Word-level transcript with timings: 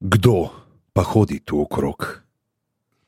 Kdo 0.00 0.54
pa 0.94 1.02
hodi 1.02 1.40
tu 1.42 1.58
okrog? 1.60 2.22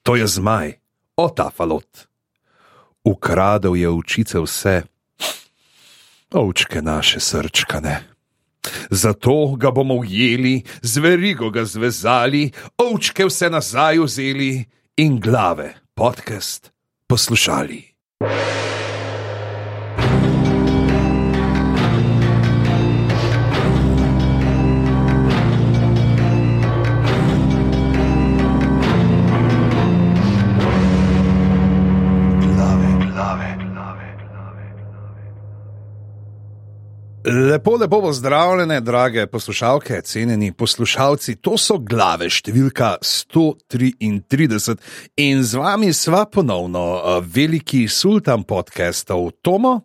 To 0.02 0.17
je 0.17 0.27
zmaj, 0.27 0.75
ota 1.17 1.51
falot. 1.51 2.11
Ukradel 3.05 3.77
je 3.77 3.89
očice 3.89 4.41
vse, 4.43 4.83
ovčke 6.34 6.83
naše 6.83 7.21
srčkane. 7.21 8.03
Zato 8.91 9.55
ga 9.57 9.71
bomo 9.71 9.95
ujeli, 9.95 10.62
zverigo 10.82 11.50
ga 11.50 11.64
zvezali, 11.64 12.50
ovčke 12.79 13.25
vse 13.25 13.50
nazaj 13.50 13.98
vzeli 13.98 14.64
in 14.96 15.20
glave 15.20 15.75
podcast 15.95 16.72
poslušali. 17.07 17.86
Lepo, 37.50 37.77
lepo 37.77 38.00
pozdravljene, 38.00 38.80
drage 38.80 39.27
poslušalke, 39.27 40.00
cenjeni 40.02 40.52
poslušalci. 40.52 41.34
To 41.42 41.56
so 41.59 41.80
glave 41.82 42.28
številka 42.30 42.92
133 43.02 44.76
in 45.18 45.42
z 45.42 45.59
vami 45.59 45.88
sva 45.90 46.28
ponovno 46.30 46.84
eh, 46.95 47.16
veliki 47.26 47.88
sultan 47.90 48.45
podcastov 48.46 49.32
Tomo. 49.42 49.80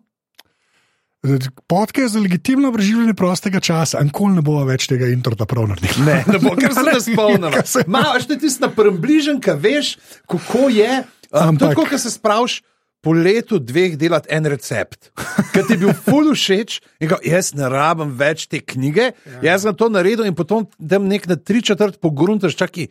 Podcast 1.66 2.14
za 2.14 2.22
legitimno 2.22 2.70
preživljanje 2.72 3.16
prostega 3.18 3.58
časa, 3.58 3.98
ankoli 3.98 4.38
ne 4.38 4.46
bo 4.46 4.60
več 4.68 4.86
tega 4.86 5.10
introta 5.10 5.48
prav 5.50 5.66
naredil. 5.72 6.06
Ne, 6.06 6.20
ne 6.28 6.38
bo, 6.38 6.54
ker 6.54 6.70
se 6.70 6.86
ne 6.92 7.02
spomnim. 7.02 7.50
Máš 7.90 8.30
ti 8.30 8.38
tisti 8.46 8.62
na 8.62 8.70
prvem 8.70 9.02
bližnjem, 9.02 9.42
veš, 9.42 9.96
kako 10.30 10.68
je. 10.70 11.02
Ampak, 11.34 11.74
tako, 11.74 11.90
ko 11.90 11.98
se 11.98 12.14
spraviš 12.14 12.60
po 13.06 13.14
letu 13.14 13.60
dveh 13.62 13.94
delati 13.94 14.32
en 14.34 14.48
recept, 14.50 15.12
ki 15.54 15.62
ti 15.62 15.76
je 15.76 15.78
bil 15.84 15.92
ful 15.94 16.32
všeč, 16.34 16.80
in 16.98 17.12
ga, 17.12 17.20
jaz 17.22 17.52
ne 17.54 17.68
rabim 17.70 18.10
več 18.18 18.48
te 18.50 18.58
knjige, 18.58 19.12
ja. 19.14 19.42
jaz 19.52 19.62
sem 19.62 19.76
to 19.78 19.86
naredil 19.94 20.26
in 20.26 20.34
potem 20.34 20.66
dem 20.76 21.06
nek 21.06 21.28
na 21.30 21.36
tri 21.38 21.62
četrt 21.62 22.00
pogruntaš, 22.02 22.58
čaki. 22.58 22.88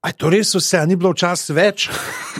Aj 0.00 0.14
to 0.16 0.30
res 0.32 0.54
vse, 0.56 0.80
ni 0.88 0.96
bilo 0.96 1.10
včasih 1.12 1.52
več. 1.52 1.90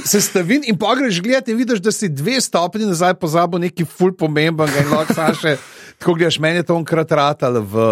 Se 0.09 0.23
stavim 0.25 0.65
in 0.65 0.79
pogreš 0.81 1.19
gledati 1.21 1.53
in 1.53 1.59
vidiš, 1.61 1.83
da 1.85 1.93
si 1.93 2.09
dve 2.09 2.39
stopni 2.41 2.89
nazaj 2.89 3.19
pozabil 3.21 3.61
neki 3.67 3.85
ful 3.85 4.15
pomemben 4.17 4.73
in 4.81 4.89
lahko 4.89 5.13
saše. 5.19 5.59
Tako 6.01 6.15
gledaš, 6.17 6.39
meni 6.41 6.63
je 6.63 6.71
to 6.71 6.79
enkrat 6.81 7.13
ratal 7.13 7.61
v 7.61 7.85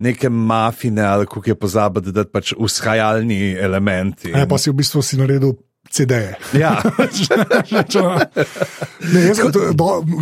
neke 0.00 0.32
mafine 0.32 1.04
ali 1.04 1.28
kako 1.28 1.44
je 1.44 1.58
pozabil, 1.60 2.08
da 2.08 2.24
je 2.24 2.30
pač 2.32 2.54
vzhajalni 2.56 3.52
elementi. 3.52 4.32
Ja, 4.32 4.48
pa 4.48 4.56
si 4.56 4.72
v 4.72 4.80
bistvu 4.80 5.04
si 5.04 5.20
naredil 5.20 5.58
CD-je. 5.92 6.36
Ja. 6.56 6.80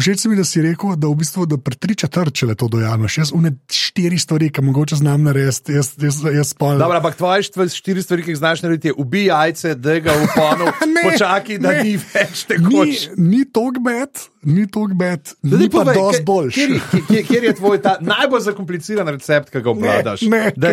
Všeč 0.00 0.24
mi 0.24 0.32
je, 0.32 0.36
da 0.36 0.44
si 0.44 0.62
rekel, 0.62 0.96
da, 0.96 1.08
v 1.08 1.14
bistvu, 1.20 1.46
da 1.46 1.58
pri 1.62 1.76
tri 1.78 1.94
četrt, 1.94 2.34
če 2.34 2.50
le 2.50 2.56
to 2.58 2.66
dojameš. 2.72 3.18
Jaz 3.22 3.32
une 3.36 3.52
štiri 3.70 4.18
stvari, 4.18 4.50
ki 4.50 4.64
mogoče 4.66 4.98
znam 4.98 5.22
narediti, 5.28 5.76
jaz, 5.78 5.92
jaz, 6.00 6.18
jaz 6.34 6.52
spal. 6.54 6.78
Dobro, 6.80 6.98
ampak 6.98 7.18
tvoje 7.20 7.70
štiri 7.76 8.02
stvari, 8.02 8.26
ki 8.26 8.34
jih 8.34 8.40
znaš 8.40 8.64
narediti, 8.66 8.90
je 8.90 8.98
ubij 8.98 9.30
jajce, 9.30 9.74
da 9.78 9.98
ga 10.02 10.16
uponu, 10.24 10.72
počakaj, 11.06 11.62
da 11.62 11.76
ne. 11.76 11.86
ni 11.86 11.94
več 11.96 12.44
tako. 12.50 12.84
Ni, 12.84 12.98
ni 13.30 13.46
tog 13.46 13.78
med. 13.84 14.26
Ni 14.42 14.64
tako 14.66 14.94
bed, 14.96 15.34
ni 15.42 15.68
pa 15.68 15.82
dosti 15.84 16.22
boljši. 16.24 16.80
Kjer, 17.08 17.26
kjer 17.28 17.44
je 17.44 17.54
tvoj 17.58 17.80
najbolj 18.00 18.40
zakompliciran 18.40 19.08
recept, 19.12 19.50
ki 19.52 19.60
ga 19.60 19.70
obvladaš? 19.74 20.22
Ne, 20.22 20.30
ne, 20.30 20.52
ne, 20.56 20.70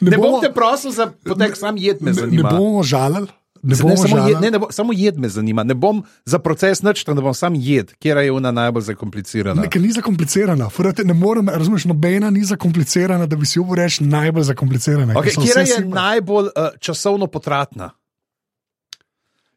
ne, 0.00 0.14
ne 0.14 0.20
bom 0.20 0.38
te 0.40 0.48
prosil 0.54 0.94
za 0.96 1.10
potek, 1.28 1.52
sam 1.60 1.76
jed 1.76 2.00
me 2.00 2.16
zanima. 2.16 2.48
Ne 2.48 2.56
bomo 2.56 2.80
žalili. 2.80 3.28
Ne 3.62 3.76
ne, 3.84 3.96
samo, 3.96 4.28
jed, 4.28 4.40
ne, 4.40 4.50
ne 4.50 4.58
bo, 4.58 4.66
samo 4.70 4.92
jed 4.92 5.18
me 5.18 5.28
zanima, 5.28 5.62
ne 5.62 5.74
bom 5.74 6.02
za 6.24 6.38
proces 6.38 6.82
nič, 6.82 7.04
da 7.04 7.20
bom 7.20 7.34
sam 7.34 7.54
jed, 7.54 7.92
kje 8.00 8.16
je 8.24 8.32
ona 8.32 8.50
najbolj 8.50 8.82
zakomplicirana. 8.88 9.62
Nekaj 9.62 9.82
ni 9.82 9.92
zakomplicirana, 9.92 10.68
Furate, 10.72 11.04
ne 11.04 11.14
morem, 11.14 11.48
razumeti, 11.48 11.88
nobena 11.88 12.30
ni 12.30 12.44
zakomplicirana, 12.44 13.26
da 13.26 13.36
bi 13.36 13.46
si 13.46 13.60
upal 13.60 13.82
reči 13.82 14.04
najbolj 14.04 14.48
zakomplicirana. 14.52 15.14
Okay, 15.14 15.36
kje 15.36 15.60
je 15.60 15.66
super. 15.66 15.88
najbolj 15.94 16.48
uh, 16.56 16.70
časovno 16.80 17.26
potratna? 17.26 17.90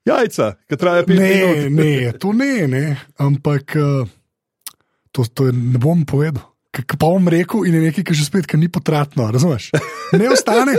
Jajca, 0.05 0.53
ki 0.67 0.77
traja 0.77 1.05
pet 1.07 1.19
ne, 1.19 1.29
minut. 1.69 1.79
ne, 1.79 2.11
to 2.19 2.33
ne, 2.35 2.67
ne, 2.67 2.85
ampak 3.23 3.77
uh, 3.79 4.09
to, 5.11 5.23
to 5.31 5.47
ne 5.51 5.79
bom 5.79 6.03
povedal. 6.05 6.52
Kaj 6.73 6.85
pa 6.89 6.97
bom 7.05 7.27
rekel, 7.29 7.67
in 7.69 7.75
je 7.77 7.81
nekaj, 7.85 8.05
kar 8.07 8.17
že 8.17 8.25
spet, 8.25 8.47
ki 8.49 8.57
ni 8.57 8.69
potratno, 8.71 9.27
razumeš? 9.31 9.69
Ne 10.17 10.29
ostane, 10.33 10.73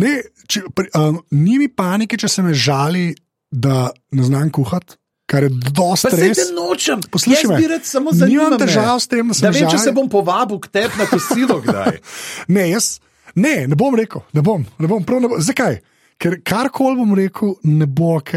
ne, 0.00 0.12
če, 0.48 0.62
um, 0.96 1.22
ni 1.32 1.58
mi 1.60 1.68
panike, 1.68 2.16
če 2.20 2.28
se 2.28 2.44
me 2.44 2.52
žali, 2.56 3.14
da 3.48 3.88
ne 4.12 4.26
znam 4.28 4.52
kuhati. 4.52 4.98
Kar 5.28 5.44
je 5.44 5.50
dosti 5.52 6.08
res. 6.16 6.38
Ne 6.40 6.44
nočem, 6.56 7.02
poslušaj, 7.12 7.42
jaz 7.44 7.60
bi 7.60 7.66
rad 7.68 7.84
samo 7.84 8.12
za 8.16 8.24
njim. 8.24 8.38
Nimam 8.38 8.60
težav 8.60 9.00
s 9.00 9.10
tem, 9.12 9.28
da 9.28 9.36
se 9.36 9.44
ne 9.44 9.50
vem, 9.52 9.66
če 9.66 9.76
žali. 9.76 9.84
se 9.84 9.92
bom 9.96 10.08
povabil 10.08 10.60
k 10.64 10.70
tebi 10.72 11.00
na 11.00 11.06
kosilo 11.08 11.58
kdaj. 11.64 11.98
ne, 12.56 12.64
jaz, 12.70 12.94
ne, 13.36 13.66
ne 13.68 13.76
bom 13.76 13.96
rekel, 13.96 14.24
ne 14.32 14.44
bom, 14.44 14.64
ne 14.80 14.88
bom, 14.88 15.04
ne 15.04 15.28
bom. 15.28 15.36
Zakaj? 15.44 15.82
Ker 16.16 16.38
karkoli 16.40 16.96
bom 16.96 17.12
rekel, 17.16 17.58
ne 17.68 17.84
bo 17.84 18.14
ok, 18.16 18.32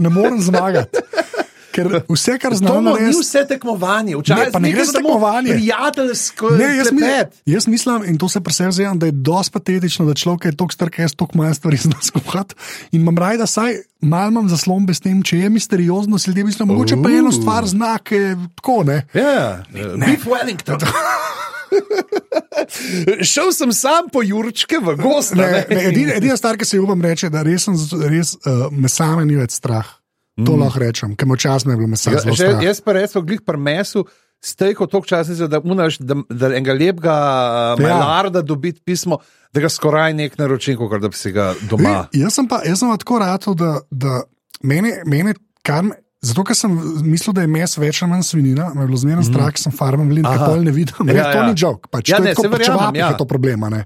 ne 0.00 0.12
morem 0.12 0.40
zmagati. 0.40 1.04
Ker 1.72 2.02
vse, 2.08 2.36
kar 2.38 2.54
znamo, 2.54 2.96
je 3.00 3.08
vse 3.16 3.46
tekmovanje. 3.48 4.16
Včasih 4.16 4.60
ne 4.60 4.72
gre 4.72 4.84
za 4.84 4.92
tekmovanje. 4.92 5.54
Prijateljsko 5.56 6.50
ne, 6.50 6.76
jaz, 6.76 6.92
mi, 6.92 7.00
jaz 7.46 7.66
mislim, 7.66 8.04
in 8.04 8.18
to 8.18 8.28
se 8.28 8.40
presevzemam, 8.40 8.98
da 8.98 9.06
je 9.06 9.12
dosti 9.12 9.52
patetično, 9.52 10.06
da 10.06 10.14
človek 10.14 10.44
je 10.44 10.56
tako 10.56 10.72
star, 10.72 10.90
ker 10.90 11.06
jaz 11.06 11.16
toliko 11.16 11.38
manj 11.38 11.54
stvari 11.54 11.76
znam 11.86 12.02
skuhati. 12.02 12.54
In 12.92 13.00
imam 13.00 13.18
raje, 13.18 13.38
da 13.38 13.46
saj 13.46 13.74
malo 14.00 14.30
imam 14.30 14.48
zaslombe 14.48 14.94
s 14.94 15.00
tem, 15.00 15.22
če 15.22 15.38
je 15.38 15.50
misteriozno, 15.50 16.18
se 16.18 16.30
ljudje 16.30 16.44
mislijo, 16.44 16.66
mogoče 16.66 16.96
pa 17.02 17.10
eno 17.10 17.32
stvar 17.32 17.66
znak, 17.66 18.10
tako 18.54 18.82
ne. 18.84 19.06
Ja, 19.14 19.64
yeah. 19.74 20.06
Beef 20.06 20.26
Wellington. 20.26 20.80
Šel 23.32 23.52
sem 23.52 23.72
sam 23.72 24.08
po 24.12 24.22
Jurčke 24.22 24.76
v 24.82 24.96
gost. 25.00 25.32
Edina 25.68 26.16
edin 26.16 26.36
stvar, 26.36 26.56
ki 26.56 26.68
se 26.68 26.76
jim 26.76 26.84
upam 26.84 27.02
reči, 27.02 27.30
da 27.32 27.42
res, 27.46 27.66
res 28.08 28.36
uh, 28.44 28.68
me 28.70 28.90
same 28.92 29.24
ni 29.28 29.38
več 29.38 29.56
strah. 29.56 29.88
To 30.40 30.54
mm. 30.56 30.60
lahko 30.62 30.80
rečem, 30.80 31.16
ker 31.16 31.28
močasno 31.28 31.74
je 31.74 31.76
bilo 31.76 31.90
meso. 31.92 32.10
Ja, 32.10 32.52
jaz 32.64 32.80
pa 32.80 32.94
res, 32.96 33.12
glih 33.20 33.42
pri 33.44 33.60
mesu, 33.60 34.06
stejko 34.42 34.86
toliko 34.88 35.10
časa, 35.10 35.46
da, 35.46 35.60
unaš, 35.60 35.98
da, 36.00 36.16
da 36.28 36.50
enega 36.56 36.72
lepega 36.72 37.16
ja. 37.76 37.76
malarda 37.76 38.42
dobiti 38.42 38.80
pismo, 38.80 39.20
da 39.52 39.60
ga 39.60 39.68
skoraj 39.68 40.14
nek 40.16 40.38
naročim, 40.40 40.78
kot 40.80 41.02
da 41.02 41.10
bi 41.12 41.20
si 41.20 41.34
ga 41.36 41.52
doma. 41.68 42.06
Ne, 42.14 42.22
jaz 42.24 42.40
sem 42.40 42.48
pa, 42.48 42.62
jaz 42.66 42.80
sem 42.80 42.88
pa 42.88 42.96
tako 43.02 43.20
rad, 43.20 43.44
da, 43.60 43.74
da 43.90 44.22
mene, 44.64 45.02
mene 45.06 45.36
kar 45.66 45.84
me. 45.86 45.98
Zato, 46.22 46.44
ker 46.46 46.54
sem 46.54 46.70
mislil, 47.02 47.34
da 47.34 47.42
je 47.42 47.48
mes 47.50 47.72
več 47.82 47.98
ali 48.04 48.12
manj 48.12 48.28
svinina, 48.28 48.68
me 48.76 48.84
je 48.84 48.88
bilo 48.92 48.98
zmerno 49.02 49.24
strah, 49.26 49.48
ker 49.50 49.58
sem 49.58 49.72
farmam 49.74 50.12
lin, 50.14 50.22
da 50.22 50.46
pol 50.46 50.62
ne 50.62 50.70
vidim. 50.70 51.08
Ja, 51.16 51.32
to 51.32 51.40
ja. 51.40 51.46
ni 51.48 51.56
jok, 51.58 51.88
pač 51.90 52.12
ja, 52.12 52.20
to 52.20 52.22
ne, 52.22 52.30
je 52.30 52.38
tako 52.38 52.50
pač 52.54 52.68
ja. 53.00 53.08
to 53.18 53.26
problema. 53.26 53.70
Ne. 53.74 53.80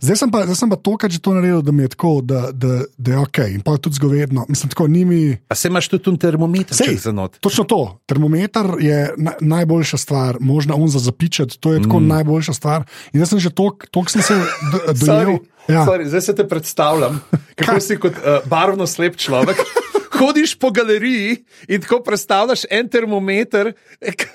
Zdaj 0.00 0.16
sem 0.16 0.30
pa, 0.30 0.44
zdaj 0.44 0.56
sem 0.56 0.70
pa 0.70 0.76
to, 0.76 0.96
kar 0.96 1.10
že 1.10 1.20
to 1.20 1.34
naredil, 1.36 1.62
da 1.62 1.72
mi 1.72 1.82
je 1.84 1.92
tako, 1.92 2.20
da, 2.24 2.48
da, 2.52 2.82
da 2.98 3.12
je 3.12 3.18
ok. 3.18 3.38
In 3.52 3.60
pa 3.60 3.76
tudi 3.76 3.98
zgovedno. 4.00 4.46
Mislim, 4.48 4.70
tako 4.70 4.86
ni 4.86 5.04
mi. 5.04 5.36
A 5.48 5.54
se 5.54 5.68
imaš 5.68 5.88
tudi 5.88 6.18
termometer? 6.18 6.76
Sej, 6.76 6.98
točno 7.40 7.64
to. 7.64 8.00
Termometer 8.06 8.66
je 8.80 9.14
na, 9.16 9.32
najboljša 9.40 9.96
stvar, 9.96 10.36
možna 10.40 10.74
on 10.74 10.88
za 10.88 10.98
zapičati, 10.98 11.58
to 11.60 11.72
je 11.72 11.82
tako 11.82 12.00
mm. 12.00 12.08
najboljša 12.08 12.52
stvar. 12.52 12.84
In 13.12 13.20
jaz 13.20 13.34
sem 13.34 13.40
že 13.40 13.50
tok, 13.50 13.86
tok 13.90 14.10
sem 14.10 14.22
se 14.22 14.38
dojel. 15.06 15.38
Ja. 15.68 15.86
Zdaj 16.04 16.20
se 16.20 16.34
te 16.34 16.48
predstavljam, 16.48 17.20
kako 17.58 17.80
si 17.80 17.96
kot 17.96 18.12
uh, 18.12 18.48
barvno 18.48 18.86
slep 18.86 19.16
človek 19.16 19.56
hodiš 20.22 20.54
po 20.58 20.70
galeriji 20.70 21.36
in 21.68 21.80
tako 21.82 22.00
predstavljaš 22.06 22.64
en 22.70 22.88
termometer, 22.88 23.72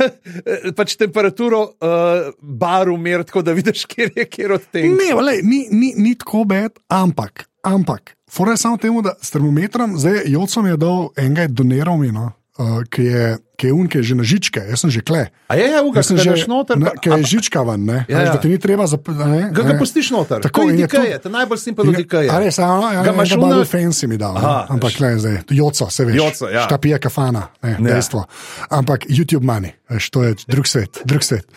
pač 0.77 0.95
temperaturo 0.99 1.61
uh, 1.63 2.29
baru 2.41 2.97
mer, 2.97 3.23
tako 3.23 3.41
da 3.41 3.55
vidiš, 3.55 3.85
kje 3.91 4.11
je 4.15 4.25
kjer 4.25 4.57
od 4.57 4.67
tega. 4.71 4.93
Ne, 4.95 5.13
vale, 5.15 5.39
ni, 5.43 5.65
ni, 5.71 5.93
ni 5.97 6.15
tako 6.15 6.43
bed, 6.43 6.79
ampak, 6.87 7.47
ampak, 7.63 8.15
fora 8.31 8.55
je 8.55 8.63
samo 8.65 8.77
temu, 8.77 9.01
da 9.01 9.15
s 9.21 9.31
termometrom, 9.31 9.97
zdaj 9.99 10.23
Jocom 10.25 10.67
je 10.67 10.77
dal 10.77 11.09
enega 11.17 11.47
doniral 11.47 11.97
mi, 11.97 12.11
no, 12.11 12.31
uh, 12.59 12.81
ki 12.89 13.11
je 13.11 13.37
ki 13.57 13.67
je 13.67 13.73
unke 13.73 13.97
že 14.05 14.13
na 14.13 14.21
žičke, 14.21 14.61
jaz 14.69 14.85
sem 14.85 14.93
že 14.93 15.01
kle. 15.01 15.33
A 15.49 15.57
je, 15.57 15.65
je, 15.65 15.79
uga, 15.81 16.05
sem 16.05 16.13
že 16.21 16.45
noter. 16.45 16.77
Ki 17.01 17.09
je 17.09 17.25
žička 17.25 17.65
van, 17.65 17.81
ne? 17.81 18.05
Ja, 18.05 18.21
ja. 18.21 18.37
Da 18.37 18.37
ti 18.37 18.53
ni 18.53 18.61
treba 18.61 18.85
zapreti. 18.85 19.17
Ga, 19.49 19.63
ga 19.65 19.73
pustiš 19.81 20.13
noter. 20.13 20.45
Tako 20.45 20.69
je, 20.69 20.85
to 20.85 21.01
je, 21.01 21.17
to 21.25 21.29
najbolj 21.33 21.57
simpel 21.57 21.89
od 21.89 21.97
DK. 21.97 22.29
Ali 22.29 22.53
samo, 22.53 22.85
ja, 22.93 23.01
ga 23.01 23.15
imaš 23.17 23.33
malo 23.33 23.65
fancy 23.65 24.05
mi 24.05 24.21
dal. 24.21 24.37
Aha, 24.37 24.69
ampak 24.69 25.01
le 25.01 25.09
zdaj, 25.17 25.37
joco, 25.49 25.89
se 25.89 26.05
veš. 26.05 26.15
Joco, 26.21 26.51
ja. 26.53 26.69
Šta 26.69 26.77
pije 26.77 27.01
kafana, 27.01 27.47
ne, 27.65 27.73
ja. 27.73 27.81
dejstvo. 27.81 28.27
Ampak 28.69 29.09
YouTube 29.09 29.41
money, 29.41 29.73
veš, 29.89 30.13
to 30.13 30.27
je 30.27 30.37
drug 30.45 30.69
svet, 30.69 31.01
drug 31.09 31.25
svet. 31.25 31.49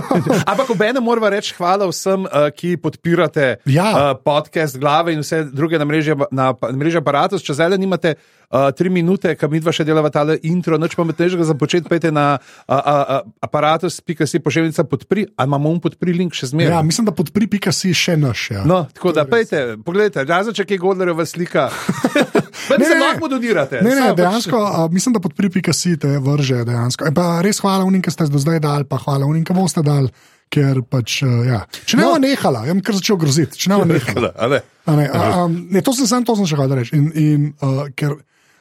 ampak 0.50 0.72
ob 0.72 0.80
enem 0.80 1.04
moramo 1.04 1.28
reči 1.28 1.52
hvala 1.60 1.84
vsem, 1.92 2.24
uh, 2.24 2.48
ki 2.48 2.78
podpirate 2.80 3.58
ja. 3.68 3.90
uh, 3.92 4.16
podcast 4.16 4.80
glave 4.80 5.12
in 5.12 5.20
vse 5.20 5.44
druge 5.52 5.76
na 5.76 5.84
mreži, 5.84 6.16
na, 6.32 6.56
na 6.56 6.72
mreži 6.72 7.04
aparatus. 7.04 7.44
Če 7.44 7.60
zdaj 7.60 7.76
nimate 7.76 8.16
uh, 8.52 8.68
tri 8.76 8.90
minute, 8.92 9.34
kam 9.40 9.52
midva 9.54 9.72
še 9.74 9.86
delava 9.88 10.10
tale 10.12 10.36
intro, 10.46 10.78
noč 10.80 10.94
pa 10.98 11.06
me 11.08 11.16
težko 11.16 11.44
za 11.48 11.56
početi, 11.58 11.88
pejte 11.88 12.12
na 12.12 12.36
aparatus.si 12.68 14.40
pošiljnica 14.44 14.84
podpri, 14.84 15.26
ali 15.36 15.48
imamo 15.48 15.72
um 15.72 15.80
podpri 15.80 16.14
link 16.16 16.36
še 16.36 16.52
zmeraj. 16.52 16.76
Ja, 16.76 16.82
mislim, 16.86 17.08
da 17.08 17.14
podpri.si 17.16 17.94
še 17.96 18.16
naš. 18.20 18.50
Ja. 18.52 18.64
No, 18.68 18.84
tako 18.92 19.14
da, 19.16 19.24
pejte, 19.28 19.62
pogledajte, 19.84 20.26
razen 20.28 20.56
če 20.56 20.66
je 20.68 20.80
Godlerova 20.82 21.26
slika. 21.28 21.68
ne, 22.78 22.84
se 22.84 22.98
lahko 22.98 23.30
donirate. 23.32 23.80
Ne, 23.80 23.94
ne, 23.96 24.10
pač- 24.12 24.20
dejansko, 24.20 24.58
pač... 24.58 24.84
uh, 24.84 24.92
mislim, 24.92 25.16
da 25.16 25.24
podpri.si 25.24 25.96
te 26.02 26.12
vrže 26.22 26.62
dejansko. 26.68 27.08
E, 27.08 27.16
pa 27.16 27.40
res 27.44 27.62
hvala 27.64 27.88
unim, 27.88 28.04
ki 28.04 28.14
ste 28.14 28.28
do 28.32 28.42
zdaj 28.42 28.62
dal, 28.64 28.86
pa 28.88 29.00
hvala 29.02 29.28
unim, 29.28 29.46
ki 29.46 29.56
boste 29.56 29.84
dal. 29.86 30.10
Ker 30.52 30.82
pač, 30.84 31.22
uh, 31.24 31.46
ja. 31.48 31.62
Če 31.88 31.96
ne 31.96 32.04
bo 32.04 32.18
no. 32.18 32.26
nehala, 32.26 32.66
jaz 32.68 32.76
bom 32.76 32.82
kar 32.84 32.96
začel 32.98 33.16
groziti. 33.16 33.56
Če 33.56 33.70
ne 33.72 33.78
bo 33.80 33.86
nehala. 33.88 34.32
ne, 34.52 34.58
ne, 34.98 35.06
um, 35.16 35.54
ne, 35.72 35.80
to 35.80 35.94
sem 35.96 36.10
samo 36.10 36.28
to 36.28 36.36
sem 36.42 36.50
še 36.50 36.58
hotel 36.60 36.76
reči. 36.82 36.98
In, 36.98 37.06
in, 37.16 37.46
uh, 37.64 37.86
ker 37.96 38.18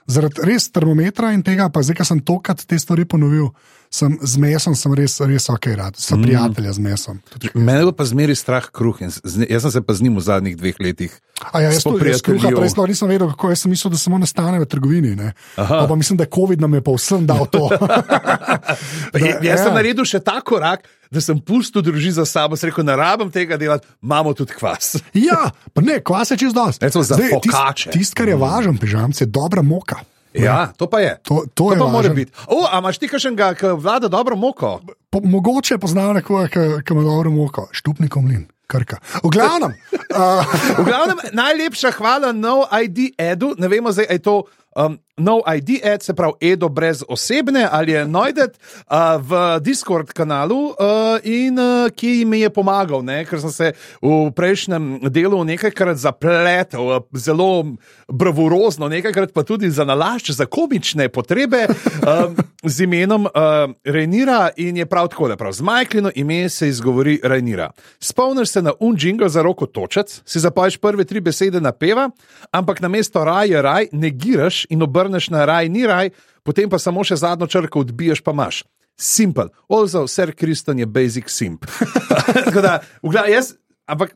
zaradi 0.10 0.46
res 0.48 0.70
termometra 0.72 1.34
in 1.36 1.44
tega, 1.44 1.70
pa 1.70 1.84
zdaj, 1.84 2.00
ker 2.00 2.08
sem 2.08 2.22
tokrat 2.26 2.64
te 2.66 2.80
stvari 2.80 3.06
ponovil, 3.06 3.52
sem 3.92 4.16
z 4.24 4.40
mesom, 4.40 4.72
sem 4.72 4.94
res, 4.96 5.18
res 5.28 5.50
ok, 5.52 5.66
rad, 5.76 5.98
sem 6.00 6.16
mm. 6.16 6.24
prijatelj 6.24 6.68
z 6.72 6.80
mesom. 6.80 7.18
Mene 7.60 7.92
pa 7.92 8.08
zmeri 8.08 8.38
strah 8.40 8.70
kruh 8.72 8.96
in 9.04 9.12
jaz 9.12 9.66
sem 9.68 9.74
se 9.76 9.82
pa 9.84 9.96
z 9.98 10.08
njim 10.08 10.16
v 10.16 10.24
zadnjih 10.24 10.56
dveh 10.56 10.80
letih. 10.80 11.18
A 11.52 11.60
ja, 11.60 11.74
jaz 11.74 11.84
sem 11.84 11.98
res 12.00 12.24
kruha, 12.24 12.54
prej 12.56 12.72
sploh 12.72 12.88
nisem 12.88 13.12
vedel, 13.12 13.28
kako 13.36 13.52
jaz 13.52 13.66
sem 13.66 13.74
mislil, 13.74 13.92
da 13.92 14.00
samo 14.00 14.22
nastane 14.22 14.62
v 14.64 14.68
trgovini. 14.72 15.34
Pa, 15.58 15.84
pa 15.90 15.98
mislim, 16.00 16.22
da 16.22 16.24
je 16.24 16.32
COVID 16.32 16.64
nam 16.64 16.80
je 16.80 16.82
pa 16.88 16.96
vsem 16.96 17.28
dal 17.28 17.44
to. 17.52 17.68
da, 19.14 19.18
jaz 19.20 19.44
ja. 19.44 19.60
sem 19.66 19.76
naredil 19.76 20.08
še 20.08 20.24
ta 20.24 20.40
korak. 20.40 20.88
Da 21.12 21.20
sem 21.20 21.36
pustil 21.44 21.84
družino 21.84 22.16
za 22.22 22.24
sabo, 22.24 22.56
sem 22.56 22.70
rekel, 22.70 22.86
ne 22.88 22.96
rabim 22.96 23.28
tega 23.28 23.58
delati, 23.60 23.84
imamo 24.00 24.32
tudi 24.32 24.56
kvas. 24.56 24.94
ja, 25.12 25.50
pa 25.76 25.84
ne, 25.84 25.98
kvas 26.00 26.32
je 26.32 26.38
čez 26.40 26.56
dos. 26.56 26.80
Tisto, 26.80 27.04
tist, 27.92 28.16
kar 28.16 28.32
je 28.32 28.40
važno, 28.40 28.78
pižamce, 28.80 29.26
je 29.26 29.28
dobra 29.28 29.60
moka. 29.60 30.00
Ja, 30.34 30.72
to 30.78 30.88
pa 30.88 31.00
je. 31.00 31.18
To, 31.24 31.44
to, 31.44 31.50
to 31.54 31.74
je 31.74 31.80
pa 31.80 31.88
mora 31.88 32.10
biti. 32.10 32.32
A 32.72 32.80
imaš 32.80 33.00
ti 33.02 33.10
še 33.12 33.32
enega, 33.32 33.52
ki 33.58 33.76
vlada 33.76 34.08
dobro 34.08 34.38
moko? 34.40 34.80
Po, 35.12 35.20
mogoče 35.20 35.78
poznam 35.78 36.16
nekoga, 36.16 36.48
ki 36.48 36.96
ima 36.96 37.04
dobro 37.04 37.32
moko, 37.32 37.68
štupnikom 37.72 38.32
lin. 38.32 38.48
Krka. 38.72 39.02
V 39.20 39.28
glavnem, 39.36 39.74
uh, 40.16 40.48
v 40.80 40.84
glavnem 40.88 41.20
najlepša 41.36 41.92
hvala, 41.98 42.32
no 42.32 42.64
ID, 42.72 43.12
edu. 43.20 43.52
Ne 43.60 43.68
vemo, 43.68 43.92
zdaj, 43.92 44.08
je 44.08 44.24
to 44.24 44.36
um, 44.76 45.00
no 45.18 45.42
ID, 45.56 45.80
ed, 45.84 46.04
se 46.04 46.14
pravi, 46.14 46.34
Edo 46.42 46.70
brez 46.70 47.04
osebne 47.10 47.68
ali 47.72 47.92
je 47.92 48.06
najdet 48.08 48.58
uh, 48.58 49.22
v 49.22 49.60
Discord 49.60 50.14
kanalu 50.14 50.66
uh, 50.66 50.76
in 51.24 51.60
uh, 51.60 51.90
ki 51.96 52.26
mi 52.26 52.40
je 52.40 52.50
pomagal, 52.50 53.04
ne? 53.06 53.22
ker 53.26 53.42
sem 53.42 53.52
se 53.52 53.72
v 54.02 54.32
prejšnjem 54.36 55.12
delu 55.12 55.44
nekajkrat 55.44 55.98
zapletel, 55.98 56.88
uh, 56.88 57.04
zelo 57.14 57.76
bravurozno, 58.08 58.90
nekajkrat 58.90 59.34
pa 59.34 59.44
tudi 59.44 59.70
za 59.70 59.86
nalašč, 59.86 60.32
za 60.32 60.46
komične 60.46 61.10
potrebe 61.10 61.68
uh, 61.68 62.34
z 62.64 62.84
imenom 62.84 63.26
uh, 63.26 63.74
Rejnira 63.86 64.50
in 64.58 64.78
je 64.78 64.86
prav 64.86 65.08
tako, 65.08 65.28
da 65.28 65.38
prav 65.38 65.54
z 65.54 65.62
Majklino 65.62 66.12
ime 66.16 66.50
se 66.50 66.68
izgovori 66.68 67.20
Rejnira. 67.24 67.72
Spomniš 68.00 68.50
se 68.50 68.62
na 68.62 68.74
unjingo 68.80 69.30
za 69.30 69.42
roko 69.42 69.66
točec, 69.66 70.22
si 70.26 70.40
zapoješ 70.40 70.78
prve 70.78 71.06
tri 71.06 71.20
besede 71.20 71.62
na 71.62 71.72
peva, 71.72 72.10
ampak 72.52 72.82
na 72.82 72.88
mesto 72.88 73.24
raj 73.24 73.50
je 73.50 73.62
raj, 73.62 73.88
negiraš 73.92 74.61
in 74.70 74.84
obrneš 74.84 75.30
na 75.34 75.46
raj, 75.46 75.70
ni 75.70 75.86
raj, 75.88 76.12
potem 76.44 76.70
pa 76.70 76.80
samo 76.80 77.04
še 77.04 77.20
zadnjo 77.22 77.48
črko 77.48 77.86
odbiješ, 77.86 78.22
pa 78.22 78.36
imaš. 78.36 78.64
Simple, 79.02 79.50
also, 79.70 80.06
Sir 80.08 80.34
Kriston 80.38 80.80
je 80.80 80.86
basic 80.86 81.30
simp. 81.32 81.66
da, 82.54 82.80
gla, 83.02 83.26
jaz, 83.32 83.56
ampak 83.90 84.14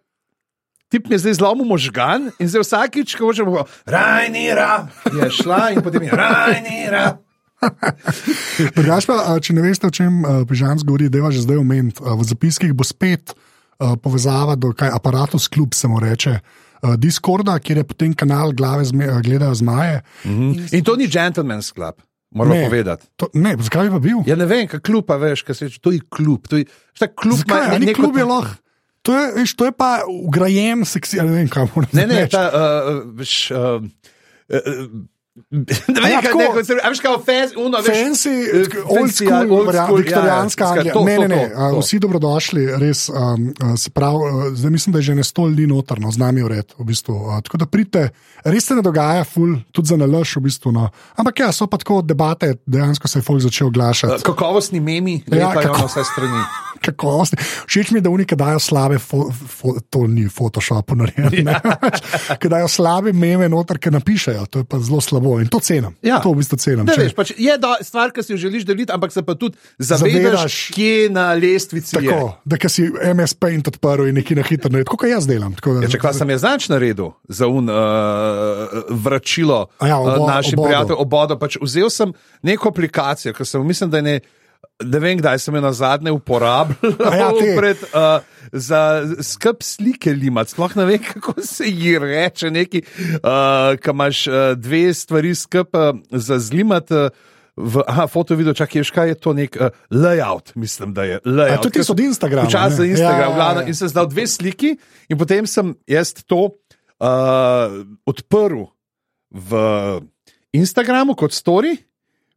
tip 0.93 1.09
mi 1.09 1.15
je 1.15 1.23
zdaj 1.25 1.39
zlomil 1.39 1.65
možgan 1.65 2.29
in 2.37 2.49
zdaj 2.49 2.65
vsakič, 2.67 3.15
ko 3.17 3.31
hočeš, 3.31 3.49
raj, 3.89 4.29
ni 4.29 4.47
raj, 4.53 4.85
je 5.09 5.31
šla 5.41 5.61
in 5.73 5.81
potem 5.85 6.05
je 6.05 6.11
raj, 6.13 6.61
ni 6.67 6.85
raj. 6.91 7.15
Drugač 8.77 9.07
pa, 9.09 9.39
če 9.41 9.55
ne 9.55 9.63
veste, 9.63 9.89
o 9.89 9.93
čem 9.93 10.21
Pižan 10.45 10.77
govori, 10.83 11.09
da 11.09 11.23
je 11.23 11.39
že 11.39 11.47
zdaj 11.47 11.61
omenjen, 11.63 11.89
v 11.95 12.27
zapiskih 12.27 12.75
bo 12.75 12.85
spet 12.85 13.33
povezava 13.79 14.55
do 14.55 14.71
kaj 14.75 14.93
aparatus 14.93 15.47
klub, 15.47 15.73
se 15.73 15.87
mu 15.87 15.99
reče 15.99 16.39
uh, 16.85 16.95
Discorda, 17.01 17.57
kjer 17.59 17.81
je 17.81 17.87
potem 17.89 18.13
kanal 18.13 18.53
glave 18.53 18.85
zme, 18.85 19.09
uh, 19.09 19.21
gledajo 19.25 19.55
zmaje. 19.55 20.03
Mm 20.23 20.31
-hmm. 20.31 20.75
In 20.77 20.83
to 20.83 20.95
ni 20.95 21.07
gentleman's 21.07 21.73
club. 21.73 22.01
Moramo 22.35 22.65
povedati. 22.65 23.07
To, 23.15 23.29
ne, 23.33 23.55
zakaj 23.59 23.87
bi 23.87 23.89
pa 23.89 23.99
bil? 23.99 24.17
Ja, 24.27 24.35
ne 24.35 24.45
vem, 24.45 24.67
kaj 24.67 24.79
klub 24.79 25.09
veš, 25.09 25.41
kaj 25.41 25.55
se 25.55 25.65
reče. 25.65 25.79
To 25.79 25.91
je 25.91 25.99
klub. 26.09 26.47
To 26.47 26.57
je, 26.57 26.65
klub 27.15 27.37
zakaj, 27.37 27.69
ma, 27.71 27.79
neko... 27.79 28.01
klub 28.01 28.17
je 28.17 28.23
lahko. 28.23 28.55
To 29.01 29.13
je, 29.13 29.31
veš, 29.35 29.53
to 29.53 29.65
je 29.65 29.71
pa 29.71 30.01
ugrajen, 30.09 30.85
seksi, 30.85 31.21
ne 31.21 31.31
vem, 31.31 31.49
kam 31.49 31.69
moram. 31.75 31.89
Ne, 31.93 32.07
ne, 32.07 32.27
ta, 32.27 32.49
uh, 32.49 33.03
veš, 33.15 33.51
uh, 33.53 33.85
uh, 34.49 34.87
Ne 35.35 36.21
kako 36.23 36.41
je 36.41 36.47
to. 36.47 36.73
Veš, 36.89 36.99
kako 36.99 37.31
je 37.31 37.49
to, 37.49 37.69
da 37.69 37.77
je 37.77 38.69
to 38.69 38.83
old 38.87 39.11
school, 39.11 39.97
viktorijanska 39.97 40.65
Anglija. 40.65 40.93
Ne, 41.05 41.17
ne, 41.19 41.27
ne, 41.27 41.51
vsi 41.79 41.99
dobrodošli, 41.99 42.65
res. 42.79 43.09
Um, 43.09 43.53
se 43.77 43.89
pravi, 43.89 44.55
zdaj 44.55 44.71
mislim, 44.71 44.93
da 44.93 44.99
je 44.99 45.03
že 45.03 45.15
ne 45.15 45.23
sto 45.23 45.47
ljudi 45.47 45.67
notrno, 45.67 46.11
z 46.11 46.17
nami 46.17 46.43
ured. 46.43 46.73
V 46.79 46.83
bistvu. 46.83 47.41
Tako 47.43 47.57
da 47.57 47.65
pridite, 47.65 48.09
res 48.43 48.65
se 48.65 48.75
ne 48.75 48.81
dogaja, 48.81 49.23
ful, 49.23 49.57
tudi 49.71 49.87
za 49.87 49.97
nalož, 49.97 50.37
v 50.37 50.47
bistvu. 50.47 50.71
No. 50.71 50.89
Ampak 51.15 51.39
ja, 51.39 51.51
so 51.51 51.67
pa 51.67 51.77
tako 51.77 52.01
debate, 52.01 52.55
dejansko 52.65 53.07
se 53.07 53.19
je 53.19 53.23
folk 53.23 53.41
začel 53.41 53.67
oglašati. 53.67 54.23
Kakovostni 54.23 54.79
memi, 54.79 55.23
ja, 55.27 55.51
kako 55.51 55.87
vse 55.87 56.03
strani. 56.13 56.45
Kakovosti. 56.85 57.37
Všeč 57.65 57.91
mi 57.91 57.97
je, 57.97 58.01
da 58.01 58.09
unike 58.09 58.35
dajo 58.35 58.59
slabe, 58.59 58.99
fo, 58.99 59.31
fo, 59.31 59.73
to 59.89 60.05
ni 60.07 60.27
Photoshop, 60.29 60.91
narejeno. 60.91 61.51
Ja. 61.51 61.61
Ki 62.41 62.49
dajo 62.51 62.67
slabe 62.67 63.13
meme 63.13 63.49
noter, 63.49 63.79
ki 63.81 63.93
napišejo, 63.95 64.45
to 64.51 64.61
je 64.61 64.69
pa 64.69 64.79
zelo 64.79 65.01
slabo 65.01 65.24
slabo 65.25 65.41
in 65.41 65.47
to 65.47 65.59
cenim. 65.59 65.95
Ja. 66.01 66.19
To 66.21 66.31
v 66.33 66.41
bistvu 66.41 66.57
cenim. 66.57 66.85
Če... 66.87 66.99
Veš, 67.01 67.15
pač 67.17 67.33
je 67.37 67.57
da, 67.57 67.77
stvar, 67.81 68.13
ki 68.13 68.23
si 68.23 68.33
jo 68.33 68.37
želiš 68.37 68.65
deliti, 68.65 68.91
ampak 68.93 69.11
se 69.13 69.23
pa 69.25 69.35
tudi 69.35 69.57
zavedaš, 69.79 70.57
kje 70.75 71.09
na 71.13 71.33
lestvici 71.33 71.97
tako, 71.97 72.37
je. 72.45 72.57
Da 72.61 72.69
si 72.69 72.87
MSP 72.89 73.51
in 73.55 73.65
odprl 73.65 74.09
in 74.09 74.19
nekaj 74.19 74.39
na 74.39 74.45
hitro 74.45 74.71
naredil, 74.71 74.91
kot 74.91 75.09
jaz 75.09 75.27
delam. 75.29 75.55
Da, 75.57 75.75
ja, 75.85 75.91
če 75.91 76.01
kaj 76.01 76.17
sem 76.19 76.33
jaz 76.35 76.45
znač 76.45 76.69
naredil 76.71 77.13
za 77.27 77.49
un 77.49 77.69
uh, 77.71 78.79
vračilo 78.89 79.65
ja, 79.81 79.99
obo, 79.99 80.23
uh, 80.23 80.29
naših 80.29 80.57
prijateljev, 80.59 81.01
obodo, 81.01 81.39
pač 81.41 81.59
vzel 81.61 81.91
sem 81.93 82.13
neko 82.45 82.73
aplikacijo, 82.73 83.35
ki 83.35 83.47
sem 83.47 83.65
mislil, 83.65 83.91
da 83.93 84.03
je 84.03 84.09
ne. 84.09 84.17
Ne 84.83 84.99
vem, 84.99 85.15
kdaj 85.21 85.39
sem 85.39 85.55
jo 85.55 85.61
na 85.63 85.71
zadnje 85.71 86.11
uporabljal. 86.11 87.05
Ja, 87.15 87.29
pred, 87.55 87.79
uh, 87.95 88.25
za 88.51 88.79
skrb 89.23 89.63
slike 89.63 90.11
limati, 90.11 90.51
sploh 90.51 90.75
ne 90.75 90.85
vem, 90.89 90.99
kako 90.99 91.39
se 91.39 91.69
ji 91.69 91.95
reče. 91.99 92.51
Neki, 92.51 92.81
uh, 93.21 93.77
ki 93.79 93.93
imaš 93.93 94.27
uh, 94.27 94.35
dve 94.59 94.89
stvari 94.93 95.31
skrb 95.35 95.79
uh, 95.79 95.95
za 96.11 96.39
zlimati. 96.39 96.93
Uh, 96.93 97.31
V 97.55 97.79
aha, 97.87 98.03
foto 98.11 98.35
video, 98.35 98.51
čakaj, 98.51 98.83
kaj 98.91 99.07
je 99.07 99.15
to 99.15 99.31
nek 99.31 99.53
uh, 99.55 99.71
layout, 99.87 100.51
mislim, 100.59 100.91
da 100.91 101.05
je 101.07 101.21
layout. 101.23 101.51
Je 101.51 101.61
tudi 101.63 101.83
od 101.87 101.99
Instagrama. 102.03 102.49
Čas 102.51 102.73
za 102.73 102.83
Instagram, 102.83 103.31
ja, 103.31 103.37
ja, 103.37 103.61
ja. 103.61 103.67
in 103.71 103.75
sem 103.79 103.87
zdal 103.87 104.09
dve 104.11 104.27
sliki, 104.27 104.73
in 105.07 105.15
potem 105.15 105.47
sem 105.47 105.71
jaz 105.87 106.11
to 106.27 106.49
uh, 106.51 107.79
odprl 108.03 108.67
v 109.31 109.51
Instagramu 110.51 111.15
kot 111.15 111.31
story 111.31 111.77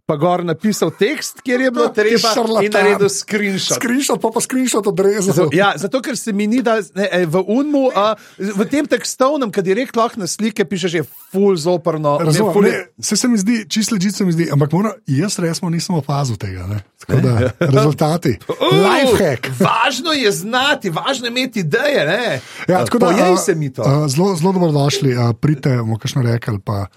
pa 0.09 0.17
gor 0.17 0.41
napisal 0.45 0.89
tekst, 0.97 1.43
kjer 1.45 1.61
je 1.67 1.71
bilo 1.71 1.89
treba 1.93 2.31
in 2.65 2.73
naredil 2.73 3.11
screenshot. 3.13 3.77
Screenshot, 3.77 4.17
pa 4.23 4.31
pa 4.33 4.41
screenshot 4.41 4.87
odrezal. 4.89 5.51
Ja, 5.53 5.75
zato, 5.77 6.01
ker 6.01 6.17
se 6.17 6.33
mi 6.33 6.47
ni 6.49 6.63
da 6.65 6.79
ne, 6.97 7.09
v 7.29 7.43
unmu, 7.45 7.83
a, 7.93 8.15
v 8.41 8.67
tem 8.73 8.89
tekstovnem, 8.89 9.53
ki 9.53 9.65
direkt 9.67 9.99
lahko 10.01 10.23
na 10.23 10.29
slike 10.31 10.65
piše, 10.65 10.89
že 10.89 11.03
full 11.05 11.59
zoprno. 11.61 12.17
Razumem, 12.25 12.55
ful... 12.57 12.65
ne, 12.65 12.87
se, 13.05 13.19
se 13.21 13.29
mi 13.29 13.37
zdi, 13.37 13.59
čisto 13.69 13.99
leži 13.99 14.15
se 14.17 14.25
mi 14.25 14.33
zdi, 14.33 14.47
ampak 14.53 14.73
mora, 14.73 14.95
jaz 15.05 15.37
resmo 15.45 15.69
nisem 15.69 15.99
opazil 16.01 16.41
tega. 16.41 16.81
Da, 17.09 17.53
rezultati. 17.61 18.39
Uh, 18.59 18.75
Lifehack. 18.75 19.47
Važno 19.61 20.13
je 20.13 20.31
znati, 20.33 20.91
važno 20.91 21.29
je 21.29 21.31
imeti 21.31 21.61
ideje. 21.61 22.41
Ja, 22.69 22.85
tako 22.85 22.99
da, 22.99 23.13
a, 23.33 23.37
se 23.37 23.55
mi 23.55 23.71
to. 23.73 23.85
A, 23.87 24.09
zelo, 24.09 24.35
zelo 24.37 24.53
dobrodošli, 24.53 25.15
pridite, 25.41 25.77
bomo 25.77 25.99
kakšno 25.99 26.25
rekli. 26.27 26.59
Uh, 26.59 26.89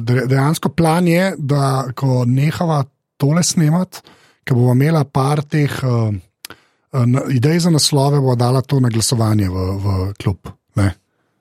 dejansko 0.00 0.68
plan 0.68 1.08
je, 1.08 1.34
da 1.38 1.88
ko 1.96 2.24
nehava 2.26 2.84
tole 3.16 3.42
snemati, 3.42 4.00
ker 4.44 4.56
bomo 4.56 4.72
imela 4.72 5.04
par 5.04 5.42
teh 5.44 5.72
uh, 5.84 6.14
idej 7.30 7.60
za 7.66 7.70
naslove, 7.70 8.20
bo 8.20 8.36
dala 8.38 8.62
to 8.62 8.80
na 8.80 8.88
glasovanje 8.88 9.48
v, 9.48 9.66
v 9.82 9.96
klub. 10.22 10.48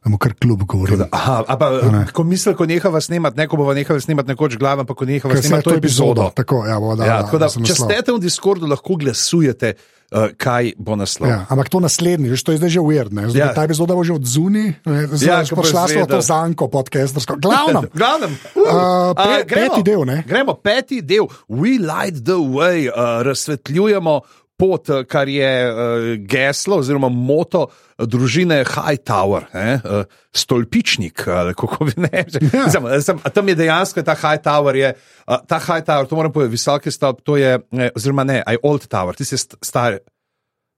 Da 0.08 0.12
mu 0.12 0.18
kar 0.18 0.34
klub 0.40 0.62
govori. 0.64 0.96
Aha, 1.12 1.44
pa, 1.60 1.68
ko 2.16 2.24
misli, 2.24 2.54
ko 2.56 2.64
nehava 2.66 3.02
snemati, 3.04 3.36
ne 3.42 3.48
ko 3.52 3.58
bomo 3.60 3.74
nehali 3.76 4.00
snemati 4.02 4.32
nekoč 4.32 4.56
glavo, 4.56 4.86
pa 4.88 4.96
ko 4.96 5.04
nehava 5.06 5.36
snemati 5.36 5.68
to 5.68 5.74
epizodo. 5.76 6.30
Tako, 6.36 6.62
ja, 6.64 6.78
bo 6.80 6.96
dala, 6.96 7.10
ja, 7.10 7.18
da, 7.28 7.50
če 7.52 7.76
ste 7.76 7.98
v 8.08 8.16
Discordu, 8.24 8.70
lahko 8.72 8.96
glasujete 9.02 9.74
uh, 9.76 10.30
kaj 10.40 10.72
bo 10.80 10.96
naslov. 10.96 11.28
Ja, 11.28 11.42
ampak 11.52 11.74
to 11.74 11.84
naslednji, 11.84 12.32
veš, 12.32 12.46
to 12.48 12.56
je 12.56 12.62
zdaj 12.62 12.72
že 12.78 12.86
uverd. 12.88 13.12
Ja. 13.36 13.52
Ta 13.52 13.68
epizoda 13.68 14.00
bo 14.00 14.08
že 14.08 14.16
od 14.16 14.24
zunaj, 14.24 14.78
zdaj 14.88 15.28
ja, 15.28 15.44
pa 15.44 15.68
šla 15.74 15.86
smo 15.92 16.08
to 16.08 16.24
zanko 16.24 16.72
podcastersko. 16.72 17.36
Glavnem, 17.44 17.92
Glavnem. 18.00 18.40
Uh, 18.56 18.64
uh, 18.64 19.12
pe, 19.12 19.28
uh, 19.28 19.44
gremo, 19.44 19.76
peti 19.76 19.88
del. 19.92 20.08
Ne? 20.08 20.18
Gremo, 20.24 20.56
peti 20.56 21.04
del, 21.04 21.28
we 21.52 21.76
light 21.84 22.24
the 22.24 22.40
way, 22.40 22.88
uh, 22.88 23.20
razsvetljujemo 23.28 24.22
pot, 24.58 24.90
kar 25.10 25.30
je 25.30 25.50
uh, 25.70 26.08
geslo 26.26 26.82
oziroma 26.82 27.10
moto 27.14 27.68
družine 27.98 28.64
Hightower, 28.66 29.48
uh, 29.54 30.04
stolpičnik, 30.34 31.22
kako. 31.58 31.88
Ja. 31.98 33.30
Tam 33.34 33.50
je 33.50 33.56
dejansko 33.56 34.04
ta 34.06 34.18
Hightower, 34.18 34.76
je, 34.76 34.92
uh, 35.28 35.40
ta 35.48 35.62
Hightower, 35.62 36.10
to 36.10 36.18
moram 36.18 36.34
povedati, 36.34 36.58
visoki 36.58 36.92
stolp, 36.92 37.22
to 37.26 37.38
je, 37.38 37.58
ne, 37.72 37.90
oziroma 37.96 38.26
ne, 38.28 38.42
aj 38.46 38.62
Old 38.64 38.90
Tower, 38.90 39.18
ti 39.18 39.26
si 39.26 39.38
star. 39.38 40.00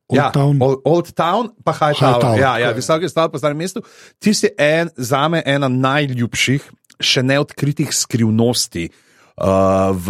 Old 0.09 0.17
ja, 0.17 0.31
Town. 0.33 0.57
Old, 0.65 0.79
Old 0.89 1.11
Town, 1.13 1.51
pa 1.63 1.71
High, 1.71 1.93
High 1.93 1.99
Tower. 1.99 2.21
Tower, 2.21 2.39
Ja, 2.39 2.55
ja, 2.57 2.71
visoki 2.73 3.09
stolp 3.11 3.35
po 3.35 3.41
starem 3.41 3.59
mestu. 3.61 3.83
Ti 4.17 4.33
si 4.33 4.49
en, 4.57 4.89
za 4.97 5.27
me 5.29 5.43
ena 5.45 5.69
najljubših, 5.69 6.65
še 6.99 7.23
neodkritih 7.23 7.93
skrivnosti. 7.95 8.89
Uh, 8.89 9.05
v 9.39 10.07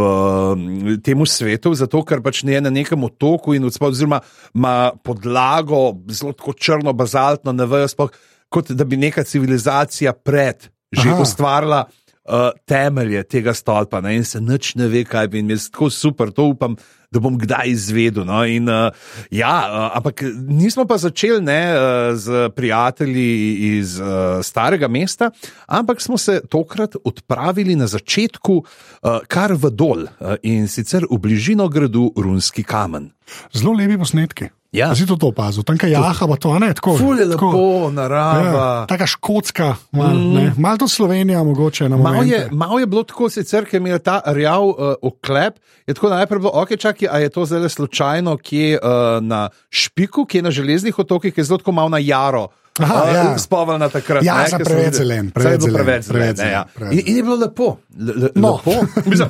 mm, 0.57 1.01
tem 1.05 1.25
svetu, 1.25 1.73
zato 1.77 2.01
ker 2.03 2.21
pač 2.25 2.41
ne 2.43 2.57
je 2.57 2.61
na 2.65 2.71
nekem 2.73 3.03
otoku 3.05 3.53
in 3.53 3.67
odspod, 3.69 3.93
oziroma 3.93 4.21
ima 4.55 4.91
podlago 5.05 5.93
zelo 6.09 6.33
črno, 6.57 6.93
bazaltno, 6.93 7.53
ne 7.53 7.67
vejo 7.69 7.87
sploh, 7.91 8.11
kot 8.49 8.71
da 8.73 8.85
bi 8.85 8.97
neka 8.97 9.23
civilizacija 9.23 10.13
pred 10.13 10.69
že 10.89 11.11
Aha. 11.13 11.21
ustvarila 11.21 11.83
uh, 11.85 12.49
temelje 12.65 13.23
tega 13.23 13.53
stolpa 13.53 14.01
ne, 14.01 14.15
in 14.17 14.25
se 14.25 14.41
nič 14.41 14.73
ne 14.75 14.87
ve, 14.89 15.03
kaj 15.05 15.27
bi 15.29 15.43
in 15.43 15.51
jaz 15.53 15.69
tako 15.69 15.89
super, 15.93 16.31
to 16.33 16.49
upam, 16.49 16.77
da 17.11 17.19
bom 17.19 17.37
kdaj 17.39 17.71
izvedel. 17.73 18.25
No, 18.25 18.43
in, 18.45 18.69
uh, 18.69 18.93
ja, 19.31 19.53
uh, 19.65 19.97
ampak 19.97 20.23
nismo 20.47 20.85
pa 20.85 20.99
začeli 21.01 21.41
ne, 21.41 21.61
uh, 21.73 22.17
z 22.17 22.49
prijatelji 22.55 23.29
iz 23.77 23.97
uh, 23.99 24.43
starega 24.45 24.87
mesta, 24.87 25.31
ampak 25.67 26.01
smo 26.01 26.17
se 26.17 26.41
tokrat 26.49 26.95
odpravili 27.03 27.75
na 27.75 27.87
začetku 27.87 28.59
uh, 28.61 29.19
kar 29.27 29.53
v 29.57 29.73
dol 29.73 30.05
uh, 30.05 30.37
in 30.43 30.67
sicer 30.67 31.07
v 31.09 31.17
bližino 31.17 31.69
gradu 31.69 32.11
Runski 32.17 32.63
kamen. 32.63 33.11
Zelo 33.53 33.73
lepi 33.73 33.97
posnetki. 33.97 34.58
Ja. 34.69 34.93
Si 34.93 35.05
to 35.09 35.17
to 35.17 35.33
opazil, 35.33 35.65
tam 35.65 35.79
kaj 35.81 35.89
jaha, 35.89 36.27
pa 36.29 36.35
to 36.37 36.53
ne 36.61 36.69
tako. 36.77 36.93
Ful 36.97 37.17
je 37.17 37.25
tako. 37.31 37.47
lepo, 37.49 37.89
narava. 37.89 38.43
Ja, 38.45 38.85
taka 38.85 39.07
škotska, 39.09 39.75
malo 39.91 40.13
mm. 40.13 40.61
mal 40.61 40.77
tudi 40.77 40.93
Slovenija, 40.93 41.41
mogoče 41.43 41.89
na 41.89 41.97
Malo 41.97 42.21
je, 42.21 42.37
momente. 42.37 42.55
mal 42.55 42.79
je 42.79 42.85
bilo 42.85 43.03
tako, 43.03 43.29
sicer, 43.33 43.65
ker 43.65 43.81
mi 43.81 43.89
je 43.89 43.99
ta 43.99 44.21
rjav 44.25 44.67
uh, 44.67 44.93
oklep. 45.01 45.57
Je 45.89 45.97
tako 45.97 46.13
najprej 46.13 46.39
bilo, 46.39 46.53
ok, 46.53 46.77
čakaj, 46.77 47.09
a 47.09 47.17
je 47.17 47.29
to 47.33 47.45
zdaj 47.49 47.69
slučajno, 47.69 48.37
kje 48.37 48.77
uh, 48.77 49.17
na 49.25 49.49
Špiku, 49.69 50.25
kje 50.29 50.45
na 50.45 50.51
železnih 50.51 50.99
otokih, 50.99 51.33
ki 51.33 51.41
je 51.41 51.49
zelo 51.49 51.73
malo 51.73 51.89
na 51.89 51.97
jaro. 51.97 52.47
Aha, 52.79 53.03
uh, 53.03 53.13
ja. 53.13 53.37
Spomnila 53.37 53.89
takrat. 53.89 54.23
Ja, 54.23 54.37
ne, 54.43 54.59
preveč 54.63 54.93
zelen, 54.95 55.31
preveč 55.31 55.61
zelen, 55.61 55.75
preveč 55.75 56.03
zelen. 56.05 56.35
ne, 56.37 56.51
ja. 56.51 56.63
zelen, 56.65 56.73
preveč 56.75 56.93
in, 56.93 57.03
in 57.05 57.15
je 57.15 57.23
bilo 57.23 57.35
lepo. 57.37 57.69
Le, 57.99 58.13
le, 58.15 58.29
No. 58.35 58.51
lepo. 58.57 58.75
Mislim, 59.09 59.29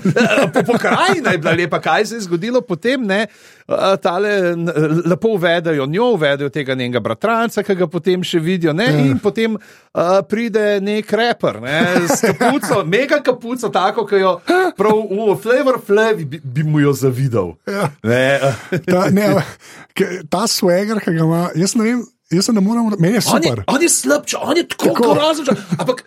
po, 0.53 0.63
po 0.63 0.77
krajini 0.77 1.31
je 1.31 1.37
bila 1.37 1.53
lepa, 1.53 1.79
kaj 1.79 2.05
se 2.05 2.15
je 2.15 2.21
zgodilo 2.21 2.61
potem. 2.61 3.03
Ne, 3.03 3.25
uh, 3.67 3.75
tale, 3.97 4.55
lepo 5.05 5.27
uvedejo 5.29 5.85
njo, 5.85 6.11
uvedejo 6.11 6.49
tega 6.49 6.75
njenega 6.75 6.99
bratranca, 6.99 7.63
ki 7.63 7.75
ga 7.75 7.87
potem 7.87 8.23
še 8.23 8.39
vidijo. 8.39 8.73
Ne, 8.73 8.85
Ja. 8.89 8.99
in 9.01 9.19
potem 9.19 9.55
uh, 9.55 10.01
pride 10.23 10.79
nek 10.81 11.11
reper 11.11 11.59
ne, 11.61 11.77
s 12.07 12.21
kapuco, 12.25 12.83
mega 12.85 13.19
kapuco, 13.21 13.69
tako, 13.69 14.05
ki 14.05 14.15
jo 14.17 14.35
prav 14.77 15.01
v 15.09 15.35
Flavor 15.37 15.79
Flav 15.81 16.21
bi, 16.21 16.39
bi 16.43 16.63
mu 16.63 16.79
jo 16.79 16.93
zavidal. 16.93 17.53
Ja. 17.65 17.89
Ne, 18.03 18.23
uh, 18.43 18.79
Ta, 18.85 19.07
ne, 19.09 19.27
ta 20.33 20.45
swagger, 20.47 20.99
ki 21.01 21.13
ga 21.13 21.25
ima, 21.25 21.43
jaz 21.55 21.75
ne 21.75 21.83
vem, 21.85 22.01
jaz 22.31 22.45
se 22.45 22.53
ne 22.53 22.61
morem, 22.61 22.85
meni 22.99 23.13
je 23.13 23.21
on, 23.25 23.41
je, 23.41 23.49
super. 23.49 23.63
on 23.67 23.81
je 23.81 23.89
slabč, 23.89 24.35
on 24.35 24.57
je 24.57 24.67
tako 24.67 24.85
Tako. 24.85 25.13
grozen. 25.13 25.45
Ampak. 25.77 26.05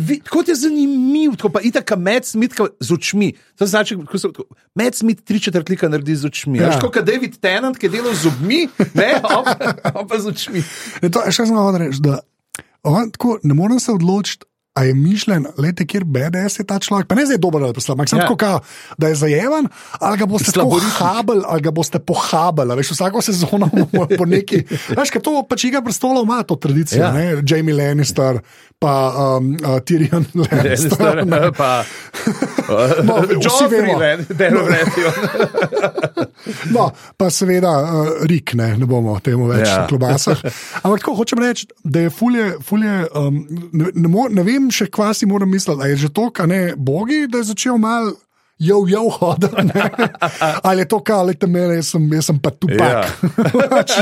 vid- 0.00 0.24
Tako 0.24 0.44
je 0.48 0.54
zanimiv, 0.56 1.36
tako 1.36 1.48
pa 1.50 1.60
itak 1.60 1.92
Med 1.92 2.24
Smith 2.24 2.56
ka- 2.56 2.72
z 2.80 2.88
očmi. 2.90 3.28
To 3.56 3.66
znači, 3.66 3.96
ko 3.98 4.16
tako- 4.18 4.48
Med 4.74 4.94
Smith 4.94 5.20
tri 5.22 5.36
četrtlika 5.38 5.88
naredi 5.88 6.16
z 6.16 6.24
očmi. 6.24 6.58
Ja. 6.58 6.78
Kot 6.80 6.96
David 6.96 7.36
Tennant, 7.36 7.76
ki 7.76 7.86
je 7.86 7.90
delal 7.90 8.14
z 8.14 8.22
zobmi, 8.22 8.64
ne, 8.94 9.20
on 9.28 9.44
pa, 9.44 9.54
on 9.94 10.08
pa 10.08 10.16
z 10.18 10.26
očmi. 10.26 10.62
Je 11.02 11.10
To, 11.10 11.20
še 11.28 11.44
samo 11.44 11.60
hočem 11.62 11.82
reči, 11.82 12.00
da 12.00 12.16
on, 12.82 13.10
tako, 13.10 13.38
ne 13.42 13.54
morem 13.54 13.76
se 13.76 13.92
odločiti. 13.92 14.47
A 14.78 14.84
je 14.84 14.94
mišljen, 14.94 15.46
lete, 15.56 15.82
kjer 15.82 16.04
BDS 16.06 16.58
je 16.58 16.64
ta 16.64 16.78
človek, 16.78 17.06
pa 17.06 17.14
ne 17.14 17.24
zdaj 17.24 17.38
dober 17.38 17.58
ali 17.60 17.74
pa 17.74 17.80
slab, 17.80 17.96
ampak 17.96 18.08
sem 18.08 18.18
Ja. 18.18 18.22
tako, 18.22 18.36
kao, 18.36 18.60
da 18.94 19.08
je 19.08 19.14
zajeven, 19.16 19.66
ali 19.98 20.14
ga 20.16 20.26
boste 20.26 20.54
habali, 20.92 21.42
ali 21.44 21.60
ga 21.60 21.72
boste 21.72 21.98
pohabali, 21.98 22.76
veš, 22.76 22.92
vsako 22.92 23.18
sezono 23.20 23.66
po 24.18 24.24
neki. 24.24 24.62
Veš, 24.92 25.10
ker 25.10 25.18
to 25.20 25.42
pač 25.42 25.64
igra 25.64 25.82
prestolov 25.82 26.22
ima 26.22 26.42
to 26.42 26.54
tradicijo, 26.56 27.02
Ja. 27.02 27.10
ja. 27.10 27.42
Jamie 27.42 27.74
Lannister, 27.74 28.38
pa 28.78 28.94
um, 29.36 29.56
uh, 29.56 29.80
Tyrion 29.80 30.24
Lannister. 30.38 31.24
ne. 31.26 31.52
pa 31.52 31.84
No, 33.04 33.14
vsi 33.40 33.64
vemo. 33.70 33.96
Delo 34.28 34.60
vretijo. 34.68 35.10
No, 36.70 36.84
pa 37.16 37.30
seveda 37.30 37.70
uh, 37.70 38.08
Rik, 38.22 38.54
ne, 38.54 38.76
ne 38.76 38.86
bomo 38.86 39.18
temu 39.20 39.48
več 39.48 39.66
Ja. 39.66 39.86
klobasah. 39.88 40.42
Ampak 40.82 41.00
tako 41.00 41.14
hočem 41.14 41.42
reči, 41.42 41.66
da 41.84 42.00
je 42.00 42.10
fulje, 42.10 42.52
fulje 42.62 42.92
um, 43.14 43.40
ne, 43.72 43.90
ne, 43.94 44.08
ne 44.30 44.42
vem 44.42 44.70
še 44.70 44.86
kva 44.86 45.10
si 45.14 45.26
moram 45.26 45.50
misliti, 45.50 45.74
ali 45.74 45.90
je 45.90 46.02
že 46.04 46.12
to, 46.12 46.28
kar 46.30 46.46
ne 46.46 46.74
bogi, 46.76 47.24
da 47.26 47.38
je 47.38 47.50
začel 47.50 47.78
mal. 47.78 48.12
Jo, 48.58 48.84
jo, 48.88 49.02
ne. 49.62 49.90
Ali 50.62 50.80
je 50.80 50.88
to, 50.88 50.98
kar 51.00 51.22
lete 51.26 51.46
mene, 51.46 51.76
jaz 51.78 51.92
sem, 51.92 52.08
jaz 52.12 52.26
sem 52.26 52.40
pa 52.42 52.50
tu 52.50 52.66
Ja. 52.74 53.04
pak. 53.70 53.92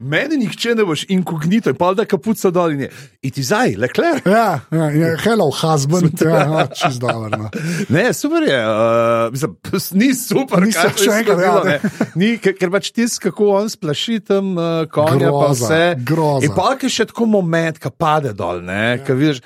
Mene 0.00 0.36
nihče 0.40 0.74
ne 0.74 0.86
boš 0.86 1.04
inkognito, 1.08 1.70
in 1.70 1.78
pa 1.78 1.92
da 1.94 2.04
kapuca 2.08 2.50
dol 2.50 2.74
in 2.74 2.80
je. 2.86 2.90
Iti 3.22 3.44
zdaj, 3.46 3.76
lekler. 3.78 4.18
Ja, 4.26 4.60
ja, 4.74 4.90
ja, 4.90 5.12
hello, 5.22 5.50
husband. 5.54 6.18
Ja, 6.32 6.66
čez 6.66 6.98
dobro. 6.98 7.30
No. 7.30 7.48
Ne, 7.88 8.10
super 8.12 8.42
je, 8.42 8.58
uh, 8.66 9.32
mislim, 9.32 9.56
ni 9.92 10.12
super, 10.18 10.62
Ni 10.64 10.72
se 10.72 10.88
še 10.96 11.10
enkrat, 11.20 11.38
zgodilo, 11.38 11.62
ja. 11.70 12.06
Ni, 12.18 12.34
ker, 12.42 12.56
ker 12.58 12.72
pač 12.74 12.90
tisti, 12.94 13.20
kako 13.28 13.52
on 13.60 13.70
splaši 13.70 14.18
tam 14.26 14.54
uh, 14.56 14.84
konja, 14.90 15.30
pa 15.30 15.50
Groza, 15.52 15.66
vse. 15.68 15.82
groza. 16.08 16.46
In 16.46 16.54
pa 16.56 16.72
je 16.74 16.90
še 16.90 17.06
tako 17.12 17.28
moment, 17.30 17.78
ki 17.78 17.92
pade 17.94 18.34
dol, 18.38 18.64
ne, 18.66 18.96
ja. 18.98 19.14
vidiš. 19.14 19.42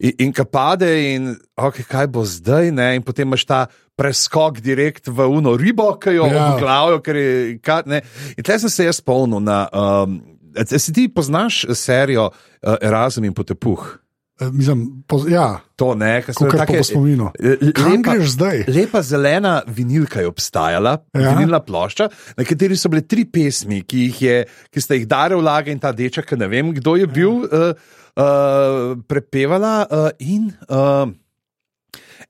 In, 0.00 0.14
in 0.26 0.30
ki 0.32 0.46
pade, 0.48 0.88
in 1.12 1.34
okay, 1.60 1.84
kaj 1.84 2.08
bo 2.08 2.24
zdaj, 2.24 2.70
ne? 2.72 2.94
in 2.96 3.04
potem 3.04 3.28
imaš 3.28 3.44
ta 3.44 3.60
preskok 4.00 4.62
direkt 4.64 5.12
v 5.12 5.28
uno 5.28 5.52
ribo, 5.60 5.92
ki 6.00 6.16
jo 6.16 6.24
Ja. 6.26 6.54
obglavijo. 6.54 7.02
ker 7.04 7.16
je- 7.16 7.58
ka- 7.60 7.82
ne. 7.86 8.00
In 8.36 8.44
tle 8.44 8.56
sem 8.58 8.72
se 8.72 8.84
jaz 8.88 8.96
spomnil 9.04 9.44
na. 9.44 9.66
Um, 9.72 10.20
si 10.66 10.92
ti 10.92 11.08
poznaš 11.08 11.66
serijo 11.76 12.30
uh, 12.32 12.76
Erasmus 12.80 13.26
in 13.28 13.34
Potepuh? 13.36 13.98
Eh, 14.40 14.48
Mislim, 14.50 15.04
po, 15.06 15.20
ja, 15.28 15.60
To 15.76 15.92
ne, 15.94 16.22
kar 16.24 16.32
take- 16.64 16.80
po 16.80 16.84
spominu. 16.84 17.28
eh, 17.36 17.72
Kam 17.76 18.00
greš 18.02 18.34
zdaj? 18.40 18.64
Lepa 18.72 19.02
zelena 19.04 19.60
vinilka 19.68 20.20
je 20.20 20.26
obstajala, 20.26 20.96
Ja. 21.12 21.20
ja. 21.20 21.34
vinilna 21.36 21.60
plošča, 21.60 22.08
na 22.36 22.44
kateri 22.44 22.76
so 22.76 22.88
bile 22.88 23.02
tri 23.04 23.24
pesmi, 23.28 23.82
ki, 23.84 24.14
je, 24.20 24.44
ki 24.72 24.80
sta 24.80 24.94
jih 24.96 25.04
Dare 25.06 25.36
vlaga 25.36 25.68
in 25.70 25.78
ta 25.78 25.92
deček, 25.92 26.32
ne 26.40 26.48
vem, 26.48 26.72
kdo 26.72 26.96
je 26.96 27.06
bil, 27.06 27.44
uh, 27.44 27.76
uh, 28.16 28.96
prepevala. 29.06 29.86
Uh, 29.90 30.08
in 30.18 30.52
uh, 30.72 31.04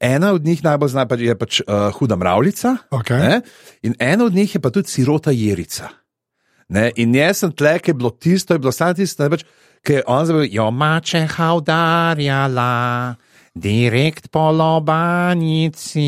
ena 0.01 0.33
od 0.33 0.45
njih 0.45 0.65
najbolj 0.65 0.89
znana 0.89 1.09
pač 1.09 1.21
je 1.21 1.39
pač 1.39 1.61
uh, 1.61 1.93
Huda 1.95 2.17
mravljica, 2.17 2.77
Okay. 2.91 3.19
ne? 3.19 3.41
in 3.83 3.95
ena 3.99 4.25
od 4.25 4.35
njih 4.35 4.55
je 4.55 4.61
pa 4.61 4.71
tudi 4.71 4.89
Sirota 4.89 5.31
Jerica. 5.31 5.89
Ne? 6.69 6.91
In 6.97 7.15
jaz 7.15 7.43
sem 7.43 7.53
tle, 7.53 7.79
ki 7.79 7.91
je 7.91 7.95
bilo 7.95 8.11
tisto, 8.11 8.55
je 8.55 8.59
bilo 8.63 8.73
samo 8.73 8.95
tisto, 8.95 9.29
pač, 9.31 9.45
ki 9.87 10.01
je 10.01 10.03
on 10.07 10.27
zabil, 10.27 10.47
jo 10.53 10.71
mačeha 10.71 11.53
udarjala, 11.59 12.71
direkt 13.55 14.31
po 14.31 14.51
lobanici. 14.51 16.07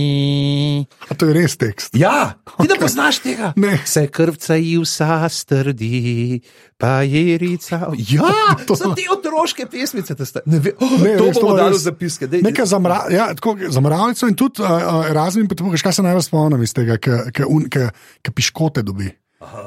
A 1.11 1.14
to 1.14 1.26
je 1.26 1.34
res 1.34 1.56
tekst. 1.58 1.94
Ja, 1.99 2.38
ti 2.61 2.68
ne 2.70 2.76
poznaš 2.78 3.18
tega. 3.25 3.52
Ne. 3.58 3.78
Se 3.84 4.06
krvca 4.06 4.54
ji 4.54 4.78
vsa 4.78 5.26
strdi, 5.28 6.40
pa 6.78 7.02
jerica. 7.02 7.90
Ja, 7.99 8.30
to 8.68 8.76
so 8.78 8.94
ti 8.94 9.08
otroške 9.11 9.66
pesmice. 9.66 10.14
te 10.14 10.25
sta- 10.25 10.44
Ne 10.46 10.58
ve, 10.58 10.75
oh, 10.78 10.99
Ne, 11.02 11.16
to 11.18 11.25
res, 11.30 11.40
bomo 11.40 11.56
je 11.56 11.62
dali 11.62 11.75
res 11.75 11.82
zapiske. 11.82 12.26
Dej, 12.26 12.42
Nekaj 12.46 12.66
za, 12.66 12.78
mra, 12.78 13.00
ja, 13.11 13.34
tako, 13.34 13.56
za 13.68 13.80
mravljico 13.80 14.28
in 14.28 14.34
tudi 14.38 14.62
uh, 14.62 14.68
raznim, 15.11 15.49
kaj 15.82 15.92
se 15.92 16.02
najbolj 16.02 16.22
spomnim 16.22 16.62
iz 16.62 16.75
tega, 16.75 16.99
ki 16.99 18.30
piškote 18.30 18.82
dobi. 18.82 19.11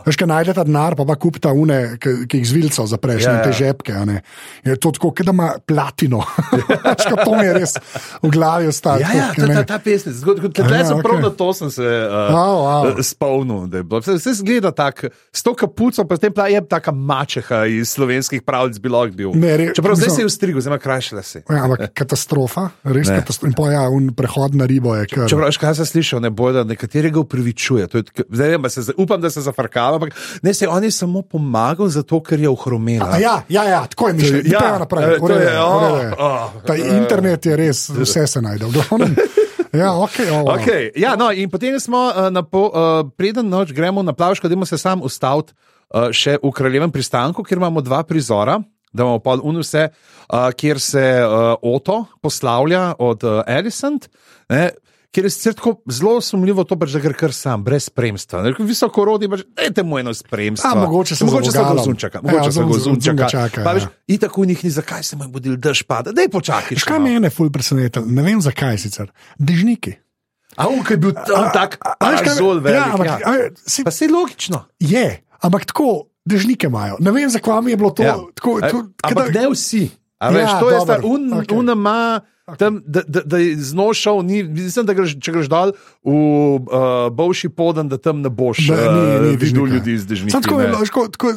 Veš, 0.06 0.16
kaj 0.16 0.28
najdete 0.28 0.64
denar, 0.64 0.96
pa 0.96 1.04
pa 1.04 1.16
kupite 1.16 1.50
une, 1.50 1.98
ki 1.98 2.26
ki 2.26 2.38
jih 2.38 2.48
z 2.48 2.54
vilcev 2.54 2.86
zapreš, 2.88 3.24
Ja, 3.24 3.32
ja, 3.32 3.44
te 3.44 3.50
ja. 3.50 3.58
žepke. 3.58 3.94
Je 4.64 4.76
to 4.78 4.92
tako, 4.92 5.12
kot 5.12 5.26
da 5.26 5.32
ima 5.32 5.50
platino. 5.62 6.22
Veš, 6.86 7.06
kaj 7.06 7.18
to 7.22 7.32
mi 7.34 7.46
je 7.46 7.54
res 7.54 7.74
v 8.22 8.30
glavi 8.30 8.68
ostalo. 8.68 9.00
Ja, 9.00 9.10
ja, 9.12 9.28
ta, 9.32 9.46
ne. 9.46 9.56
ta, 9.58 9.64
ta. 9.66 9.80
Tle 9.80 10.78
Aha, 10.78 10.86
sem 10.86 11.00
prav 11.00 11.18
okej. 11.18 11.24
na 11.24 11.32
to 11.32 11.48
sem 11.54 11.70
se 11.72 11.84
uh, 11.84 12.32
Wow, 12.32 12.56
wow. 12.62 13.02
spomnil. 13.02 13.68
je 13.68 13.84
bilo. 13.84 14.00
Vse, 14.00 14.16
vse 14.16 14.34
zgleda 14.36 14.72
tako, 14.72 15.10
s 15.32 15.42
to 15.42 15.54
kapuco, 15.54 16.06
pa 16.06 16.16
s 16.16 16.20
tem 16.20 16.34
pa 16.34 16.48
je 16.48 16.62
taka 16.62 16.92
mačeha 16.92 17.66
iz 17.66 17.90
slovenskih 17.90 18.42
pravljic 18.42 18.78
bi 18.78 18.90
lahko 18.90 19.16
bil. 19.16 19.32
Ne, 19.34 19.58
re- 19.58 19.74
Čeprav 19.74 19.96
zdaj 19.96 20.10
se 20.10 20.22
je 20.22 20.26
ustrigel, 20.26 20.62
zdaj 20.62 20.72
ima 20.72 20.80
krajše 20.80 21.16
lase. 21.16 21.44
Ja, 21.44 21.64
ampak 21.64 21.92
katastrofa, 21.94 22.70
res 22.84 23.10
Ne. 23.10 23.20
katastrofa. 23.20 23.48
In 23.48 23.54
pa 23.54 23.72
ja, 23.72 23.84
un 23.90 24.14
prehod 24.14 24.56
na 24.56 24.66
ribo 24.66 24.96
je 24.96 25.06
kar. 25.08 25.28
Čeprav, 25.28 25.52
kaj 25.52 25.76
sem 25.76 25.86
slišal, 25.88 26.20
ne 26.20 26.30
bojo, 26.30 26.54
da 26.54 26.64
nekaterega 26.66 27.20
upravičuje. 27.20 27.88
To 27.88 27.98
je 27.98 28.04
tako- 28.04 28.28
Zdaj, 28.32 28.56
se, 28.70 28.94
upam, 28.98 29.22
da 29.22 29.30
se 29.30 29.42
zafrkava, 29.66 29.96
ampak 29.96 30.14
ne 30.42 30.54
se 30.54 30.68
on 30.68 30.84
je 30.84 30.92
samo 30.92 31.22
pomagal, 31.22 31.88
zato 31.88 32.22
ker 32.22 32.40
je 32.40 32.50
ohromela. 32.50 33.10
A 33.12 33.18
ja, 33.18 33.44
ja, 33.50 33.64
ja, 33.64 33.86
tako 33.88 34.08
je 34.08 34.14
mišljeno. 34.14 34.44
Ja, 34.46 34.60
Ja, 34.66 34.80
naprej. 34.80 35.04
je, 35.04 35.20
v 35.20 35.24
oh, 35.24 35.30
redu 35.30 35.98
je. 35.98 36.14
oh, 36.18 36.50
Ta 36.66 36.76
eh. 36.76 36.98
internet 36.98 37.46
je 37.46 37.56
res, 37.56 37.90
vse 37.90 38.28
se 38.28 38.42
najde. 38.42 38.66
v 38.66 38.72
glavnem. 38.72 39.16
Ja, 39.76 39.92
okay, 39.92 40.32
oh, 40.32 40.48
wow. 40.48 40.56
okay. 40.56 40.92
ja, 40.96 41.16
no, 41.16 41.32
in 41.32 41.50
potem 41.50 41.76
smo, 41.80 42.08
uh, 42.08 42.32
na 42.32 42.44
po, 42.48 42.72
uh, 42.72 43.04
preden 43.18 43.50
noč 43.50 43.74
gremo 43.76 44.04
na 44.04 44.14
plavško, 44.14 44.48
da 44.48 44.66
se 44.66 44.78
sam 44.78 45.04
ustaviti 45.04 45.52
uh, 45.92 46.12
še 46.16 46.38
v 46.40 46.52
kraljevem 46.52 46.92
pristanku, 46.92 47.44
kjer 47.44 47.60
imamo 47.60 47.82
dva 47.82 48.04
prizora. 48.04 48.62
Da 48.96 49.04
imamo 49.04 49.20
pa 49.20 49.36
unuse, 49.44 49.90
uh, 49.92 50.48
kjer 50.56 50.80
se 50.80 51.04
uh, 51.20 51.60
Oto 51.60 52.06
poslavlja 52.24 52.96
od 53.04 53.24
uh, 53.28 53.44
Alicent, 53.44 54.08
Ker 55.16 55.24
je 55.24 55.30
sicer 55.32 55.54
tako 55.56 55.78
zelo 55.88 56.18
sumljivo, 56.22 56.66
to 56.68 56.76
pač, 56.76 56.92
da 56.92 57.00
gre 57.00 57.16
kar 57.16 57.32
sam, 57.32 57.62
brez 57.64 57.86
spremstva. 57.88 58.42
Visoko 58.60 59.06
rodi, 59.08 59.30
pač, 59.32 59.46
dajte 59.56 59.86
mu 59.88 60.00
eno 60.02 60.12
spremstvo. 60.14 60.72
A, 60.74 60.82
mogoče 60.82 61.16
se 61.16 61.26
mogoče 61.26 61.54
ga 61.56 61.84
zunčaka. 61.86 62.22
Mogoče 62.24 62.50
ja, 62.50 62.52
se 62.52 62.66
ga 62.68 62.80
zunčaka. 62.84 63.30
Čaka, 63.32 63.64
pa, 63.64 63.78
veš, 63.78 63.86
ja. 63.88 63.94
In 64.12 64.20
tako 64.26 64.44
njih 64.50 64.64
ni, 64.66 64.72
zakaj 64.76 65.06
se 65.08 65.16
mu 65.16 65.24
je 65.24 65.32
budil 65.32 65.56
dež 65.56 65.86
pada. 65.88 66.12
Daj 66.12 66.28
počakaj. 66.34 66.82
Škaj 66.84 67.00
no. 67.00 67.08
mene 67.08 67.32
ful 67.32 67.48
presenetilo, 67.48 68.04
ne 68.12 68.28
vem 68.28 68.44
zakaj 68.44 68.82
sicer. 68.84 69.08
Dežniki. 69.40 69.96
A, 70.60 70.68
uk 70.68 70.92
je 70.92 71.00
bil 71.00 71.16
tam 71.16 71.48
tak, 71.56 71.80
zelo 72.36 72.60
velik. 72.60 72.76
Ja, 72.76 72.92
ampak, 72.92 73.08
ja. 73.08 73.50
Si, 73.64 73.88
pa 73.88 73.96
se 73.96 74.10
je 74.10 74.12
logično. 74.12 74.66
Je, 74.84 75.08
ampak 75.40 75.72
tako, 75.72 76.10
dežnike 76.28 76.68
imajo. 76.68 77.00
Ne 77.00 77.16
vem, 77.16 77.32
zakaj 77.32 77.64
mi 77.64 77.72
je 77.72 77.80
bilo 77.80 77.96
to. 77.96 78.04
Ja. 78.04 78.20
Tako, 78.36 78.60
to 78.68 78.88
ampak 79.00 79.32
kada... 79.32 79.48
ne 79.48 79.56
vsi. 79.56 79.88
A, 80.20 80.36
veš, 80.36 80.48
ja, 80.50 80.60
to 80.60 80.76
je 80.76 80.80
stvar, 80.84 81.08
un, 81.08 81.30
okay. 81.40 81.56
un 81.56 81.72
ima. 81.72 82.00
Tam, 82.46 82.84
da, 82.86 83.02
da, 83.08 83.22
da 83.26 83.38
je 83.38 83.56
znošal, 83.58 84.22
ni, 84.26 84.44
mislim, 84.44 84.86
da 84.86 84.94
greš, 84.94 85.16
če 85.18 85.32
greš 85.34 85.48
dol 85.50 85.72
v 86.06 86.12
uh, 86.14 87.08
boljši 87.10 87.50
podan, 87.50 87.88
da 87.90 87.98
tam 87.98 88.20
ne 88.22 88.30
boš 88.30 88.60
uh, 88.70 88.82
videl 89.34 89.66
ljudi 89.66 89.96
z 89.98 90.06
dežnikom. 90.06 90.44
Tako 90.44 90.60
je, 90.62 90.68
tako, 90.72 91.06
tako, 91.10 91.32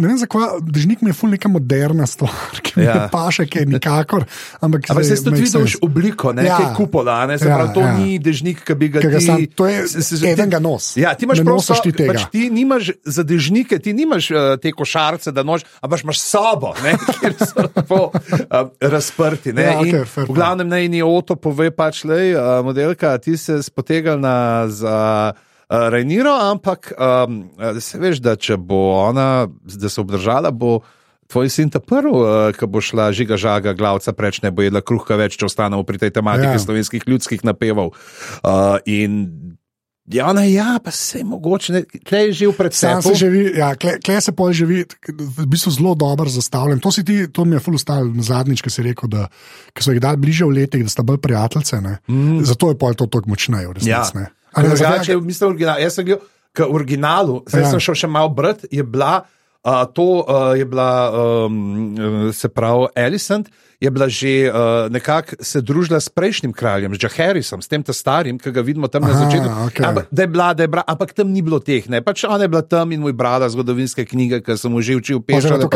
ne 0.00 0.08
vem, 0.08 0.16
zakaj 0.22 0.62
dežnik 0.64 1.02
mi 1.04 1.12
je 1.12 1.16
ful 1.18 1.34
neka 1.36 1.50
moderna 1.52 2.06
stvar, 2.08 2.32
ki 2.64 2.80
ja. 2.80 2.94
je 2.94 3.02
paše, 3.12 3.44
ki 3.44 3.60
je 3.60 3.66
nikakor. 3.74 4.24
Ampak 4.64 4.88
zdaj, 4.88 5.04
se 5.04 5.18
tudi 5.26 5.42
vidiš 5.42 5.76
obliko, 5.84 6.32
ne 6.32 6.46
ja. 6.48 6.72
kupola, 6.72 7.18
ne 7.28 7.36
se 7.38 7.44
ja, 7.44 7.60
pravi, 7.60 7.74
to 7.76 7.84
ja. 7.84 7.92
ni 7.98 8.16
dežnik, 8.16 8.64
ki 8.64 8.78
bi 8.80 8.88
ga 8.96 9.04
ti. 9.04 9.20
Sam, 9.20 9.44
to 9.52 9.68
je 9.68 9.84
se, 9.88 10.02
se, 10.02 10.32
enega 10.32 10.62
nos. 10.64 10.94
Ja, 10.96 11.12
ti 11.12 11.28
imaš 11.28 11.44
prosto, 11.44 11.76
ti 11.84 11.92
tega. 11.92 12.16
Pač 12.16 12.32
ti 12.32 12.48
nimaš 12.48 12.94
za 13.04 13.20
dežnike, 13.20 13.82
ti 13.84 13.92
nimaš 13.92 14.30
uh, 14.32 14.56
te 14.56 14.72
košarce, 14.72 15.28
da 15.28 15.44
nož, 15.44 15.68
ampak 15.84 16.08
imaš 16.08 16.24
sobo, 16.24 16.72
ne, 16.80 16.96
kjer 17.20 17.36
so 17.36 17.68
lepo 17.68 18.02
uh, 18.08 18.72
razprti. 18.80 19.52
Ne, 19.52 19.68
ja, 19.68 19.78
okay, 19.84 20.24
glavnem 20.54 20.70
naj 20.70 20.88
ni 20.88 21.02
oto, 21.02 21.34
pove 21.34 21.70
pač 21.74 22.04
le, 22.06 22.34
uh, 22.38 22.62
modelka, 22.62 23.16
ti 23.18 23.34
se 23.36 23.58
spotegal 23.62 24.22
za 24.70 24.98
uh, 25.34 25.88
Rejniro, 25.90 26.30
ampak 26.30 26.92
um, 26.94 27.50
se 27.82 27.98
veš, 27.98 28.22
da 28.22 28.36
če 28.36 28.56
bo 28.56 28.94
ona, 29.10 29.48
da 29.50 29.88
se 29.88 30.00
obdržala, 30.00 30.54
bo. 30.54 30.84
Tvoj 31.24 31.48
sin 31.48 31.70
ta 31.72 31.80
prvi, 31.80 32.10
uh, 32.12 32.52
ki 32.52 32.68
bo 32.68 32.82
šla 32.84 33.08
žiga 33.16 33.38
žaga, 33.40 33.72
glavca 33.74 34.12
preč, 34.12 34.42
ne 34.44 34.52
bo 34.52 34.62
jedla 34.62 34.84
kruha 34.84 35.16
več, 35.16 35.38
če 35.40 35.48
ostanemo 35.48 35.82
pri 35.82 35.98
tej 35.98 36.12
tematiki 36.14 36.52
ja. 36.52 36.60
slovenskih 36.60 37.06
ljudskih 37.08 37.40
napevov. 37.48 37.96
Uh, 38.44 38.76
in 38.84 39.56
Ja, 40.12 40.32
ne, 40.36 40.44
ja, 40.52 40.76
pa 40.84 40.90
se 40.90 41.18
je 41.18 41.24
mogoče, 41.24 41.82
tle 42.04 42.18
je 42.26 42.32
živ 42.32 42.50
predvsem. 42.58 43.02
Se 43.02 43.14
živi, 43.16 43.44
ja, 43.56 43.70
tle, 43.74 43.94
tle 44.04 44.18
se 44.20 44.34
pol 44.36 44.52
živi, 44.52 44.82
v 45.08 45.46
bistvu 45.48 45.72
zelo 45.72 45.94
dobro 45.96 46.28
zastavljen. 46.28 46.80
To, 46.84 46.92
ti, 46.92 47.24
to 47.32 47.44
mi 47.48 47.56
je 47.56 47.60
ful 47.64 47.78
ustal 47.78 48.10
zadnjič, 48.20 48.60
ki 48.60 48.72
si 48.72 48.84
rekel, 48.84 49.08
da 49.08 49.30
so 49.80 49.94
jih 49.94 50.02
dal 50.04 50.20
bliže 50.20 50.44
v 50.44 50.58
letih, 50.60 50.84
da 50.84 50.92
sta 50.92 51.02
bolj 51.02 51.22
prijateljce. 51.24 51.80
Mm. 51.80 52.44
Zato 52.44 52.68
je 52.74 52.78
pol 52.78 52.92
to 53.00 53.08
tako 53.08 53.32
močneje, 53.32 53.70
v 53.70 53.78
resnici. 53.78 54.20
Ja. 54.20 54.60
Drugače, 54.60 55.16
mislim, 55.24 55.54
original, 55.54 55.80
jaz 55.80 55.96
sem 55.96 56.10
bil 56.10 56.20
v 56.54 56.68
originalu, 56.68 57.40
zdaj 57.48 57.64
ja. 57.64 57.70
sem 57.72 57.80
šel 57.88 57.96
še 58.04 58.12
malo 58.12 58.28
brat, 58.36 58.68
je 58.70 58.84
bila, 58.84 59.22
uh, 59.64 59.86
to 59.88 60.20
uh, 60.20 60.52
je 60.54 60.68
bila, 60.68 60.90
um, 61.48 62.30
se 62.36 62.52
pravi, 62.52 62.92
Elisant 62.94 63.48
je 63.84 63.90
bila 63.92 64.08
že 64.08 64.48
uh, 64.48 64.88
nekako 64.88 65.36
se 65.44 65.60
družila 65.60 66.00
s 66.00 66.08
prejšnjim 66.08 66.52
kraljem, 66.56 66.94
z 66.96 67.04
Džaharisom, 67.04 67.60
s 67.60 67.68
tem 67.68 67.84
starim, 67.84 68.40
ki 68.40 68.50
ga 68.50 68.64
vidimo 68.64 68.88
tam 68.88 69.04
Aha, 69.04 69.12
na 69.12 69.14
začetku. 69.24 69.50
Okay. 69.68 69.84
Ampak, 69.84 70.08
da 70.10 70.22
je 70.22 70.28
bila, 70.28 70.48
da 70.54 70.62
je 70.64 70.70
bila, 70.72 70.84
ampak 70.88 71.12
tam 71.12 71.28
ni 71.28 71.42
bilo 71.44 71.60
teh, 71.60 71.84
ne 71.92 72.00
pač 72.00 72.24
ona 72.24 72.48
je 72.48 72.52
bila 72.52 72.64
tam 72.64 72.92
in 72.96 73.04
moj 73.04 73.12
brada 73.12 73.48
zgodovinske 73.52 74.08
knjige, 74.08 74.40
ki 74.40 74.56
sem 74.56 74.72
mu 74.72 74.80
že 74.80 74.96
učil 74.96 75.20
pisati. 75.20 75.68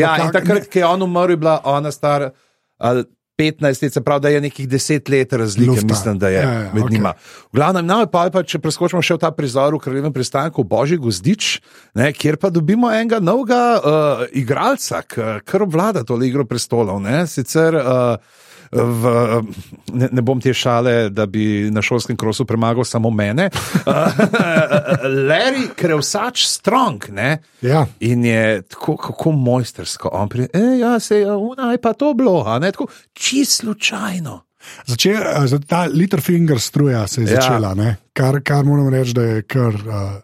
Ja, 0.00 0.16
in 0.24 0.32
takrat, 0.32 0.72
ko 0.72 0.80
je 0.80 0.86
on 0.88 1.04
umrl, 1.04 1.36
je 1.36 1.40
bila 1.44 1.60
ona 1.64 1.92
stara. 1.92 2.32
Uh, 2.80 3.04
15 3.38 3.82
let, 3.82 3.92
se 3.92 4.00
pravi, 4.04 4.20
da 4.20 4.28
je 4.28 4.40
nekih 4.40 4.68
10 4.68 5.10
let 5.10 5.32
razlike, 5.32 5.70
Lufta. 5.70 5.86
mislim, 5.86 6.18
da 6.18 6.28
je 6.28 6.34
ja, 6.34 6.52
ja, 6.52 6.70
med 6.74 6.84
okay. 6.84 6.92
njima. 6.92 7.14
V 7.52 7.56
glavnem, 7.56 7.86
no, 7.86 8.06
pa, 8.12 8.26
pa, 8.30 8.42
če 8.42 8.60
preskočimo 8.62 9.02
še 9.02 9.16
v 9.16 9.22
ta 9.24 9.32
prizor 9.32 9.74
v 9.74 9.80
kraljevem 9.82 10.12
pristanku, 10.12 10.64
Božji 10.68 11.00
gozdič, 11.00 11.56
ne, 11.98 12.12
kjer 12.12 12.36
pa 12.36 12.52
dobimo 12.52 12.92
enega 12.92 13.22
novega 13.24 13.62
uh, 13.78 14.24
igralca, 14.36 15.02
ki 15.08 15.62
obvlada 15.64 16.04
to 16.04 16.20
igro 16.22 16.44
prestolov. 16.44 17.00
Ne, 17.02 17.24
sicer, 17.26 17.78
uh, 17.80 18.41
v, 18.72 19.42
ne, 19.92 20.08
ne 20.12 20.22
bom 20.24 20.40
te 20.40 20.54
šale, 20.56 21.10
da 21.12 21.26
bi 21.26 21.68
na 21.72 21.82
šolskem 21.84 22.16
krosu 22.16 22.46
premagal 22.48 22.84
samo 22.88 23.10
mene. 23.10 23.50
Larry, 25.28 25.68
krevsač, 25.76 26.46
strong. 26.48 27.04
Ja. 27.62 27.86
In 28.00 28.24
je 28.24 28.62
tako, 28.62 28.96
kako 28.96 29.32
mojstersko. 29.32 30.08
On 30.12 30.28
pride, 30.28 30.48
e, 30.56 30.78
ja, 30.80 30.96
se 31.00 31.20
je, 31.20 31.32
unaj 31.32 31.78
pa 31.78 31.92
to 31.92 32.14
bilo, 32.14 32.58
ne 32.58 32.72
tako, 32.72 32.88
čisto 33.12 33.62
slučajno. 33.62 34.40
Začel, 34.86 35.22
ta 35.66 35.84
Littlefinger 35.90 36.60
struja 36.60 37.06
se 37.06 37.22
je 37.22 37.32
ja. 37.32 37.40
začela, 37.40 37.74
kar, 38.12 38.40
kar 38.44 38.64
moram 38.64 38.88
reči, 38.88 39.12
da 39.14 39.22
je 39.22 39.42
kar. 39.42 39.74
Uh, 39.74 40.20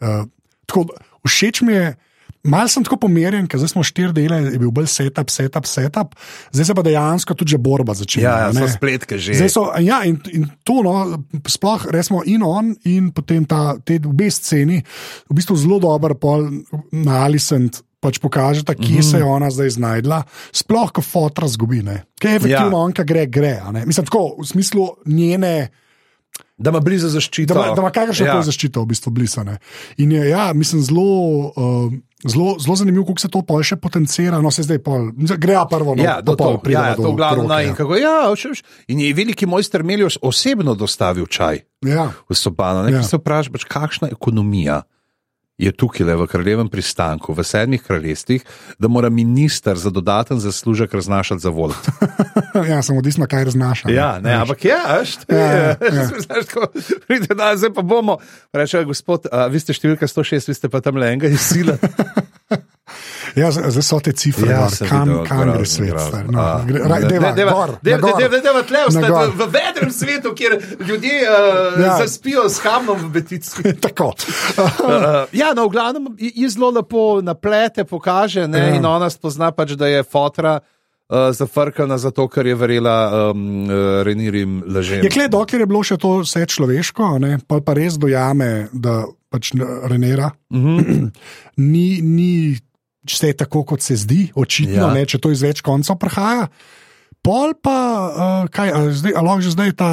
uh, 0.00 0.26
tako, 0.66 0.88
všeč 1.26 1.62
mi 1.62 1.72
je. 1.72 1.94
Mal 2.46 2.70
sem 2.70 2.84
tako 2.86 2.98
pomerjen, 3.06 3.48
ker 3.50 3.62
smo 3.68 3.84
štiri 3.86 4.14
dele, 4.14 4.38
je 4.52 4.60
bil 4.62 4.70
bolj 4.74 4.88
setup, 4.92 5.30
setup, 5.32 5.66
setup, 5.68 6.14
zdaj 6.54 6.68
se 6.68 6.76
pa 6.76 6.84
dejansko 6.86 7.34
tudi 7.38 7.58
borba 7.58 7.96
začela. 7.98 8.26
Ja, 8.26 8.36
ja 8.46 8.52
so 8.54 8.68
spletke 8.76 9.18
že. 9.18 9.36
So, 9.52 9.68
ja, 9.82 10.02
in, 10.06 10.20
in 10.32 10.46
to, 10.66 10.80
no, 10.86 11.22
sploh 11.50 11.88
resmo 11.94 12.22
in 12.26 12.44
on, 12.46 12.74
in 12.86 13.10
potem 13.16 13.46
ta, 13.48 13.76
te 13.84 13.98
obe 14.06 14.30
sceni, 14.32 14.82
v 15.26 15.36
bistvu 15.36 15.58
zelo 15.58 15.80
dober 15.82 16.16
pol 16.20 16.48
na 16.92 17.24
Alicent. 17.26 17.82
Pač 17.96 18.20
pokažete, 18.20 18.74
kje 18.76 18.92
mm 18.92 18.98
-hmm. 19.00 19.10
se 19.10 19.18
je 19.18 19.24
ona 19.24 19.48
zdaj 19.50 19.70
znašla, 19.70 20.22
sploh 20.52 20.92
ko 20.92 21.02
fotra 21.02 21.48
zgubi, 21.48 21.80
kaj 22.20 22.30
je 22.30 22.36
efektivno, 22.36 22.76
ja. 22.76 22.82
on, 22.84 22.92
ki 22.92 23.02
gre, 23.04 23.26
gre. 23.26 23.62
Mislim, 23.86 24.06
tako 24.06 24.36
v 24.38 24.46
smislu 24.46 24.88
njene. 25.06 25.70
Da 26.56 26.72
ima 26.72 26.80
blizu 26.80 27.08
zaščito. 27.12 27.54
Da 27.54 27.74
ima 27.78 27.90
kakršno 27.90 28.26
koli 28.26 28.40
ja. 28.40 28.48
zaščito, 28.48 28.82
v 28.82 28.92
bistvu 28.92 29.12
blizu. 29.12 29.44
In 30.00 30.12
je, 30.12 30.28
ja, 30.30 30.50
mislim, 30.54 30.82
zelo. 30.82 31.52
Uh, 31.56 31.92
Zelo, 32.26 32.56
zelo 32.58 32.74
zanimivo, 32.76 33.04
kako 33.04 33.20
se 33.20 33.28
to 33.28 33.42
pol 33.44 33.60
še 33.62 33.76
potencira. 33.76 34.38
No, 34.42 34.48
se 34.50 34.64
zdaj 34.64 34.78
pol, 34.82 35.10
gre 35.36 35.52
ja 35.52 35.66
prvo 35.68 35.92
na 35.94 36.02
ja, 36.02 36.14
to. 36.24 36.32
Pol, 36.34 36.56
ja, 36.72 36.86
ja, 36.88 36.94
to 36.96 37.12
glavno, 37.14 37.44
in, 37.44 37.68
ja. 37.68 37.74
Kako, 37.76 37.98
ja, 38.00 38.14
šeš, 38.34 38.62
in 38.90 39.02
je 39.04 39.12
veliki 39.14 39.46
mojster 39.46 39.84
Melios 39.86 40.16
osebno 40.24 40.74
dostavil 40.74 41.28
čaj 41.28 41.60
ja. 41.86 42.08
v 42.26 42.34
Sobano. 42.34 42.86
Ne, 42.88 42.96
ja. 42.96 43.04
Se 43.04 43.20
vprašaj, 43.20 43.52
pač, 43.52 43.68
kakšna 43.68 44.08
ekonomija 44.16 44.80
je 45.58 45.72
tukaj 45.72 46.06
le 46.06 46.16
v 46.16 46.26
kraljevem 46.28 46.68
pristanku, 46.68 47.32
v 47.32 47.44
sedmih 47.44 47.82
kraljestvih, 47.82 48.44
da 48.78 48.88
mora 48.88 49.08
minister 49.08 49.76
za 49.76 49.90
dodaten 49.90 50.40
zaslužek 50.40 50.94
raznašati 50.94 51.40
za 51.40 51.50
vol. 51.50 51.72
ja, 52.70 52.82
samo 52.82 52.98
odvisno, 52.98 53.26
kaj 53.26 53.44
raznaša. 53.44 53.90
Ja, 53.90 54.18
ne, 54.20 54.34
ampak 54.34 54.64
ja, 54.64 54.98
veš, 54.98 55.16
ti 55.16 55.34
ja, 55.34 55.52
ja. 55.52 55.76
pridete, 57.06 57.34
da 57.34 57.56
zdaj 57.56 57.72
pa 57.72 57.82
bomo. 57.82 58.18
Reče, 58.52 58.84
gospod, 58.84 59.26
a, 59.32 59.46
vi 59.46 59.60
ste 59.60 59.72
številka 59.72 60.08
106, 60.08 60.52
vi 60.52 60.58
ste 60.60 60.68
pa 60.68 60.84
tam 60.84 61.00
le 61.00 61.14
enega 61.16 61.32
iz 61.32 61.40
sila. 61.40 61.78
Ja, 63.36 63.50
zdaj 63.50 63.82
so 63.82 63.98
te 64.00 64.12
cifre, 64.16 64.48
ja, 64.48 64.68
kam, 64.88 65.10
kam 65.28 65.50
gre 65.50 65.66
svet. 65.68 65.92
No, 66.32 66.44
v 69.36 69.48
vedrem 69.52 69.90
svetu, 69.92 70.32
kjer 70.34 70.54
ljudje 70.80 71.18
uh, 71.26 71.80
ja. 71.82 71.96
zaspijo 71.98 72.48
s 72.48 72.62
kamnom 72.64 72.96
v 73.02 73.10
betici. 73.18 73.74
Tako. 73.80 74.14
uh, 74.56 75.28
ja, 75.36 75.45
no, 75.54 75.66
v 75.68 75.72
glavnem 75.72 76.06
je 76.18 76.48
zelo 76.48 76.70
lepo 76.70 77.20
naplete, 77.22 77.84
pokaže 77.84 78.46
ne, 78.48 78.58
ja. 78.58 78.74
in 78.76 78.86
ona 78.86 79.10
spozna 79.10 79.52
pač, 79.52 79.76
da 79.78 79.90
je 79.90 80.02
fotra. 80.02 80.60
Uh, 81.06 81.30
zafrkana 81.30 82.00
zato, 82.02 82.24
ker 82.26 82.48
je 82.50 82.54
verjela 82.58 83.30
um, 83.30 83.68
uh, 83.70 84.02
Renirim 84.02 84.56
lažem. 84.66 85.04
Je 85.06 85.10
kle, 85.14 85.28
dokler 85.30 85.62
je 85.62 85.68
bilo 85.70 85.84
še 85.86 86.00
to 86.02 86.16
vse 86.24 86.42
človeško, 86.50 87.10
ne, 87.22 87.36
pa, 87.46 87.60
pa 87.62 87.76
res 87.78 87.94
dojame, 87.94 88.66
da 88.74 89.04
pač 89.30 89.52
Renera 89.86 90.32
uh 90.50 90.56
mhm. 90.58 90.78
-huh. 90.80 91.10
ni, 91.72 92.02
ni 92.02 92.58
vse 93.06 93.32
tako, 93.38 93.62
kot 93.62 93.86
se 93.86 93.96
zdi, 93.96 94.32
očitno, 94.34 94.82
ja. 94.88 94.90
ne, 94.94 95.06
če 95.06 95.22
to 95.22 95.30
iz 95.30 95.42
več 95.42 95.62
koncev 95.62 95.94
prihaja. 95.94 96.48
Pol 97.22 97.54
pa, 97.62 97.78
uh, 98.10 98.50
kaj, 98.50 98.74
zdaj, 98.90 99.12
ali 99.16 99.26
lahko 99.26 99.40
že 99.40 99.50
zdaj 99.50 99.72
ta 99.78 99.90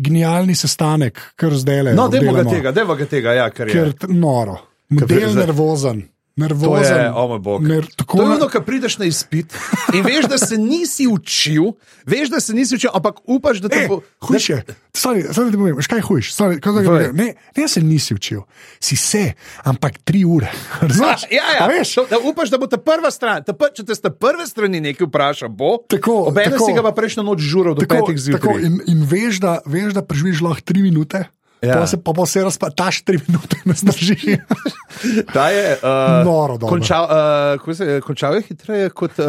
genialni 0.00 0.54
sestanek, 0.54 1.18
kar 1.36 1.54
zdaj 1.54 1.82
le. 1.82 1.94
No, 1.94 2.08
deva 2.12 2.32
ga 2.32 2.44
tega, 2.50 2.72
deva 2.72 2.96
ga 2.96 3.06
tega, 3.06 3.34
ja, 3.36 3.50
kar 3.50 3.68
je. 3.68 3.74
Ker 3.74 4.12
noro, 4.12 4.58
model 4.90 5.34
nervozen. 5.34 6.02
nervozen. 6.36 6.94
To 6.94 7.00
je, 7.00 7.12
o 7.12 7.28
moj 7.28 7.38
bog. 7.38 7.62
ner- 7.62 7.86
tako 7.96 8.16
To 8.18 8.22
je 8.22 8.36
ono, 8.36 8.48
ko 8.48 8.60
prideš 8.60 8.98
na 8.98 9.04
izpit 9.04 9.52
in 9.94 10.04
veš, 10.04 10.24
da 10.24 10.38
se 10.38 10.58
nisi 10.58 11.06
učil, 11.06 11.62
veš, 12.06 12.30
da 12.30 12.40
se 12.40 12.54
nisi 12.54 12.74
učil, 12.74 12.90
ampak 12.94 13.14
upaš, 13.24 13.58
da 13.60 13.68
te 13.68 13.76
E, 13.84 13.88
bo. 13.88 14.00
Hujš 14.20 14.48
je, 14.50 14.64
sorry, 14.94 15.26
sorry, 15.28 15.50
da 15.50 15.58
povem, 15.58 15.76
kaj 15.76 16.00
hujš? 16.00 16.32
Sorry, 16.32 16.60
kaj 16.60 16.84
povem? 16.84 17.16
Ne, 17.16 17.34
ne, 17.56 17.68
se 17.68 17.82
nisi 17.82 18.14
učil, 18.14 18.40
si 18.80 18.96
se, 18.96 19.32
ampak 19.64 19.98
tri 19.98 20.24
ure. 20.24 20.48
Razumeš? 20.80 21.28
Ja, 21.30 21.44
ja, 21.60 21.66
veš, 21.66 21.94
to, 21.94 22.06
da 22.10 22.16
upaš, 22.24 22.48
da 22.50 22.58
bo 22.58 22.66
ta 22.66 22.78
prva 22.78 23.10
stran, 23.10 23.44
ta, 23.44 23.52
pr- 23.52 23.74
če 23.76 23.84
te 23.84 23.94
z 23.94 24.00
prve 24.00 24.46
strani 24.46 24.80
nekaj 24.80 25.06
vpraša, 25.06 25.48
bo. 25.48 25.76
Tako, 25.88 26.24
Obenem 26.32 26.56
tako. 26.56 26.66
si 26.66 26.72
ga 26.72 26.82
pa 26.82 26.92
prejšnjo 26.92 27.22
noč 27.22 27.44
žural 27.44 27.74
do 27.74 27.84
tako, 27.84 28.06
petih 28.06 28.16
tako, 28.16 28.56
zjutraj. 28.56 28.64
in, 28.64 28.80
in 28.86 29.04
veš, 29.04 29.42
da, 29.44 29.58
veš, 29.66 29.92
da 29.92 30.02
preživiš 30.02 30.40
lahko 30.40 30.64
tri 30.64 30.82
minute. 30.82 31.24
Ja. 31.62 31.74
Pa 31.74 31.86
se 31.86 31.96
pa, 31.96 32.12
pa 32.12 32.26
se 32.26 32.40
razpataš 32.40 33.02
tri 33.02 33.18
minute, 33.20 33.56
ne 33.64 33.74
zdržiš. 33.74 34.22
Ta 35.34 35.48
je 35.48 35.72
uh, 35.74 36.24
Noro 36.24 36.54
dobro. 36.54 36.68
končal, 36.68 37.04
uh, 37.04 37.74
se, 37.74 37.84
je, 37.84 38.00
končal 38.00 38.34
je 38.34 38.42
hitreje 38.42 38.90
kot 38.90 39.12
uh, 39.12 39.26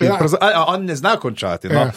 je 0.00 0.08
Ja. 0.08 0.16
pravza- 0.16 0.40
A, 0.40 0.64
on 0.66 0.84
ne 0.84 0.96
zna 0.96 1.16
končati. 1.16 1.68
No? 1.68 1.80
Ja. 1.80 1.92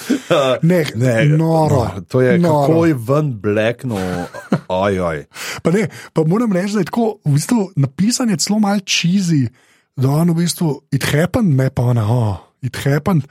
Ne, 0.62 0.86
noro, 1.28 1.88
To 2.02 2.22
je 2.22 2.40
noro. 2.40 2.68
kako 2.68 2.86
je 2.86 2.96
ven 3.00 3.34
blekno. 3.34 3.98
Oj, 4.68 5.00
oj. 5.02 5.26
Pa, 5.64 5.72
ne, 5.72 5.86
pa 6.14 6.24
moram 6.24 6.52
reči, 6.52 6.74
da 6.74 6.80
je 6.80 6.86
tako 6.86 7.18
v 7.26 7.32
bistvu, 7.32 7.72
napisan 7.76 8.30
je 8.30 8.38
celo 8.38 8.60
malo 8.60 8.80
čizi, 8.80 9.48
da 9.96 10.10
on 10.10 10.30
v 10.30 10.36
bistvu 10.36 10.82
it 10.92 11.04
happened, 11.06 11.56
ne 11.56 11.70
pa 11.70 11.82
ona, 11.84 12.04
oh, 12.04 12.36
it 12.62 12.76
happened. 12.78 13.24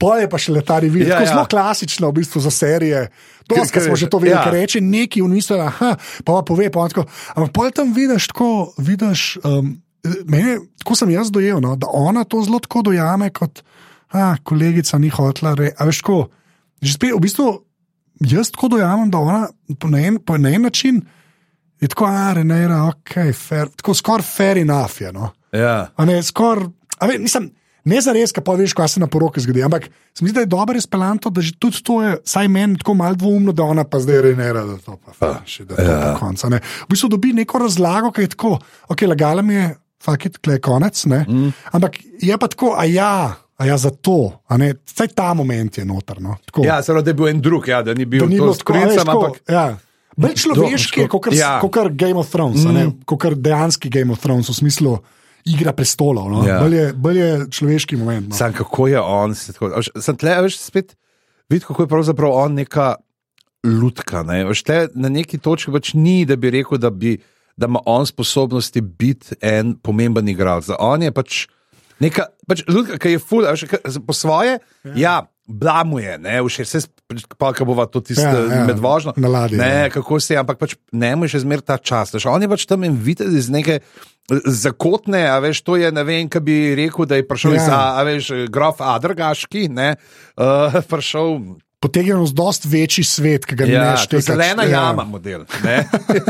Pa 0.00 0.14
je 0.16 0.28
pa 0.32 0.38
še 0.40 0.54
letari 0.56 0.88
videti, 0.88 1.12
Ja, 1.12 1.20
ja, 1.20 1.28
zelo 1.28 1.44
klasično 1.44 2.08
v 2.08 2.22
bistvu 2.22 2.40
za 2.40 2.50
serije. 2.50 3.02
To 3.50 3.58
Ker- 3.58 3.68
ker- 3.68 3.84
smo 3.84 3.96
že 4.00 4.08
to 4.08 4.16
videli, 4.18 4.38
ja. 4.38 4.46
ja. 4.48 4.54
reče 4.54 4.80
neki 4.80 5.20
in 5.20 5.34
misli, 5.34 5.58
aha, 5.60 5.94
pa 6.24 6.32
pa 6.32 6.42
pove, 6.42 6.70
pa 6.72 6.88
tako. 6.88 7.04
Ampak 7.36 7.52
pol 7.52 7.68
tam 7.76 7.92
vidiš 7.92 8.30
tako, 8.32 8.72
vidiš, 8.80 9.36
um, 9.44 9.74
mene, 10.24 10.56
tako 10.80 10.96
sem 10.96 11.12
jaz 11.12 11.28
dojel, 11.28 11.60
no, 11.60 11.76
da 11.76 11.90
ona 11.92 12.24
to 12.24 12.40
zelo 12.46 12.58
tako 12.64 12.82
dojame 12.88 13.28
kot, 13.30 13.60
a, 14.16 14.36
kolegica 14.42 14.98
ni 14.98 15.12
hotla, 15.12 15.52
re, 15.54 15.74
a 15.76 15.84
veš 15.84 16.00
ko, 16.00 16.30
že 16.80 16.96
spet 16.96 17.12
v 17.12 17.20
bistvu. 17.20 17.48
Jaz 18.20 18.50
tako 18.52 18.68
dojamem, 18.76 19.08
da 19.12 19.18
ona 19.18 19.48
po 19.80 19.88
en, 19.96 20.18
po 20.20 20.34
en 20.36 20.62
način 20.62 21.00
je 21.80 21.88
tako, 21.88 22.04
a 22.08 22.32
renera, 22.36 22.82
ok, 22.88 23.32
fair, 23.36 23.68
tako 23.76 23.94
skoraj 23.94 24.24
fair 24.26 24.58
enough 24.60 25.00
je. 25.00 25.12
No? 25.12 25.30
Ja. 25.52 25.88
A 25.96 26.04
Ne, 26.04 26.22
skor, 26.22 26.68
a 27.00 27.06
ve, 27.08 27.16
nisem, 27.18 27.50
ne 27.84 28.00
za 28.00 28.12
res, 28.12 28.32
kaj 28.32 28.44
pa 28.44 28.54
veš, 28.58 28.74
kaj 28.76 28.88
se 28.94 29.02
na 29.02 29.08
poroki 29.10 29.42
zgodi. 29.42 29.62
Ampak 29.64 29.88
se 30.14 30.24
mi 30.24 30.30
zdi, 30.30 30.34
da 30.40 30.44
je 30.44 30.50
dobro 30.52 30.78
izpeljano, 30.78 31.30
da 31.30 31.40
že 31.40 31.56
tudi 31.58 31.82
to 31.84 32.00
je, 32.02 32.16
saj 32.24 32.48
meni 32.48 32.78
tako 32.78 32.94
malo 32.94 33.14
dvoumno, 33.14 33.52
da 33.52 33.64
ona 33.64 33.84
pa 33.84 34.00
zdaj 34.00 34.22
renera, 34.30 34.64
da 34.64 34.78
to 34.78 34.96
pa 34.96 35.12
fa, 35.12 35.32
še 35.46 35.64
da 35.64 35.82
Ja. 35.82 35.90
ja. 35.90 36.14
konca. 36.20 36.48
Ne. 36.48 36.60
V 36.60 36.90
bistvu 36.94 37.08
dobi 37.08 37.32
neko 37.36 37.58
razlago, 37.58 38.12
ki 38.12 38.26
je 38.26 38.32
tako, 38.36 38.58
ok, 38.88 39.06
lagala 39.08 39.42
mi 39.42 39.54
je, 39.54 39.68
fakit, 40.02 40.40
klej 40.40 40.60
konec, 40.64 41.04
ne. 41.06 41.24
Mm. 41.28 41.52
Ampak 41.76 42.00
je 42.20 42.38
pa 42.38 42.48
tako, 42.48 42.74
a 42.78 42.84
ja. 42.88 43.36
A 43.60 43.66
ja, 43.68 43.76
zato, 43.76 44.40
a 44.48 44.56
ne, 44.56 44.72
vsaj 44.88 45.10
ta 45.12 45.34
moment 45.36 45.78
je 45.78 45.84
notrno. 45.84 46.38
Ja, 46.64 46.78
zelo 46.80 47.02
da 47.04 47.12
je 47.12 47.14
bil 47.18 47.28
en 47.28 47.42
drug, 47.44 47.68
ja, 47.68 47.82
da 47.84 47.92
ni 47.92 48.06
bil 48.08 48.24
Da 48.24 48.30
ni 48.32 48.38
to 48.40 48.46
bilo 48.48 48.54
s 48.56 48.62
tako, 48.64 48.72
a 48.72 48.76
veš, 48.78 48.84
princem, 48.88 49.04
tako, 49.04 49.26
ampak 49.26 49.52
Ja. 49.52 49.66
Bolj 50.20 50.36
človeški 50.42 51.00
je 51.00 51.08
kot 51.08 51.28
Ja. 51.32 51.60
ja. 51.60 51.88
Game 51.92 52.18
of 52.18 52.30
Thrones, 52.32 52.64
mm. 52.64 53.04
kot 53.06 53.24
dejanski 53.36 53.90
Game 53.92 54.12
of 54.12 54.20
Thrones 54.20 54.48
v 54.48 54.54
smislu 54.54 54.98
igra 55.44 55.72
prestolov. 55.72 56.30
No? 56.30 56.42
Ja. 56.46 56.60
Bolj, 56.62 56.76
je, 56.76 56.86
bolj 56.92 57.20
je 57.20 57.30
človeški 57.50 57.96
moment. 58.00 58.28
No? 58.30 58.36
Sam 58.36 58.52
kako 58.56 58.88
je 58.90 59.00
on, 59.00 59.34
se 59.34 59.52
tako, 59.52 59.72
veš, 59.76 59.92
sem 60.00 60.18
tle, 60.20 60.36
veš, 60.46 60.58
spet 60.60 60.96
videl, 61.50 61.66
kako 61.66 61.86
je 61.86 61.92
pravzaprav 61.92 62.36
on 62.44 62.54
neka 62.54 62.94
lutka. 63.64 64.22
Ne? 64.26 64.44
Veš, 64.50 64.64
tle, 64.66 64.80
na 64.94 65.12
neki 65.12 65.38
točki 65.38 65.72
pač 65.74 65.94
ni, 65.94 66.24
da 66.28 66.36
bi 66.36 66.52
rekel, 66.54 66.80
da, 66.80 66.90
bi, 66.90 67.16
da 67.56 67.70
ima 67.70 67.82
on 67.86 68.06
sposobnosti 68.06 68.80
biti 68.80 69.38
en 69.40 69.74
pomemben 69.76 70.28
igralec. 70.28 70.70
On 70.78 71.02
je 71.02 71.12
pač 71.12 71.46
neka 72.00 72.26
pač 72.46 72.64
lutka, 72.66 72.96
ki 72.96 73.10
je 73.10 73.20
ful, 73.20 73.44
a 73.44 73.52
veš, 73.52 73.66
ka- 73.66 73.82
po 74.00 74.12
svoje, 74.12 74.58
ja. 74.84 74.94
ja 74.96 75.14
Blamuje, 75.50 76.14
ne, 76.18 76.36
vse 76.40 76.62
se, 76.62 76.78
pa 77.34 77.48
ko 77.50 77.64
bova 77.66 77.82
to 77.84 77.98
tisto 78.00 78.22
Ja, 78.22 78.44
ja, 78.52 78.64
med 78.64 78.78
vožnjo. 78.78 79.16
na 79.18 79.28
ladji, 79.28 79.58
Ne, 79.58 79.70
ja. 79.80 79.88
kako 79.90 80.20
se 80.20 80.34
je, 80.34 80.38
ampak 80.38 80.58
pač 80.58 80.76
ne 80.92 81.16
mu 81.16 81.26
je 81.26 81.32
še 81.32 81.40
zmeraj 81.42 81.66
ta 81.66 81.76
čas. 81.76 82.12
Veš, 82.14 82.26
on 82.26 82.38
je 82.38 82.46
pač 82.46 82.66
tam 82.66 82.86
in 82.86 82.94
videti 82.94 83.34
iz 83.34 83.48
neke 83.50 83.80
zakotne, 84.46 85.24
a 85.26 85.38
veš, 85.38 85.62
to 85.62 85.74
je 85.74 85.90
ne 85.90 86.04
vem, 86.04 86.28
kaj 86.28 86.40
bi 86.40 86.54
rekel, 86.76 87.02
da 87.04 87.18
je 87.18 87.26
prišel 87.26 87.52
ja. 87.52 87.56
iz, 87.56 87.66
a, 87.68 87.80
a 87.92 88.04
veš, 88.04 88.28
grof 88.46 88.78
Adrgaški, 88.78 89.66
ne, 89.68 89.96
uh, 90.36 90.78
prišel. 90.92 91.58
Potegnemo 91.80 92.26
z 92.28 92.36
dost 92.36 92.66
večji 92.68 93.02
svet, 93.02 93.42
ki 93.42 93.56
ga 93.56 93.64
Ja, 93.64 93.82
ne 93.82 93.96
štekaš. 93.96 94.24
zelena 94.26 94.62
ja. 94.64 94.84
jama, 94.86 95.02
model. 95.04 95.46
Ne? 95.64 95.82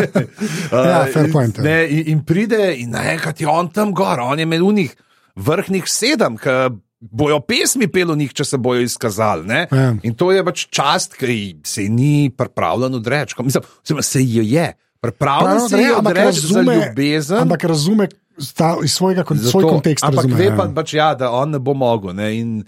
Ja, 0.72 1.04
fair 1.06 1.26
in- 1.26 1.32
point, 1.32 1.58
ja. 1.58 1.62
Ne, 1.62 1.76
in, 1.88 2.04
in 2.06 2.24
pride, 2.24 2.70
in 2.78 2.90
naenkrat 2.90 3.36
je 3.36 3.48
on 3.48 3.68
tam 3.68 3.92
gor, 3.92 4.20
on 4.22 4.38
je 4.38 4.46
med 4.46 4.62
unih 4.62 4.94
vrhnih 5.40 5.88
sedem, 5.88 6.36
ki 6.40 6.56
bojo 7.00 7.40
pesmi 7.40 7.88
pelo 7.88 8.14
njih, 8.16 8.32
če 8.36 8.44
se 8.44 8.58
bojo 8.60 8.84
izkazali. 8.84 9.46
ne. 9.48 9.66
Ja. 9.72 9.94
In 10.04 10.14
to 10.14 10.30
je 10.32 10.44
pač 10.44 10.66
čast, 10.68 11.16
ki 11.16 11.60
se 11.64 11.88
ni 11.88 12.30
pripravljen 12.30 12.94
odreči. 13.00 13.34
Mislim, 13.42 13.64
se 14.02 14.24
jo 14.24 14.44
je. 14.44 14.72
Pripravljen 15.00 15.68
se 15.68 15.78
je 15.80 15.94
odreči 15.96 16.40
za 16.44 16.60
ljubezen. 16.60 17.38
ampak 17.38 17.64
razume 17.64 18.08
sta, 18.38 18.76
iz 18.84 18.92
svojega 18.92 19.24
kon, 19.24 19.38
Zato- 19.38 19.50
svoj 19.50 19.64
kontekst. 19.64 20.04
Ampak 20.04 20.24
razume, 20.24 20.36
ve 20.36 20.50
ja. 20.50 20.56
pa, 20.56 20.68
pač, 20.74 20.94
ja, 20.94 21.14
da 21.14 21.30
on 21.32 21.56
ne 21.56 21.58
bo 21.58 21.74
mogel. 21.74 22.12
Ne, 22.16 22.28
in 22.36 22.64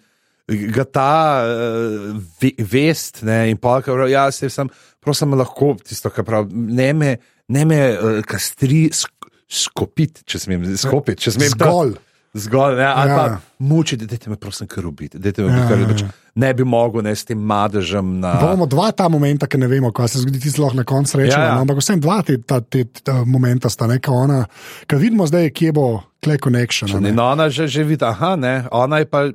ga 0.49 0.85
ta 0.85 1.45
uh, 1.45 2.17
ve, 2.41 2.53
vest, 2.59 3.23
ne, 3.23 3.51
in 3.53 3.61
pa 3.61 3.81
kar 3.85 4.07
ja, 4.09 4.27
se 4.33 4.49
sem, 4.51 4.69
prosim, 5.01 5.33
lahko 5.39 5.77
tisto, 5.85 6.11
kar 6.11 6.25
pravi, 6.25 6.53
ne 6.53 6.93
me, 6.93 7.11
ne 7.49 7.65
me 7.69 7.79
uh, 7.93 8.21
kastri 8.27 8.89
sk 8.93 9.13
skopiti, 9.53 10.25
če 10.25 10.39
smem, 10.41 10.65
skopiti, 10.81 11.27
če 11.27 11.35
smem. 11.37 11.53
ta- 11.61 11.69
Zgolj. 12.35 12.77
Ne, 12.77 12.85
ali 12.87 13.11
Ja. 13.11 13.17
pa 13.19 13.37
mučiti, 13.59 14.07
da 14.07 14.17
te 14.17 14.31
me 14.31 14.37
prosim 14.37 14.67
kar 14.67 14.87
ubiti, 14.87 15.19
da 15.19 15.33
te 15.33 15.43
me 15.43 15.49
Ja, 15.49 15.57
ja, 15.57 15.69
kar 15.69 15.81
ja, 15.81 15.87
pač 15.87 16.01
ja. 16.01 16.09
ne 16.35 16.55
bi 16.55 16.65
mogel 16.65 17.03
ne 17.03 17.13
s 17.13 17.25
tem 17.25 17.39
madežem 17.39 18.21
na. 18.21 18.33
Imamo 18.33 18.67
dva 18.67 18.91
ta 18.91 19.09
momenta, 19.09 19.47
ki 19.47 19.59
ne 19.59 19.67
vemo, 19.67 19.93
kaj 19.93 20.09
se 20.09 20.19
zgodi, 20.19 20.41
ti 20.41 20.51
zelo 20.51 20.71
na 20.73 20.85
koncu 20.85 21.19
rečemo. 21.19 21.33
Ja, 21.35 21.41
ja. 21.41 21.47
Ja, 21.47 21.55
ja. 21.55 21.61
Ampak 21.61 21.77
vsem 21.77 22.01
dva 22.01 22.23
te, 22.23 22.39
ta, 22.39 22.61
te, 22.61 22.85
ta 22.97 23.25
momenta 23.27 23.69
sta 23.69 23.87
neka 23.87 24.13
ona, 24.13 24.47
ki 24.87 24.97
vidimo 24.97 25.27
zdaj, 25.27 25.51
kje 25.51 25.73
bo 25.73 25.87
tle 26.21 26.39
connection. 26.39 26.89
ne. 26.97 27.09
In 27.09 27.21
ona 27.21 27.51
že, 27.51 27.67
že 27.67 27.85
vidi, 27.85 28.05
aha, 28.05 28.37
ne, 28.37 28.65
ona 28.71 28.99
je 28.99 29.05
pa 29.05 29.27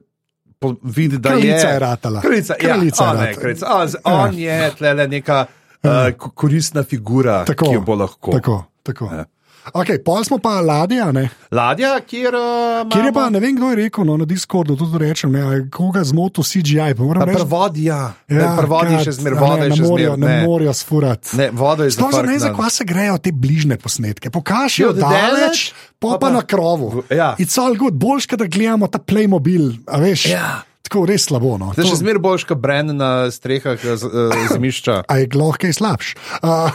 vidi, 0.83 1.17
da 1.17 1.29
Kraljica 1.29 1.67
je. 1.67 1.73
je 1.73 1.79
ratala. 1.79 2.21
Kraljica, 2.21 2.53
Kraljica 2.55 3.03
ja, 3.03 3.09
je 3.09 3.15
ratala. 3.15 3.33
kraljica. 3.35 3.65
On, 3.69 3.87
on 4.25 4.33
je 4.33 4.71
tle 4.73 5.07
neka 5.07 5.45
uh, 5.83 5.89
ko- 6.17 6.29
koristna 6.31 6.83
figura, 6.83 7.45
Tako, 7.45 7.65
ki 7.65 7.75
jo 7.75 7.81
bo 7.81 7.95
lahko. 7.95 8.31
Tako, 8.31 8.63
tako. 8.83 9.05
Ja. 9.13 9.25
Ja. 9.67 9.81
Okay, 9.81 9.99
pol 9.99 10.23
smo 10.23 10.37
pa 10.39 10.61
ladja, 10.61 11.11
ne? 11.11 11.27
Ladja, 11.51 11.99
kjer, 11.99 12.35
uh, 12.35 12.87
kjer 12.91 13.05
je 13.05 13.13
pa, 13.13 13.29
ne 13.29 13.39
vem 13.39 13.55
kdo 13.55 13.69
je 13.69 13.75
rekel, 13.75 14.05
no, 14.07 14.17
na 14.17 14.25
Discordu 14.25 14.77
tudi 14.79 14.97
rečem, 14.97 15.31
ne, 15.31 15.41
a 15.43 15.51
je 15.53 15.65
koga 15.69 16.03
zmotil 16.03 16.43
CGI. 16.43 16.95
Prvodi, 16.95 17.83
ja. 17.83 18.13
ja 18.31 18.53
prvodi 18.57 18.95
kad, 18.95 19.03
še 19.03 19.11
zmeraj, 19.19 19.39
voda 19.39 19.67
še 19.69 19.83
zmeraj. 19.83 20.17
Ne 20.17 20.37
morajo 20.47 20.73
sfurati. 20.73 21.37
ne, 21.37 21.49
voda 21.51 21.83
je 21.83 21.91
Sploh 21.91 22.13
za 22.13 22.21
ne, 22.21 22.39
za 22.39 22.53
kva 22.55 22.69
se 22.69 22.87
grejo 22.87 23.17
te 23.17 23.31
bližne 23.31 23.77
posnetke. 23.77 24.29
Pokažijo 24.29 24.87
Ja, 24.87 24.93
daleč, 24.93 25.19
daleč, 25.19 25.59
pa 25.99 26.07
pa 26.07 26.17
pa 26.17 26.17
pa- 26.17 26.33
na 26.33 26.41
krovu. 26.41 27.03
Ja. 27.09 27.35
It's 27.35 27.59
all 27.59 27.75
good, 27.75 27.93
boljš, 27.93 28.27
da 28.37 28.45
gledamo 28.45 28.87
ta 28.87 28.99
Playmobil, 28.99 29.83
a 29.87 29.99
veš. 29.99 30.29
Ja. 30.31 30.63
Tako 30.87 31.03
res 31.03 31.25
slabo. 31.25 31.57
No. 31.57 31.73
Zdaj 31.73 31.83
To- 31.83 31.91
še 31.91 31.99
zmeraj 31.99 32.21
boš, 32.21 32.45
kot 32.47 32.57
Bren 32.57 32.95
na 32.95 33.27
strehah 33.27 33.75
z, 33.75 34.03
uh, 34.03 34.31
zmišča. 34.49 35.03
A 35.03 35.13
je 35.17 35.27
lahko 35.33 35.59
kaj 35.59 35.73
slabš. 35.73 36.13
Uh, 36.39 36.71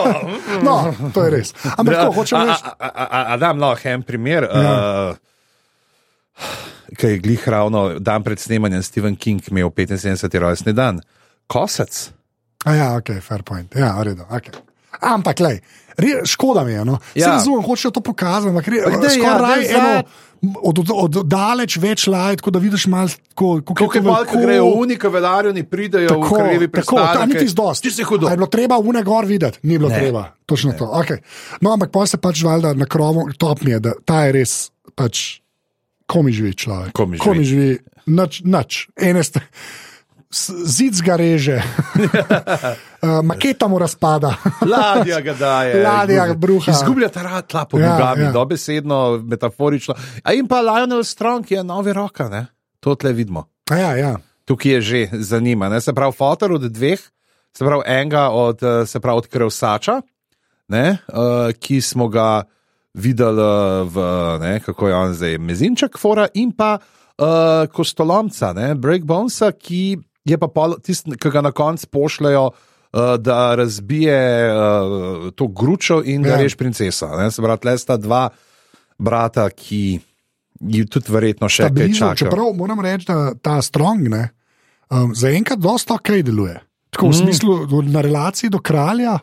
no, 0.66 0.76
to 1.10 1.24
je 1.24 1.30
res. 1.32 1.48
Ampak 1.72 1.92
Ja, 1.94 2.00
tako 2.02 2.20
hočem 2.20 2.44
reči. 2.44 2.62
a- 2.78 3.36
Dam 3.36 3.56
lahko 3.58 3.88
en 3.88 4.02
primer. 4.02 4.44
Ja. 4.44 4.74
Uh, 5.10 5.16
Kaj 6.92 7.10
je 7.10 7.18
glih 7.18 7.48
ravno 7.48 7.98
dan 7.98 8.22
pred 8.22 8.38
snemanjem 8.38 8.82
Stephen 8.82 9.16
King 9.16 9.40
imel 9.48 9.70
75. 9.70 10.20
rojstni 10.38 10.72
dan. 10.72 11.00
Kosec. 11.46 12.12
A 12.64 12.74
ja, 12.74 12.96
ok, 12.96 13.16
fair 13.20 13.42
point. 13.42 13.72
Ja, 13.74 13.96
v 13.96 14.02
redu. 14.04 14.22
Okay. 14.28 14.52
Ampak, 15.00 15.40
lej, 15.40 15.60
re, 15.96 16.20
škoda 16.24 16.64
mi 16.64 16.72
je. 16.72 16.84
No. 16.84 16.98
Ja. 17.14 17.32
Razumem, 17.32 17.62
hočejo 17.62 17.90
to 17.90 18.00
pokazati, 18.00 18.48
ampak 18.48 18.68
re, 18.68 18.78
Ampak 18.84 19.00
daj, 19.00 19.10
ja, 19.10 19.18
skoraj 19.18 19.56
daj 19.56 19.74
eno. 19.74 20.02
Od, 20.62 20.78
od, 20.78 20.90
od 20.92 21.26
daleč 21.26 21.76
več 21.76 22.06
lajk, 22.06 22.38
tako 22.38 22.50
da 22.50 22.58
vidiš 22.58 22.86
malo, 22.86 23.08
kako 23.30 23.74
Kako 23.74 23.94
je 23.94 24.02
malo, 24.02 24.24
ko 24.24 24.36
grejo 24.36 24.66
unike, 24.76 25.08
vedarju, 25.08 25.52
ni 25.52 25.64
pridejo 25.64 26.10
v 26.10 26.12
Tako, 26.12 26.36
krvi 26.36 26.68
tako, 26.68 26.96
ta 26.98 27.24
niti 27.24 27.48
zdost. 27.48 27.82
Ti 27.82 27.90
si 27.90 28.04
hudo. 28.04 28.28
A 28.28 28.30
Je 28.30 28.36
bilo 28.36 28.46
treba 28.46 28.76
une 28.78 29.00
gor 29.02 29.24
videti, 29.24 29.58
ni 29.62 29.78
bilo 29.78 29.88
Ne. 29.88 29.96
treba. 29.96 30.36
Točno 30.44 30.70
ne. 30.70 30.76
to. 30.76 30.84
Okay. 30.84 31.24
No, 31.60 31.72
ampak 31.72 31.90
pa 31.90 32.06
se 32.06 32.16
pač 32.16 32.44
valjda 32.44 32.74
na 32.74 32.84
krovu, 32.84 33.32
top 33.32 33.64
mi 33.64 33.70
je, 33.70 33.80
da 33.80 33.92
ta 34.04 34.24
je 34.24 34.32
res 34.34 34.52
pač, 34.94 35.40
komi 36.06 36.30
živi 36.30 36.52
človek. 36.54 36.92
Ko 36.92 37.06
mi 37.06 37.16
živi. 37.16 37.24
Komi 37.24 37.42
živi, 37.42 37.70
nič, 38.06 38.44
nič. 38.44 38.70
Ene 38.94 39.24
ste. 39.24 39.40
s- 39.40 39.95
Zid 40.66 40.98
ga 41.00 41.16
reže, 41.16 41.62
uh, 41.62 43.22
maketa 43.30 43.68
mu 43.68 43.78
razpada. 43.78 44.34
Ladja 44.72 45.20
ga 45.20 45.34
daje. 45.34 45.82
Ladja 45.82 46.26
izgublja- 46.26 46.34
bruha. 46.36 46.72
Izgublja 46.72 47.08
ta 47.08 47.22
rad 47.22 47.46
tla 47.46 47.64
pod 47.64 47.80
Ja, 47.80 47.92
nogami, 47.92 48.22
ja. 48.22 48.32
dobesedno, 48.32 49.18
metaforično. 49.18 49.94
A 50.22 50.32
in 50.32 50.48
pa 50.48 50.60
Lionel 50.60 51.04
Strong, 51.04 51.46
ki 51.46 51.54
je 51.54 51.64
novi 51.64 51.92
roka, 51.92 52.28
ne? 52.28 52.46
to 52.80 52.94
tle 52.94 53.12
vidimo. 53.12 53.46
A 53.70 53.76
ja, 53.76 53.92
ja. 53.96 54.12
Tukaj 54.44 54.72
je 54.72 54.80
že 54.80 55.00
zanima. 55.12 55.68
Ne? 55.68 55.80
Se 55.80 55.92
pravi, 55.92 56.12
fotor 56.12 56.52
od 56.52 56.62
dveh, 56.62 57.00
se 57.50 57.64
pravi, 57.64 57.82
enega 57.86 58.28
od, 58.30 58.62
eh, 58.62 58.86
se 58.86 59.00
pravi, 59.00 59.18
od 59.18 59.26
Krevsača, 59.26 60.00
ne? 60.68 60.98
uh, 61.08 61.50
ki 61.52 61.80
smo 61.80 62.08
ga 62.08 62.42
videli, 62.94 63.42
v, 63.84 63.96
ne, 64.40 64.60
kako 64.60 64.88
je 64.88 64.94
on 64.94 65.14
zdaj, 65.14 65.38
mezinček, 65.38 65.98
fora 65.98 66.28
in 66.34 66.52
pa 66.52 66.78
uh, 66.78 67.26
kostolomca, 67.68 68.52
ne, 68.52 68.74
breakbonesa, 68.74 69.50
ki 69.52 69.98
je 70.26 70.38
pa 70.38 70.48
tisti, 70.82 71.16
ki 71.16 71.30
ga 71.32 71.44
na 71.46 71.54
koncu 71.56 71.92
pošljajo. 71.92 72.50
Uh, 72.96 73.16
da 73.20 73.54
razbije 73.58 74.16
uh, 74.48 75.32
to 75.34 75.48
gručo 75.52 75.98
in 76.04 76.22
da 76.22 76.28
ja. 76.28 76.36
reš 76.40 76.54
princesa. 76.56 77.10
Ne? 77.18 77.26
Se 77.30 77.42
pravi, 77.42 77.66
le 77.66 77.74
sta 77.78 77.96
dva 78.00 78.28
brata, 78.96 79.48
ki 79.50 79.98
jih 80.60 80.86
tudi 80.88 81.12
verjetno 81.12 81.50
še 81.50 81.66
kaj 81.68 81.90
čakajo. 81.92 82.20
Čeprav 82.22 82.54
moram 82.56 82.80
reči, 82.80 83.08
da 83.10 83.34
ta 83.34 83.58
strong 83.62 84.08
ne, 84.08 84.22
um, 84.88 85.12
zaenkrat 85.12 85.60
dosta 85.60 85.98
ok 85.98 86.14
deluje. 86.24 86.56
Tako 86.94 87.10
v 87.10 87.12
mm. 87.12 87.20
smislu 87.20 87.82
na 87.90 88.00
relaciji 88.06 88.54
do 88.54 88.62
kralja. 88.64 89.18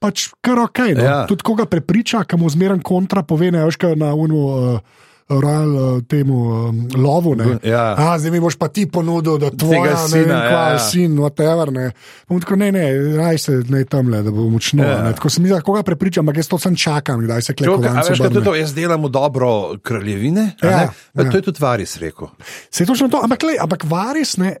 Pač 0.00 0.28
kar 0.44 0.62
ok. 0.68 0.84
No? 0.94 1.04
Ja. 1.04 1.18
Tudi 1.28 1.44
koga 1.44 1.66
prepriča, 1.68 2.22
kam 2.28 2.46
zmeren 2.48 2.84
kontra 2.84 3.24
pove, 3.26 3.50
ne 3.50 3.64
veš, 3.66 3.80
kaj 3.80 3.98
na 3.98 4.14
unu. 4.14 4.44
Uh, 4.46 5.08
Ral 5.30 5.74
uh, 5.74 6.02
temu 6.10 6.34
um, 6.34 6.78
lovu. 6.98 7.36
Ja. 7.62 7.94
A, 7.94 8.18
zdaj 8.18 8.32
mi 8.34 8.40
boš 8.42 8.56
pa 8.58 8.66
ti 8.68 8.82
ponudil, 8.90 9.38
da 9.38 9.52
tvoj 9.54 9.92
sin, 10.10 10.26
ja, 10.26 10.40
ja. 10.50 10.78
sin, 10.82 11.14
whatever. 11.22 11.70
Ne, 11.70 11.92
tako, 12.26 12.58
ne, 12.58 12.72
ne, 12.74 12.86
raj 13.14 13.38
se 13.38 13.54
ne 13.68 13.84
tam 13.86 14.10
le, 14.10 14.24
da 14.26 14.34
bo 14.34 14.48
močno. 14.50 14.82
Ja. 14.82 15.12
Tako 15.14 15.30
se 15.30 15.42
mi 15.42 15.48
zdi, 15.48 15.60
koga 15.64 15.84
prepričam, 15.86 16.26
ampak 16.26 16.42
jaz 16.42 16.50
to 16.50 16.58
sem 16.58 16.76
čakam, 16.76 17.22
da 17.26 17.40
se 17.40 17.54
to, 17.54 18.54
jaz 18.58 18.74
delam 18.74 19.06
dobro 19.12 19.78
kraljevine. 19.82 20.50
Ja, 20.62 20.70
ja. 20.70 20.90
To 21.14 21.36
je 21.36 21.42
tudi 21.42 21.62
Varis 21.62 21.96
rekel. 22.02 22.28
Se 22.70 22.82
je 22.82 22.86
točno 22.90 23.08
to, 23.08 23.22
ampak, 23.22 23.42
le, 23.42 23.54
ampak 23.60 23.86
Varis 23.86 24.36
ne. 24.36 24.56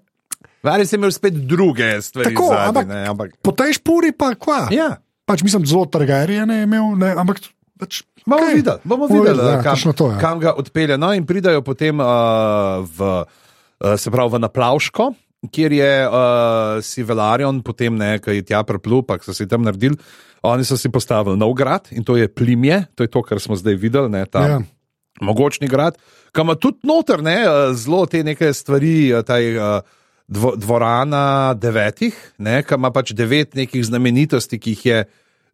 Varis 0.62 0.92
je 0.92 0.96
imel 0.96 1.10
spet 1.10 1.34
druge 1.34 1.96
stvari. 2.02 2.34
Tako, 2.34 2.48
zadi, 2.54 2.68
ampak, 2.68 2.90
ampak... 3.08 3.38
Po 3.42 3.52
tej 3.52 3.80
špuri 3.80 4.12
pa 4.12 4.34
kva. 4.38 4.68
Ja. 4.70 5.00
Pač 5.26 5.42
mislim, 5.42 5.66
zelo 5.66 5.86
trgarije 5.86 6.46
ne 6.46 6.62
imel, 6.62 6.94
ne, 7.00 7.14
ampak. 7.18 7.42
Pač, 7.80 8.02
Bomo 8.26 8.44
okay. 8.44 8.60
videli, 8.60 8.80
bomo 8.84 9.06
videli 9.08 9.40
ja, 9.40 9.60
kam, 9.64 9.92
to, 9.96 10.10
ja. 10.12 10.18
kam 10.20 10.40
ga 10.42 10.52
odpelje. 10.58 10.98
No, 11.00 11.12
in 11.16 11.24
pridajo 11.26 11.62
potem 11.64 12.00
uh, 12.02 12.84
v, 12.84 13.10
uh, 13.24 13.94
se 13.96 14.12
pravi, 14.12 14.36
v 14.36 14.40
Naplavško, 14.44 15.06
kjer 15.48 15.72
je 15.72 15.92
uh, 16.04 16.80
si 16.84 17.04
Velarion, 17.06 17.62
potem 17.64 17.96
nekaj 17.96 18.44
tja 18.44 18.60
priplul, 18.68 19.02
pa 19.08 19.16
so 19.24 19.32
si 19.36 19.48
tam 19.48 19.64
naredili. 19.64 19.96
Oni 20.44 20.64
so 20.64 20.76
si 20.80 20.92
postavili 20.92 21.36
nov 21.40 21.52
grad 21.56 21.88
in 21.92 22.04
to 22.04 22.16
je 22.16 22.28
Plimje, 22.28 22.84
to 22.96 23.04
je 23.04 23.12
to, 23.12 23.24
kar 23.24 23.40
smo 23.40 23.56
zdaj 23.56 23.76
videli, 23.76 24.12
ne, 24.12 24.24
ta 24.28 24.44
ja. 24.46 24.60
mogočni 25.20 25.68
grad, 25.68 25.96
kam 26.32 26.48
ima 26.48 26.56
tudi 26.56 26.84
noter 26.88 27.24
ne, 27.24 27.44
zelo 27.76 28.06
te 28.08 28.22
neke 28.24 28.52
stvari, 28.56 29.10
taj, 29.28 29.52
dvo, 30.28 30.54
dvorana 30.56 31.52
devetih, 31.60 32.16
ne, 32.40 32.62
kam 32.64 32.80
ima 32.80 32.92
pač 32.94 33.12
devet 33.16 33.56
nekih 33.58 33.84
znamenitosti, 33.84 34.60
ki 34.60 34.76
jih 34.76 34.86
je. 34.86 35.02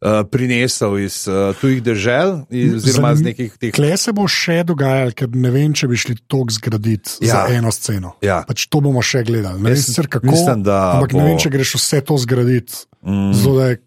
Eh, 0.07 0.25
prinesel 0.31 0.99
iz 0.99 1.25
uh, 1.29 1.57
tujih 1.61 1.81
držav, 1.83 2.45
oziroma 2.77 3.11
iz 3.16 3.23
nekih 3.27 3.55
teh. 3.59 3.73
Kle 3.75 3.97
se 3.99 4.12
bo 4.14 4.29
še 4.31 4.61
dogajalo, 4.69 5.11
ker 5.19 5.33
ne 5.35 5.51
vem, 5.51 5.73
če 5.75 5.88
bi 5.90 5.99
šli 5.99 6.14
tok 6.31 6.53
zgraditi 6.55 7.25
ja. 7.27 7.40
za 7.40 7.57
eno 7.57 7.73
sceno. 7.75 8.12
Ja. 8.23 8.37
Pač 8.47 8.69
to 8.71 8.79
bomo 8.85 9.03
še 9.03 9.25
gledali. 9.27 9.59
Ne 9.64 9.73
vem, 9.73 9.81
sicer 9.83 10.07
kako. 10.12 10.29
Mislim, 10.31 10.62
ampak 10.62 11.11
bo... 11.11 11.19
ne 11.19 11.27
vem, 11.27 11.40
če 11.42 11.51
greš 11.51 11.75
vse 11.81 12.05
to 12.07 12.21
zgraditi. 12.23 12.85
Mm. 13.03 13.33
Zelo 13.40 13.66
je 13.66 13.81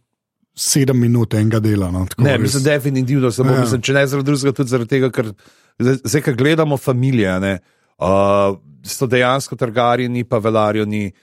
sedem 0.60 1.00
minut 1.00 1.38
enega 1.40 1.62
dela. 1.64 1.88
No, 1.94 2.04
ne, 2.04 2.36
res... 2.36 2.50
mislim, 2.50 2.66
definitivno 2.68 3.32
samo, 3.32 3.56
ja. 3.56 3.64
mislim, 3.64 3.86
če 3.88 3.96
ne 3.96 4.06
zaradi 4.12 4.32
drugega, 4.34 4.56
tudi 4.60 4.76
zaradi 4.76 4.94
tega, 4.98 5.12
ker 5.16 5.32
zdaj, 5.80 6.26
ker 6.26 6.40
gledamo 6.42 6.82
družine, 6.84 7.54
uh, 7.96 8.60
so 8.84 9.08
dejansko 9.08 9.56
trgarjeni, 9.56 10.28
pa 10.28 10.44
velarjeni 10.44 11.14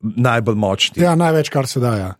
najbolj 0.00 0.56
močni. 0.56 1.02
Ja, 1.02 1.14
največ, 1.14 1.50
kar 1.52 1.68
se 1.68 1.80
da. 1.80 1.96
Ja. 1.96 2.12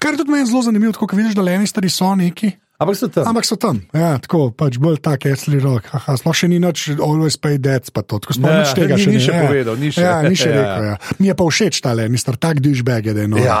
Kar 0.00 0.14
je 0.14 0.22
tudi 0.22 0.34
meni 0.34 0.46
zelo 0.46 0.62
zanimivo, 0.62 0.92
ko 0.98 1.16
vidiš, 1.16 1.36
da 1.38 1.42
le 1.46 1.58
eni 1.58 1.66
stari 1.66 1.90
so 1.90 2.14
neki. 2.18 2.52
Ampak 2.78 2.94
so 2.94 3.08
tam. 3.10 3.26
Ampak 3.26 3.44
so 3.44 3.56
tam. 3.58 3.80
Ja, 3.90 4.12
tako 4.22 4.52
pač 4.54 4.76
bolj 4.78 5.00
tak, 5.02 5.24
esli 5.26 5.58
rok. 5.58 5.88
Aha, 5.98 6.14
sploh 6.14 6.30
še 6.30 6.46
ni 6.46 6.60
noč, 6.62 6.84
always 7.02 7.34
pay 7.34 7.58
debt, 7.58 7.90
pa 7.90 8.04
to. 8.06 8.20
Tako 8.22 8.36
sploh 8.38 8.54
nič 8.54 8.70
tega 8.78 8.94
ni, 8.94 9.02
še 9.02 9.14
ni 9.16 9.22
še 9.24 9.32
ja. 9.34 9.40
povedal. 9.50 9.78
Ni 9.82 9.90
še, 9.90 10.04
ja, 10.06 10.12
ni 10.22 10.38
še 10.38 10.46
ja, 10.52 10.60
rekel. 10.62 10.86
Ja. 10.86 11.16
Mi 11.18 11.26
je 11.26 11.34
pa 11.34 11.46
všeč 11.50 11.80
ta 11.82 11.96
le, 11.98 12.06
mister, 12.06 12.38
tak 12.38 12.62
dušbag 12.62 13.10
je, 13.10 13.16
da 13.18 13.26
je 13.26 13.32
no. 13.34 13.42
Ja. 13.42 13.58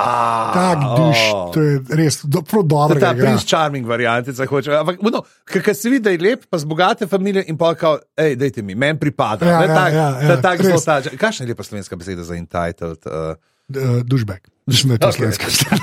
Tak 0.54 0.86
duš, 0.94 1.24
oh. 1.34 1.42
to 1.50 1.66
je 1.66 1.98
res 1.98 2.20
do, 2.30 2.44
prav 2.46 2.62
dobro. 2.70 3.02
Ta 3.02 3.10
prince 3.18 3.42
charming 3.42 3.90
variantica 3.90 4.46
hoče. 4.46 4.76
Ampak, 4.84 5.02
no, 5.02 5.26
ker 5.50 5.74
se 5.74 5.90
vidi, 5.90 6.04
da 6.06 6.14
je 6.14 6.22
lep, 6.22 6.46
pa 6.46 6.62
z 6.62 6.70
bogate 6.70 7.10
familije 7.10 7.42
in 7.50 7.58
pa 7.58 7.74
kao, 7.74 7.98
hej, 8.22 8.38
dajte 8.38 8.62
mi, 8.62 8.78
meni 8.78 9.02
pripada. 9.02 9.50
Ja, 9.50 9.58
ne, 9.58 9.66
ja, 9.66 9.82
tak, 9.82 9.98
ja, 9.98 10.08
ja, 10.30 10.38
tak 10.46 10.62
zelo 10.62 10.78
ta. 10.78 11.02
Kakšna 11.02 11.42
je 11.42 11.56
lepa 11.56 11.66
slovenska 11.66 11.98
beseda 11.98 12.22
za 12.22 12.38
entitled? 12.38 13.02
Uh, 13.02 13.34
Uh, 13.68 14.00
Dušbek, 14.04 14.48
mislim, 14.66 14.88
da 14.88 14.94
je 14.94 14.98
to 14.98 15.06
okay. 15.06 15.16
slovenska 15.16 15.46
stvar. 15.54 15.78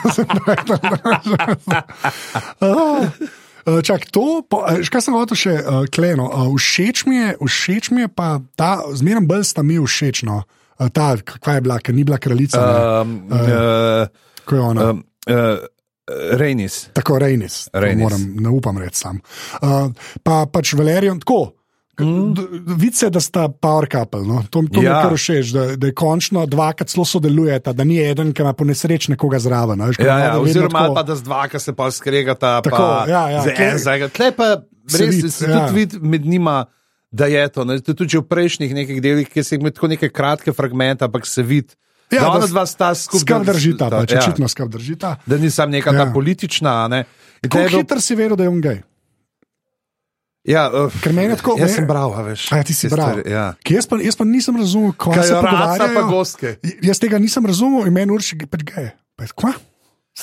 Čak, 3.84 4.06
to, 4.14 4.46
po, 4.50 4.62
kaj 4.92 5.02
sem 5.02 5.14
hotel 5.18 5.38
še 5.38 5.54
uh, 5.58 5.86
kleno? 5.90 6.30
Uh, 6.30 6.54
všeč, 6.54 7.06
mi 7.10 7.18
je, 7.18 7.30
všeč 7.42 7.90
mi 7.94 8.06
je 8.06 8.10
pa 8.14 8.38
ta, 8.54 8.86
zmeraj 8.94 9.26
bolj 9.26 9.46
sta 9.50 9.66
mi 9.66 9.80
všeč. 9.82 10.22
No, 10.30 10.44
uh, 10.46 10.90
ta, 10.94 11.18
kaj 11.18 11.58
je 11.58 11.64
bila, 11.66 11.80
ker 11.82 11.98
ni 11.98 12.06
bila 12.06 12.22
kraljica. 12.22 12.62
Um, 13.02 13.16
uh, 13.26 13.38
uh, 13.42 14.38
kaj 14.46 14.58
je 14.58 14.66
ona? 14.70 14.90
Um, 14.94 15.02
uh, 15.30 15.66
Rejnis. 16.38 16.90
Tako, 16.94 17.18
Rejnis. 17.20 17.70
Moram, 17.74 18.22
ne 18.38 18.50
upam 18.50 18.78
reči 18.78 19.02
sam. 19.02 19.18
Uh, 19.62 19.90
pa 20.22 20.46
pač 20.46 20.78
Valerijon, 20.78 21.20
tako. 21.26 21.56
Mm. 22.00 22.34
Vice, 22.78 23.10
da 23.10 23.20
sta 23.20 23.48
power 23.50 23.88
couple. 23.92 24.22
No? 24.28 24.44
To, 24.50 24.64
to 24.74 24.82
ja. 24.82 24.98
mi 24.98 25.10
kar 25.10 25.16
všeč, 25.16 25.52
da, 25.56 25.66
da 25.80 25.88
je 25.88 25.94
končno 25.96 26.46
dvakrat 26.46 26.92
zelo 26.92 27.06
sodelujeta, 27.06 27.74
da 27.74 27.84
ni 27.84 28.00
eden, 28.04 28.34
ki 28.36 28.44
ima 28.44 28.54
po 28.54 28.68
nesreč 28.68 29.08
nekoga 29.08 29.40
zraven. 29.40 29.80
No? 29.80 29.92
Ja, 30.00 30.18
ja, 30.20 30.34
oziroma, 30.40 30.88
tako... 30.88 30.96
pa 30.96 31.04
da 31.04 31.16
z 31.16 31.24
dvakrat 31.24 31.62
se 31.62 31.76
pa 31.76 31.92
skregata. 31.92 32.60
Tako, 32.66 32.78
pa 32.78 33.06
ja, 33.10 33.24
ja, 33.30 33.78
z 33.78 34.10
Tle 34.14 34.32
pa 34.36 34.50
res 34.92 35.16
vid, 35.16 35.32
se 35.34 35.48
ja. 35.50 35.68
tudi 35.68 35.80
vidi 35.80 36.00
med 36.02 36.26
njima, 36.26 36.66
da 37.12 37.26
je 37.32 37.48
to. 37.50 37.66
Tudi 37.94 38.18
v 38.18 38.24
prejšnjih 38.28 38.76
nekih 38.76 39.02
delih, 39.02 39.30
ki 39.32 39.44
se 39.44 39.56
jih 39.56 39.64
med 39.64 39.78
tako 39.78 39.94
neke 39.94 40.10
kratke 40.10 40.54
fragmente, 40.54 41.08
ampak 41.08 41.28
se 41.28 41.44
vidi. 41.44 41.78
Ja, 42.12 42.28
da, 42.30 42.44
da 42.44 42.48
dva 42.48 42.66
sta 42.70 42.92
skupaj. 42.96 43.24
Skrb 43.24 43.48
držita, 43.50 43.88
pač, 43.90 44.12
ja. 44.14 44.22
očitno 44.22 44.50
skrb 44.52 44.76
držita. 44.76 45.16
Da 45.26 45.38
nisem 45.42 45.72
neka 45.74 45.94
ja. 45.96 46.10
politična. 46.14 46.76
Ne? 46.92 47.06
Kako 47.42 47.64
hitro 47.78 48.02
si 48.02 48.16
vedel, 48.16 48.38
da 48.38 48.46
je 48.46 48.52
on 48.52 48.62
gej? 48.62 48.84
Ja, 50.46 50.68
uh, 50.70 50.94
Ker 51.02 51.14
meni 51.14 51.34
je 51.34 51.40
tako. 51.42 51.56
Jaz 51.58 51.74
sem 51.74 51.88
bral, 51.90 52.14
veš. 52.28 52.48
A, 52.54 52.62
ja, 52.62 52.66
ti 52.68 52.76
si 52.78 52.90
bral. 52.92 53.24
Ja. 53.26 53.46
Jaz, 53.70 53.88
pa, 53.90 53.98
jaz 53.98 54.18
pa 54.20 54.28
nisem 54.30 54.58
razumel, 54.62 54.94
kaj 54.94 55.24
se 55.26 55.34
dogaja. 55.34 56.04
Jaz 56.86 57.02
tega 57.02 57.18
nisem 57.22 57.46
razumel 57.50 57.90
in 57.90 57.96
meni 57.98 58.14
urši, 58.14 58.46
pač 58.46 58.68
gej. 58.70 58.92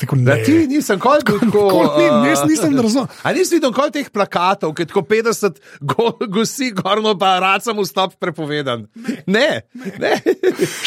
Rekel, 0.01 0.23
da 0.25 0.39
ti 0.41 0.55
nisem 0.67 1.01
kot 1.01 1.27
tako. 1.29 1.63
Ni, 1.99 2.29
jaz 2.31 2.43
nisem 2.49 2.73
razumel. 2.81 3.11
A 3.23 3.33
nisi 3.37 3.59
videl 3.59 3.75
kot 3.77 3.93
teh 3.93 4.09
plakatov, 4.09 4.73
ki 4.79 4.87
tako 4.89 5.03
50 5.05 5.61
go, 5.85 6.07
gosi, 6.33 6.71
gorno 6.73 7.13
pa 7.21 7.35
rad 7.45 7.65
sem 7.65 7.77
vstop 7.77 8.15
prepovedan. 8.23 8.87
Ne, 9.27 9.63
ne. 10.01 10.15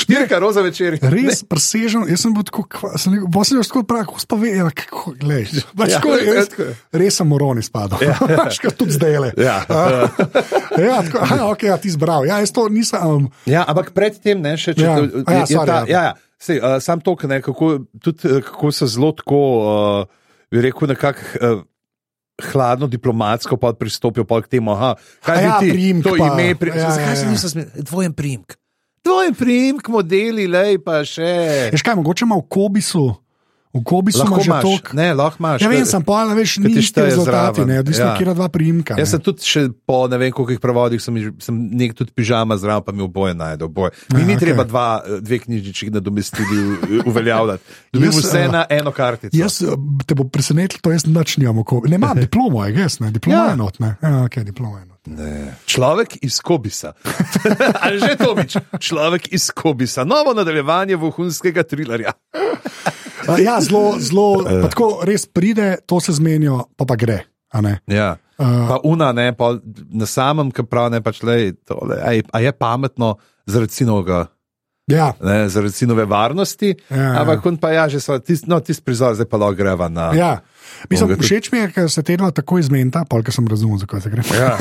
Štirka 0.02 0.40
roza 0.42 0.66
večer. 0.66 0.98
Res 1.14 1.44
presežen, 1.46 2.08
jaz 2.10 2.26
sem 2.26 2.34
bil 2.34 2.48
tako, 2.50 2.66
sem 2.98 3.14
bil 3.14 3.46
tako 3.62 3.86
prav, 3.86 4.08
ko 4.10 4.18
pa 4.26 4.42
ve, 4.42 4.56
ja, 4.58 4.74
kako 4.74 5.14
gledaš. 5.22 5.70
Pač 5.78 5.94
ja, 5.94 6.02
res, 6.26 6.52
res 6.98 7.22
sem 7.22 7.30
moroni 7.30 7.62
spadal. 7.66 8.02
Ja, 8.02 8.18
ja. 8.50 8.74
tudi 8.74 8.98
zdaj 8.98 9.22
le. 9.22 9.34
Ja, 9.38 9.62
ja, 10.88 11.00
tako, 11.06 11.22
aha, 11.22 11.42
ok, 11.54 11.70
ja, 11.70 11.78
ti 11.78 11.94
zbral. 11.94 12.26
Ja, 12.26 12.42
jaz 12.42 12.56
to 12.58 12.66
nisem. 12.74 13.06
Um, 13.06 13.30
ja, 13.46 13.68
ampak 13.70 13.94
predtem 13.94 14.42
ne 14.42 14.58
še, 14.58 14.74
če 14.74 14.86
ja. 14.90 14.98
to, 14.98 15.22
je, 15.22 15.26
ja, 15.30 15.50
sorry, 15.54 15.70
ta, 15.70 15.82
ja. 15.86 16.08
ja. 16.10 16.25
Sej, 16.42 16.60
uh, 16.60 16.78
sam 16.84 17.02
to, 17.02 17.16
kako, 17.16 17.80
kako 18.44 18.72
se 18.72 18.88
zelo 18.88 19.12
tako, 19.12 19.40
uh, 19.62 20.06
bi 20.52 20.62
rekel, 20.62 20.88
nekako. 20.88 21.20
Uh, 21.42 21.64
Hladno, 22.36 22.90
diplomatsko 22.92 23.56
pa 23.56 23.70
pristopijo 23.74 24.26
pa 24.28 24.42
k 24.44 24.50
temu, 24.52 24.74
da 24.76 25.34
je 25.34 25.44
ja, 25.44 25.54
to 25.54 25.60
primek. 25.72 26.06
Ime, 26.20 26.56
pri, 26.60 26.70
ja, 26.76 26.90
zakaj 26.92 27.10
ja, 27.10 27.16
se 27.16 27.26
ja. 27.26 27.32
niso 27.32 27.50
smeli? 27.50 27.70
Dvojen 27.80 28.14
primek. 28.14 28.58
Dvojen 29.06 29.36
primek, 29.40 29.88
modeli, 29.88 30.44
lej 30.48 30.82
pa 30.84 31.00
še. 31.08 31.30
Veš 31.72 31.80
kaj, 31.86 31.96
mogoče 31.96 32.28
ima 32.28 32.36
v 32.36 32.44
kobisu. 32.52 33.06
V 33.76 33.84
kobi 33.84 34.12
so 34.16 34.24
lahko 34.24 34.40
že 34.40 34.56
tok. 34.64 34.94
Ne, 34.96 35.10
lahko 35.12 35.42
imaš. 35.44 35.64
Ja, 35.66 35.68
vem, 35.68 35.84
sem 35.84 36.04
pa, 36.08 36.24
veš, 36.32 36.58
ni 36.64 36.72
ti 36.80 37.02
rezultati, 37.04 37.66
ne, 37.68 37.82
odvisno, 37.84 38.06
ja. 38.06 38.14
kje 38.16 38.32
dva 38.32 38.48
primka. 38.48 38.96
Jaz 38.96 39.12
sem 39.12 39.24
tudi 39.24 39.44
še 39.44 39.66
po 39.84 40.06
ne 40.08 40.20
vem 40.22 40.32
koliko 40.32 40.64
prevodih, 40.64 41.04
sem, 41.04 41.18
sem 41.44 41.58
nek 41.76 41.98
tudi 41.98 42.16
pižama 42.16 42.56
zraven, 42.62 42.86
pa 42.88 42.96
mi 42.96 43.04
oboje 43.04 43.36
najdel. 43.36 43.68
Oboje. 43.68 43.92
Mi 44.16 44.24
ja, 44.24 44.30
ni 44.32 44.38
okay. 44.38 44.46
treba 44.48 44.64
dva, 44.64 44.88
dve 45.20 45.42
knjižiči 45.44 45.92
nadomestiti, 45.92 46.62
uveljavljati. 47.04 47.78
Dobim 47.92 48.16
vse 48.16 48.46
uh, 48.48 48.52
na 48.54 48.66
eno 48.72 48.96
kartico. 48.96 49.36
Jaz 49.36 49.60
eh, 49.68 49.76
te 50.08 50.16
bo 50.16 50.30
presenetil, 50.32 50.80
to 50.80 50.96
jaz 50.96 51.04
nič 51.10 51.36
nimam 51.44 51.60
v 51.60 51.68
kobi. 51.68 51.92
Ne, 51.92 52.00
imam 52.00 52.16
diplomo, 52.26 52.64
je 52.70 52.78
gess, 52.80 53.04
ne, 53.04 53.12
diploma 53.12 53.44
ja. 53.44 53.56
enotne. 53.60 53.96
Ja, 54.00 54.18
okay, 54.24 54.48
diploma 54.48 54.80
enotne. 54.80 54.96
Ne. 55.06 55.54
Človek 55.70 56.18
iz 56.26 56.40
Kobisa. 56.42 56.96
Ali 57.84 58.00
že 58.02 58.16
to 58.18 58.34
bič? 58.34 58.58
Človek 58.82 59.30
iz 59.36 59.52
Kobisa. 59.54 60.08
Novo 60.08 60.34
nadaljevanje 60.34 60.96
vohunskega 60.98 61.68
trilerja. 61.68 62.16
Ja, 63.42 63.58
zelo, 63.62 63.96
zelo, 64.00 64.28
uh. 64.44 64.62
tako 64.68 64.90
res 65.08 65.26
pride, 65.26 65.76
to 65.86 66.00
se 66.04 66.16
zmenijo, 66.18 66.64
pa 66.78 66.86
pa 66.86 66.98
gre. 67.00 67.24
Ja. 67.88 68.16
Uh, 68.36 68.68
pa 68.68 68.80
una, 68.84 69.14
ne, 69.16 69.30
pa 69.36 69.54
na 69.96 70.08
samem, 70.10 70.52
ki 70.52 70.66
pravi, 70.68 71.00
pač, 71.04 71.22
a, 71.24 72.16
a 72.20 72.42
je 72.44 72.52
pametno 72.52 73.16
zaradi 73.48 73.80
sinoga 73.80 74.26
Ja. 74.88 75.14
Ne, 75.22 75.50
zaradi 75.50 75.74
sinove 75.74 76.06
varnosti. 76.06 76.76
Ja, 76.90 77.22
Ampak 77.22 77.46
on 77.46 77.58
pa 77.58 77.72
ja, 77.74 77.88
že 77.90 78.00
so 78.00 78.18
tisti 78.22 78.50
no, 78.50 78.60
tist 78.62 78.86
prizor, 78.86 79.16
zdaj 79.18 79.26
pa 79.30 79.40
lahko 79.42 79.58
greva 79.58 79.90
na. 79.90 80.12
Ja. 80.14 80.34
Mislim, 80.90 81.16
všeč 81.18 81.50
mi 81.52 81.64
je, 81.64 81.72
ker 81.74 81.90
se 81.90 82.04
tedno 82.06 82.30
tako 82.36 82.60
izmenta, 82.62 83.02
polk 83.10 83.32
sem 83.34 83.48
razumel, 83.50 83.82
zakaj 83.82 84.06
se 84.06 84.14
gre. 84.14 84.26
Ja. 84.38 84.54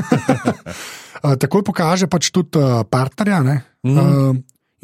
Uh, 1.21 1.37
takoj 1.43 1.65
pokaže 1.67 2.09
pač 2.09 2.33
tudi 2.33 2.57
uh, 2.61 2.83
partnerja. 2.89 3.43
Mm 3.85 4.01
uh, 4.01 4.35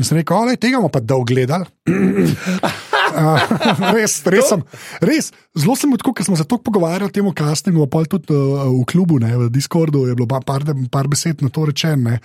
in 0.00 0.06
sem 0.08 0.16
rekel, 0.16 0.48
da 0.48 0.56
tega 0.56 0.78
bomo 0.80 0.92
pa 0.92 1.00
dolgo 1.00 1.28
gledali. 1.28 1.68
uh, 3.10 3.92
res, 3.96 4.16
res, 4.30 4.48
sem, 4.48 4.62
res, 5.04 5.30
zelo 5.58 5.76
sem 5.78 5.92
tako, 6.00 6.14
ker 6.16 6.26
smo 6.26 6.38
se 6.38 6.46
tako 6.46 6.62
pogovarjali 6.70 7.10
o 7.10 7.14
tem 7.14 7.30
castingu, 7.36 7.86
pa 7.90 8.04
tudi 8.08 8.34
uh, 8.34 8.66
v 8.70 8.84
klubu, 8.88 9.20
ne, 9.22 9.32
v 9.44 9.50
Discordu 9.52 10.06
je 10.08 10.16
bilo 10.18 10.28
pa 10.30 10.42
par, 10.44 10.64
par 10.92 11.10
besed 11.10 11.44
na 11.44 11.52
to 11.52 11.68
rečeno. 11.70 12.18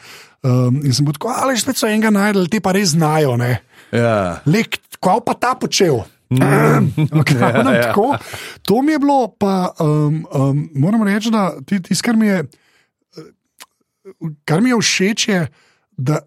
Um, 0.45 0.81
in 0.85 0.93
sem 0.93 1.07
tako, 1.09 1.33
ali 1.33 1.57
spet 1.57 1.79
so 1.79 1.89
enega 1.89 2.11
najdel, 2.13 2.45
te 2.51 2.61
pa 2.61 2.75
res 2.75 2.93
znajo. 2.93 3.33
Ne. 3.41 3.57
Ja. 3.89 4.43
Lek, 4.45 4.77
kaj 5.01 5.23
pa 5.25 5.33
ta 5.33 5.55
počel? 5.57 6.03
Okay, 6.29 7.37
Ja, 7.39 7.49
ja. 7.49 7.81
tako, 7.81 8.17
to 8.61 8.81
mi 8.81 8.91
je 8.91 8.99
bilo, 8.99 9.35
pa 9.39 9.73
um, 9.79 10.25
um, 10.33 10.69
moram 10.75 11.03
reči, 11.03 11.31
da 11.31 11.53
tisto, 11.65 12.03
kar 12.05 12.15
mi 12.17 12.27
je. 12.27 12.43
Kar 14.45 14.61
mi 14.61 14.69
je 14.69 14.77
všeč, 14.81 15.27
je, 15.27 15.47
da 15.97 16.19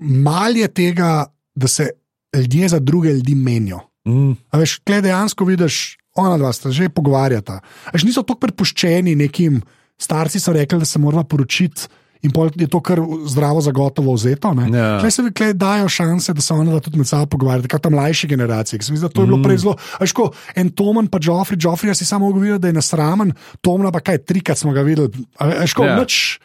malo 0.00 0.60
je 0.60 0.68
tega, 0.68 1.26
da 1.54 1.68
se 1.68 1.90
ljudje 2.36 2.68
za 2.68 2.78
druge 2.78 3.12
ljudi 3.12 3.34
menijo. 3.34 3.80
Mm. 4.04 4.32
A 4.48 4.58
veš, 4.58 4.78
klej 4.80 5.02
dejansko 5.02 5.44
vidiš, 5.44 5.96
ona 6.14 6.34
dva 6.36 6.50
sta 6.50 6.68
že 6.68 6.88
pogovarjata. 6.88 7.60
A 7.84 7.90
Veš, 7.90 8.02
niso 8.02 8.22
tako 8.22 8.40
prepuščeni 8.40 9.14
nekim 9.14 9.62
starci, 9.94 10.36
so 10.36 10.50
rekli, 10.50 10.78
da 10.78 10.84
se 10.84 10.98
moramo 10.98 11.22
poročiti. 11.22 11.86
In 12.22 12.30
pol 12.30 12.50
je 12.52 12.66
to 12.66 12.78
kar 12.78 12.98
zdravo, 13.26 13.58
zagotovo 13.58 14.12
vzeto. 14.12 14.54
Ja. 14.68 14.98
Klej 14.98 15.10
se 15.10 15.22
klej 15.28 15.54
dajo 15.54 15.88
šanse, 15.88 16.30
da 16.30 16.40
se 16.40 16.54
ona 16.54 16.78
tudi 16.78 16.94
med 16.96 17.06
sabo 17.06 17.26
pogovarjata, 17.28 17.66
kot 17.68 17.82
ta 17.82 17.90
mlajši 17.90 18.28
generacija. 18.28 18.78
ki 18.78 18.84
se 18.84 18.92
mi 18.92 18.98
zdi, 18.98 19.02
da 19.02 19.10
To 19.10 19.20
je 19.20 19.26
bilo 19.26 19.38
Mm. 19.38 19.42
prej 19.42 19.58
zelo. 19.58 19.74
a 19.74 19.98
veš, 19.98 20.12
ko 20.12 20.30
En 20.54 20.70
Toman, 20.70 21.06
pa 21.06 21.18
Joffrey, 21.18 21.56
Joffrey 21.56 21.90
si 21.92 22.04
samo 22.04 22.26
govoril, 22.28 22.58
da 22.58 22.68
je 22.68 22.74
nasramen, 22.74 23.32
Tomna 23.60 23.90
pa 23.90 24.00
kaj, 24.00 24.18
trikrat 24.20 24.54
smo 24.56 24.70
ga 24.70 24.82
videli. 24.82 25.10
A 25.34 25.46
veš, 25.48 25.74
ko 25.74 25.84
Ja. 25.84 25.98
nič. 25.98 26.38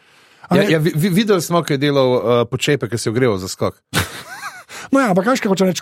Ja, 0.49 0.61
ja, 0.63 0.77
vi, 0.77 0.93
vi- 0.95 1.09
videli 1.11 1.41
smo, 1.41 1.61
kaj 1.61 1.73
je 1.73 1.77
delal 1.79 2.09
uh, 2.09 2.21
počepe, 2.45 2.87
ki 2.87 2.97
se 2.97 3.05
je 3.05 3.11
ogreval 3.11 3.37
za 3.37 3.47
skok. 3.47 3.77
No, 4.91 4.99
ja, 4.99 5.09
ampak 5.11 5.25
kaj 5.25 5.49
hoče 5.51 5.65
reči, 5.67 5.81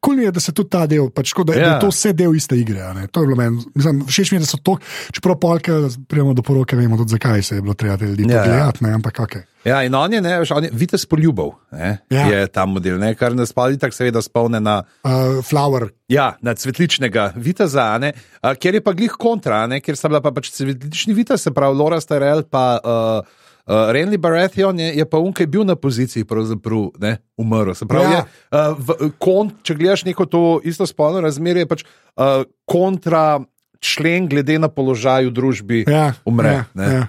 kul 0.00 0.16
mi 0.16 0.24
je, 0.24 0.32
da 0.32 0.40
se 0.40 0.52
tudi 0.52 0.70
ta 0.70 0.84
del, 0.90 1.08
pač, 1.10 1.32
da, 1.44 1.54
ja. 1.54 1.58
da 1.58 1.60
Ja. 1.64 1.72
je 1.74 1.80
to 1.80 1.88
vse 1.88 2.12
del 2.12 2.34
iste 2.36 2.56
igre. 2.56 2.80
To 3.10 3.22
je 3.22 3.26
bilo 3.26 3.36
meni, 3.36 3.62
mislim, 3.74 4.04
všeč 4.06 4.32
mi 4.32 4.36
je, 4.36 4.44
da 4.44 4.46
so 4.46 4.58
to, 4.62 4.76
čeprav 5.12 5.38
polke, 5.40 5.72
prijemo 6.08 6.34
do 6.34 6.42
poroke, 6.42 6.76
vemo 6.76 6.96
tudi 6.96 7.16
zakaj 7.16 7.42
se 7.42 7.54
je 7.56 7.62
bilo 7.62 7.74
treba 7.74 7.96
te 7.96 8.04
ljudi 8.06 8.26
Ja, 8.28 8.36
ja. 8.36 8.42
pogledati, 8.42 8.84
ne, 8.84 8.92
ampak 8.92 9.20
ok. 9.20 9.36
Ja, 9.64 9.78
in 9.82 9.94
on 9.96 10.12
je, 10.12 10.20
ne, 10.20 10.34
veš, 10.42 10.50
on 10.52 10.64
je 10.64 10.70
Vites 10.72 11.06
poljubov, 11.06 11.54
ne, 11.72 11.98
Ja. 12.10 12.26
je 12.28 12.46
ta 12.52 12.66
model, 12.66 12.98
ne, 13.00 13.14
kar 13.14 13.32
nas 13.34 13.52
pa 13.52 13.70
tako 13.72 13.96
seveda 13.96 14.22
spomne 14.22 14.60
na, 14.60 14.82
Uh, 15.04 15.40
flower, 15.44 15.88
ja, 16.08 16.34
na 16.42 16.52
cvetličnega 16.54 17.32
Viteza, 17.36 17.98
ne, 17.98 18.12
a, 18.42 18.52
kjer 18.54 18.74
je 18.74 18.84
pa 18.84 18.92
glih 18.92 19.12
kontra, 19.18 19.66
ne, 19.66 19.80
kjer 19.80 19.96
sta 19.96 20.08
bila 20.08 20.20
pa 20.20 20.32
pač 20.32 20.50
cvetlični 20.52 21.14
Vitez, 21.16 21.40
se 21.42 21.50
pravi 21.54 21.76
Laura 21.76 22.00
Starel 22.00 22.42
pa. 22.50 22.66
Uh, 22.84 23.40
Uh, 23.64 23.88
Renly 23.88 24.18
Baratheon 24.20 24.76
je, 24.78 24.90
je 24.92 25.04
pa 25.08 25.16
unkaj 25.18 25.46
bil 25.46 25.64
na 25.64 25.72
poziciji, 25.76 26.24
pravzaprav 26.24 26.90
ne, 27.00 27.16
umrl. 27.36 27.72
Se 27.72 27.86
pravi, 27.88 28.12
Ja. 28.12 28.18
je, 28.18 28.24
uh, 28.52 28.76
v, 28.78 29.08
kont, 29.18 29.54
če 29.62 29.74
gledaš 29.74 30.04
neko 30.04 30.26
to 30.26 30.60
isto 30.64 30.84
spolno 30.86 31.20
razmerje, 31.24 31.64
je 31.64 31.70
pač 31.70 31.84
uh, 31.84 32.44
kontra 32.68 33.40
člen 33.80 34.28
glede 34.28 34.58
na 34.58 34.68
položaj 34.68 35.26
v 35.26 35.32
družbi 35.32 35.78
ja, 35.88 36.12
umre. 36.24 36.52
Ja, 36.52 36.64
ne. 36.74 36.84
ja. 36.92 37.04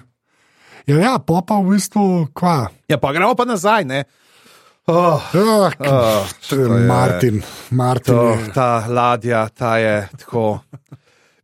ja, 0.86 0.96
ja 0.96 1.14
pa 1.20 1.44
pa 1.44 1.60
v 1.60 1.76
bistvu 1.76 2.28
kva. 2.32 2.70
Ja, 2.88 2.96
pa 2.96 3.12
gremo 3.12 3.36
pa 3.36 3.44
nazaj. 3.44 3.84
Ne? 3.84 4.04
Oh, 4.88 5.18
Oh, 5.34 5.66
oh, 5.82 6.24
je 6.52 6.86
Martin, 6.86 7.42
Martin. 7.70 8.14
To, 8.14 8.32
je- 8.32 8.52
ta 8.54 8.86
ladja, 8.88 9.48
ta 9.52 9.76
je 9.76 10.08
tako. 10.18 10.60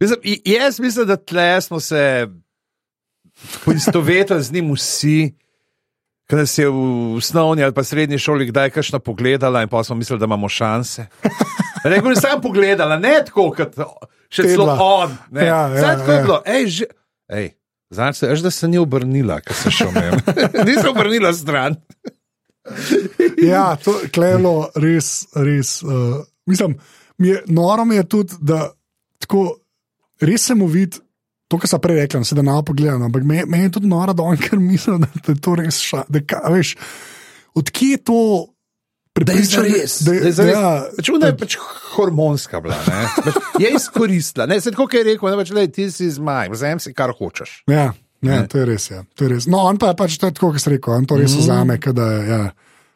Mislim, 0.01 0.19
jaz 0.47 0.81
mislim, 0.81 1.07
da 1.07 1.17
tle 1.17 1.61
smo 1.61 1.81
se 1.81 2.29
poistovetili 3.65 4.43
z 4.43 4.53
njim 4.53 4.73
vsi. 4.75 5.35
Ker 6.31 6.39
nas 6.39 6.55
je 6.59 6.69
v 6.69 7.17
osnovni 7.19 7.65
ali 7.65 7.75
pa 7.75 7.85
srednji 7.85 8.19
šoli 8.19 8.47
kdaj 8.49 8.71
kakšno 8.71 8.99
pogledala, 8.99 9.63
in 9.63 9.69
pa 9.69 9.85
smo 9.85 9.97
mislili, 9.97 10.21
da 10.21 10.25
imamo 10.25 10.49
šanse. 10.49 11.07
Rekel 11.85 12.15
sem, 12.15 12.31
sem 12.31 12.41
pogledala, 12.43 12.97
ne 12.99 13.19
tako 13.27 13.51
kot 13.57 13.75
še 14.31 14.47
celo 14.55 14.77
on. 14.81 15.17
Ne. 15.31 15.47
Ja, 15.47 15.67
ja, 15.69 15.79
Zdaj, 15.79 15.97
tako 15.99 16.11
je 16.11 16.17
ja. 16.17 16.23
bilo. 16.23 16.39
Ej, 16.47 16.67
že, 16.67 16.87
ej, 17.29 17.49
znaš, 17.91 18.23
se, 18.23 18.35
da 18.43 18.51
se 18.51 18.69
ni 18.69 18.79
obrnila, 18.79 19.41
ker 19.41 19.57
se 19.63 19.71
šel 19.71 19.91
mem. 19.93 20.21
Nisem 20.67 20.91
obrnila 20.95 21.35
stran. 21.35 21.77
Ja, 23.43 23.75
to 23.83 23.97
je 24.07 24.37
bilo 24.39 24.69
res, 24.79 25.27
res. 25.35 25.81
Uh, 25.83 26.23
mislim, 26.47 26.77
mi 27.19 27.29
je, 27.29 27.41
noro 27.47 27.85
mi 27.85 27.97
je 27.97 28.05
tudi, 28.09 28.37
da 28.41 28.69
tako, 29.19 29.57
res 30.23 30.47
se 30.47 30.55
mu 30.55 30.69
vidi. 30.71 31.01
To, 31.53 31.59
kar 31.59 31.69
sem 31.69 31.77
prej 31.79 31.99
rekel, 31.99 32.25
se 32.25 32.33
da 32.33 32.43
na 32.43 32.57
pogledam, 32.63 33.03
ampak 33.03 33.21
me- 33.23 33.45
meni 33.47 33.65
je 33.65 33.75
tudi 33.75 33.87
noro, 33.87 34.15
da 34.15 34.25
on 34.25 34.39
kar 34.39 34.57
misli, 34.59 34.97
da 34.97 35.09
da 35.19 35.29
je 35.29 35.39
to 35.39 35.53
res 35.55 35.83
ša. 35.83 36.07
Da, 36.09 36.23
ka, 36.23 36.41
veš, 36.49 36.73
odkje 37.55 37.89
je 37.91 38.01
to 38.01 38.19
prepričanje? 39.13 39.85
Da 40.01 40.13
je 40.15 40.33
zares. 40.33 40.55
ja, 40.55 40.85
Čudno 41.03 41.27
je 41.27 41.37
pač 41.37 41.57
hormonska 41.91 42.61
bila. 42.61 42.79
ne. 42.83 43.03
Pač 43.19 43.35
Je 43.59 43.69
izkoristila. 43.71 44.47
Ne, 44.47 44.57
se 44.59 44.71
tako 44.71 44.89
je 44.91 45.05
rekel, 45.05 45.29
ne 45.29 45.37
pač 45.37 45.51
le 45.51 45.67
ti 45.69 45.91
si 45.91 46.09
zmaj, 46.11 46.49
vzem 46.49 46.81
si 46.81 46.93
kar 46.93 47.13
hočeš. 47.13 47.63
Ja, 47.69 47.93
ja 48.23 48.41
Ne. 48.41 48.49
to 48.49 48.59
je 48.59 48.65
res. 48.67 48.89
Ja. 48.89 49.05
To 49.15 49.25
je 49.25 49.31
res. 49.31 49.47
No, 49.47 49.59
on 49.61 49.77
pa 49.77 49.89
je 49.89 49.97
pač 49.97 50.17
to 50.17 50.27
je 50.27 50.33
tako, 50.33 50.53
kot 50.53 50.61
si 50.61 50.71
rekel, 50.71 50.95
on 50.95 51.05
to 51.05 51.17
res 51.17 51.31
Mhm. 51.31 51.41
vzame. 51.41 51.77
Mm. 51.77 51.93
Da, 51.93 52.07
ja. 52.25 52.43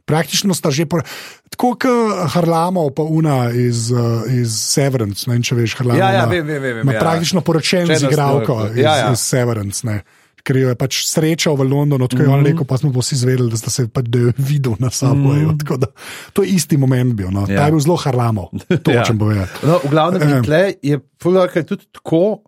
Praktično 0.07 0.55
sta 0.55 0.71
že, 0.71 0.87
por... 0.87 1.03
tako 1.51 1.75
kot 1.75 1.85
Harlamo, 2.31 2.91
pa 2.91 3.03
Una 3.03 3.51
iz, 3.51 3.91
uh, 3.91 4.23
iz 4.31 4.55
Severance. 4.55 5.27
Ne 5.27 5.41
če 5.41 5.55
veš, 5.57 5.75
Harlamo. 5.75 5.99
Ja, 5.99 6.13
ja, 6.13 6.25
vem, 6.27 6.47
vem, 6.47 6.63
vem, 6.63 6.87
ja. 6.87 7.01
praktično 7.01 7.43
poročen 7.43 7.87
Če 7.87 7.97
z 7.97 8.07
igralko 8.07 8.55
to- 8.63 8.71
iz, 8.71 8.79
ja, 8.79 8.95
ja. 8.97 9.09
iz 9.11 9.19
Severance. 9.21 9.83
Ne. 9.83 10.05
Ker 10.41 10.55
jo 10.57 10.69
je 10.69 10.77
pač 10.77 11.01
srečal 11.03 11.57
v 11.59 11.65
Londonu, 11.65 12.07
tako 12.07 12.23
je 12.23 12.29
on 12.29 12.39
Mhm. 12.39 12.47
rekel, 12.47 12.65
pa 12.65 12.79
smo 12.79 12.93
pa 12.93 13.03
vsi 13.03 13.17
zvedeli, 13.17 13.51
da 13.51 13.59
se 13.59 13.89
pač 13.89 14.07
da 14.07 14.19
jo 14.21 14.31
videl 14.39 14.77
na 14.79 14.91
sabo. 14.91 15.35
Mm. 15.35 15.59
To 16.33 16.43
je 16.43 16.55
isti 16.55 16.77
moment 16.77 17.15
bil. 17.15 17.35
No. 17.35 17.41
Ja. 17.43 17.47
Ta 17.49 17.53
Ja. 17.53 17.65
je 17.67 17.73
bil 17.73 17.83
zelo 17.83 17.97
Harlamo, 17.97 18.45
to 18.79 18.91
Ja. 18.95 19.03
hočem 19.03 19.19
povedati. 19.19 19.67
No, 19.67 19.81
v 19.83 19.91
glavnem, 19.91 20.23
Ja. 20.23 20.39
in 20.39 20.45
tle 20.45 20.63
je 20.81 21.01
tudi 21.67 21.83
tako, 21.91 22.47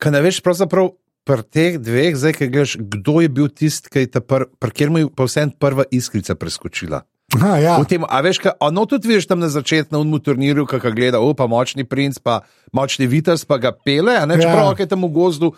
da 0.00 0.08
ne 0.08 0.22
veš 0.22 0.40
pravzaprav. 0.40 0.88
Pri 1.28 1.44
teh 1.44 1.76
dveh, 1.76 2.16
zdaj, 2.16 2.32
ki 2.40 2.48
gledaš, 2.48 2.72
kdo 2.80 3.20
je 3.20 3.28
bil 3.28 3.52
tisti, 3.52 3.92
ki 3.92 4.06
je 4.06 4.10
ta 4.16 4.20
prvi, 4.24 4.48
pri 4.56 4.72
katerem 4.72 4.96
je 4.96 5.08
pa 5.12 5.28
vsem 5.28 5.52
prva 5.52 5.84
iskrica 5.92 6.32
preskočila. 6.32 7.04
Aha, 7.36 7.60
ja. 7.60 7.74
V 7.76 7.84
Tem, 7.84 8.00
a 8.08 8.24
veš, 8.24 8.40
kaj, 8.40 8.56
a 8.56 8.72
no 8.72 8.88
tudi 8.88 9.12
vidiš 9.12 9.28
tam 9.28 9.36
na 9.36 9.52
začetku 9.52 9.92
na 9.92 10.00
unmu 10.00 10.16
turnirju, 10.24 10.64
ki 10.64 10.80
ga 10.80 10.88
gleda, 10.96 11.20
opa, 11.20 11.44
močni 11.44 11.84
princ, 11.84 12.16
pa 12.24 12.40
močni 12.72 13.04
vitez, 13.04 13.44
pa 13.44 13.60
ga 13.60 13.74
pele, 13.76 14.16
a 14.16 14.24
ne, 14.24 14.40
Ja. 14.40 14.48
čeprav 14.48 14.72
je 14.80 14.88
tam 14.88 15.04
v 15.04 15.12
gozdu, 15.12 15.52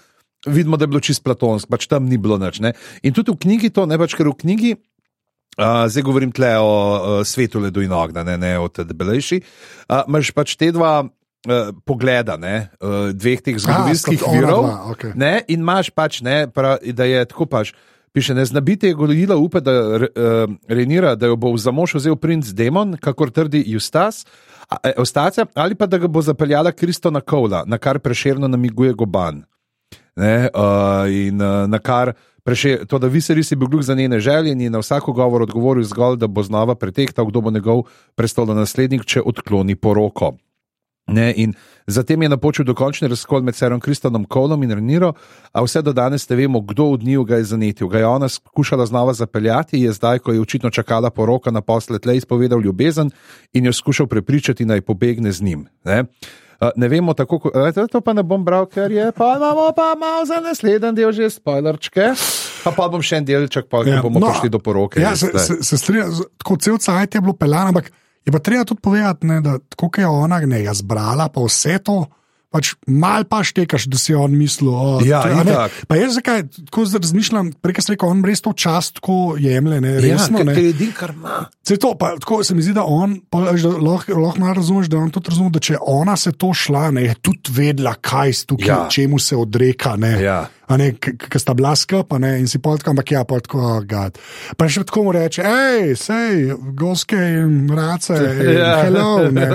vidimo, 0.50 0.74
da 0.74 0.88
je 0.88 0.90
bilo 0.90 0.98
čist 0.98 1.22
platonsko, 1.22 1.70
pač 1.70 1.87
tam 1.87 2.11
ni 2.11 2.18
bilo 2.18 2.42
nič. 2.42 2.59
Ne? 2.59 2.74
In 3.06 3.14
tudi 3.14 3.30
v 3.30 3.38
knjigi 3.38 3.70
to, 3.70 3.87
ne 3.87 3.94
pač, 3.94 4.18
ker 4.18 4.26
v 4.26 4.35
knjigi. 4.42 4.72
Uh, 5.61 5.87
zdaj 5.87 6.02
govorim 6.02 6.35
tle 6.35 6.59
o 6.59 6.66
uh, 6.66 6.98
svetu 7.22 7.62
ledu 7.62 7.83
in 7.87 7.92
ogna, 7.94 8.26
ne, 8.26 8.35
ne 8.35 8.59
o 8.59 8.66
tej 8.66 8.90
debelejši. 8.90 9.38
Uh, 9.87 10.02
Imáš 10.11 10.35
pač 10.35 10.59
te 10.59 10.70
dva 10.74 11.06
uh, 11.48 11.70
pogleda, 11.85 12.37
ne, 12.37 12.70
uh, 12.81 13.12
dveh 13.14 13.40
teh 13.42 13.59
zgodovinskih 13.59 14.22
ona 14.26 14.35
virov. 14.35 14.64
dva, 14.64 14.90
okej. 14.92 15.12
Ne, 15.14 15.33
in 15.48 15.61
imaš 15.61 15.90
pač, 15.94 16.20
ne, 16.26 16.44
pra, 16.48 16.76
da 16.81 17.09
je 17.09 17.24
tako 17.31 17.46
pač. 17.46 17.72
Piše, 18.12 18.35
ne 18.35 18.44
znabite 18.44 18.90
je 18.90 18.94
gojila 18.94 19.37
upe, 19.38 19.61
da 19.62 19.72
uh, 19.94 20.00
renira, 20.68 21.14
da 21.14 21.31
jo 21.31 21.37
bo 21.38 21.55
za 21.57 21.70
mož 21.70 21.94
vzel 21.94 22.16
princ 22.18 22.50
Demon, 22.59 22.96
kakor 22.98 23.31
trdi 23.31 23.62
Justas, 23.66 24.24
a, 24.66 24.81
e, 24.83 24.92
Ostacija, 24.98 25.46
ali 25.55 25.74
pa 25.74 25.87
da 25.87 25.98
ga 25.98 26.09
bo 26.11 26.22
zapeljala 26.22 26.72
Kristona 26.72 27.20
Kovla, 27.20 27.62
na 27.66 27.79
kar 27.79 27.98
prešerno 27.98 28.48
namiguje 28.48 28.92
Goban. 28.92 29.44
Ne, 30.16 30.50
uh, 30.50 31.07
in 31.07 31.38
uh, 31.40 31.70
na 31.70 31.79
kar 31.79 32.12
preše, 32.42 32.85
to, 32.87 32.98
da 32.98 33.07
Viserys 33.07 33.53
je 33.53 33.57
bil 33.57 33.68
gluh 33.68 33.83
za 33.83 33.94
njene 33.94 34.20
želje 34.20 34.53
in 34.53 34.61
je 34.61 34.70
na 34.70 34.79
vsako 34.79 35.12
govor 35.12 35.42
odgovoril 35.42 35.85
zgolj, 35.85 36.16
da 36.16 36.26
bo 36.26 36.42
znova 36.42 36.74
pretektal, 36.74 37.26
kdo 37.26 37.40
bo 37.40 37.50
njegov 37.50 37.83
prestolonaslednik, 38.14 39.05
če 39.05 39.22
odkloni 39.22 39.76
poroko. 39.76 40.35
Ne, 41.10 41.32
in 41.36 41.54
zatem 41.86 42.22
je 42.22 42.28
napočil 42.28 42.64
dokončni 42.64 43.08
razkol 43.08 43.42
med 43.42 43.56
Serom 43.56 43.80
Kristonom 43.80 44.24
Kolom 44.24 44.62
in 44.62 44.70
Reniro, 44.70 45.12
a 45.52 45.62
vse 45.62 45.82
do 45.82 45.92
danes 45.92 46.28
ne 46.28 46.36
vemo, 46.36 46.60
kdo 46.60 46.84
od 46.94 47.02
njiju 47.02 47.24
ga 47.24 47.36
je 47.36 47.44
zanetil. 47.44 47.88
Ga 47.88 47.98
je 47.98 48.06
ona 48.06 48.28
skušala 48.28 48.86
znova 48.86 49.12
zapeljati, 49.12 49.80
je 49.80 49.92
zdaj, 49.92 50.18
ko 50.18 50.32
je 50.32 50.40
očitno 50.40 50.70
čakala 50.70 51.10
poroka 51.10 51.50
na 51.50 51.60
poslet, 51.60 52.06
le 52.06 52.16
izpovedal 52.16 52.60
ljubezen 52.60 53.10
in 53.52 53.66
jo 53.66 53.72
skušal 53.72 54.06
prepričati, 54.06 54.64
naj 54.64 54.80
pobegne 54.80 55.32
z 55.32 55.42
njim. 55.42 55.66
Ne, 55.84 56.04
ne 56.76 56.88
vemo 56.88 57.14
tako, 57.14 57.38
ko, 57.38 57.50
uh, 57.54 57.86
to 57.90 58.00
pa 58.00 58.12
ne 58.12 58.22
bom 58.22 58.44
bral, 58.44 58.66
ker 58.66 58.92
je 58.92 59.12
pa 59.16 59.34
imamo 59.36 59.72
pa 59.76 59.94
malo 60.00 60.24
za 60.24 60.40
naslednji 60.44 60.92
del 60.92 61.12
že 61.12 61.30
spoilerčke. 61.30 62.12
Pa, 62.64 62.72
pa 62.76 62.88
bom 62.92 63.00
še 63.02 63.22
en 63.22 63.24
delček, 63.24 63.70
pa 63.72 63.80
ja, 63.88 64.02
bomo 64.04 64.20
no, 64.20 64.28
prišli 64.28 64.50
do 64.52 64.60
poroke. 64.60 65.00
Ja, 65.00 65.14
se, 65.16 65.32
se, 65.32 65.62
se 65.64 65.78
strinjam, 65.80 66.12
tako 66.36 66.56
cel 66.60 66.76
cajt 66.78 67.16
je 67.16 67.22
bilo 67.24 67.32
pelano, 67.32 67.72
ampak 67.72 67.88
je 68.24 68.33
pa 68.33 68.38
treba 68.38 68.64
tudi 68.64 68.80
povedati, 68.80 69.26
ne, 69.26 69.40
da 69.40 69.59
kot 69.76 69.98
je 69.98 70.06
ona 70.06 70.40
ne 70.46 70.74
zbrala, 70.74 71.28
pa 71.28 71.40
vse 71.40 71.78
to, 71.78 72.04
pač 72.50 72.72
mal 72.84 73.22
pa 73.24 73.40
štekaš, 73.40 73.86
da 73.86 73.96
si 73.96 74.10
on 74.12 74.32
mislil. 74.32 74.70
O, 74.70 74.98
Ja, 75.00 75.22
to 75.22 75.34
ne. 75.36 75.42
itak. 75.44 75.70
Pa 75.86 75.94
jaz 75.94 76.16
zakaj 76.16 76.40
tako 76.64 76.84
zdaj 76.84 77.00
razmišljam, 77.00 77.52
prej 77.56 77.78
sem 77.78 77.94
rekel, 77.94 78.08
on 78.08 78.22
res 78.22 78.40
to 78.40 78.52
čast 78.52 78.98
tako 78.98 79.36
jemlje, 79.38 79.78
ne, 79.80 79.92
resno. 80.00 80.38
ja, 80.38 80.44
ne. 80.44 80.54
ker 80.54 80.62
je 80.62 80.70
edin, 80.70 80.92
kar 80.92 81.12
ima. 81.12 81.36
Se 81.62 81.76
to, 81.76 81.94
pa, 81.94 82.16
tako 82.16 82.40
se 82.42 82.54
mi 82.54 82.62
zdi, 82.62 82.72
da 82.72 82.82
on, 82.82 83.20
pa, 83.24 83.44
lahko, 83.46 83.76
lahko 84.16 84.40
malo 84.40 84.54
razumeš, 84.54 84.86
da 84.86 84.98
on 84.98 85.10
tudi 85.10 85.30
razume, 85.30 85.50
da 85.50 85.60
če 85.60 85.78
ona 85.80 86.16
se 86.16 86.32
to 86.32 86.50
šla, 86.52 86.90
ne, 86.90 87.04
je 87.04 87.14
tudi 87.22 87.52
vedela, 87.52 87.94
kaj 87.94 88.32
s 88.32 88.44
tukaj, 88.44 88.66
ja. 88.66 88.76
Ja. 88.76 88.88
čemu 88.90 89.18
se 89.18 89.36
odreka. 89.36 89.94
Ne, 89.96 90.16
Ja. 90.20 90.40
A 90.66 90.76
ne, 90.76 90.92
ki 90.94 91.34
sta 91.34 91.50
bila 91.50 91.72
skupa 91.74 92.18
ne, 92.18 92.36
in 92.38 92.46
si 92.46 92.58
tako, 92.58 92.92
ampak 92.92 93.11
ja, 93.11 93.24
pol 93.24 93.40
tako, 93.40 93.59
oh, 93.59 93.80
God. 93.82 94.18
Pa 94.55 94.68
še 94.68 94.84
tako 94.84 95.03
mu 95.03 95.12
reče, 95.12 95.42
hej, 95.42 95.96
sej, 95.98 96.44
goske 96.74 97.18
in 97.18 97.66
race, 97.68 98.14
in 98.14 98.55
Ja. 98.55 98.82
hello. 98.82 99.30
Ne. 99.30 99.48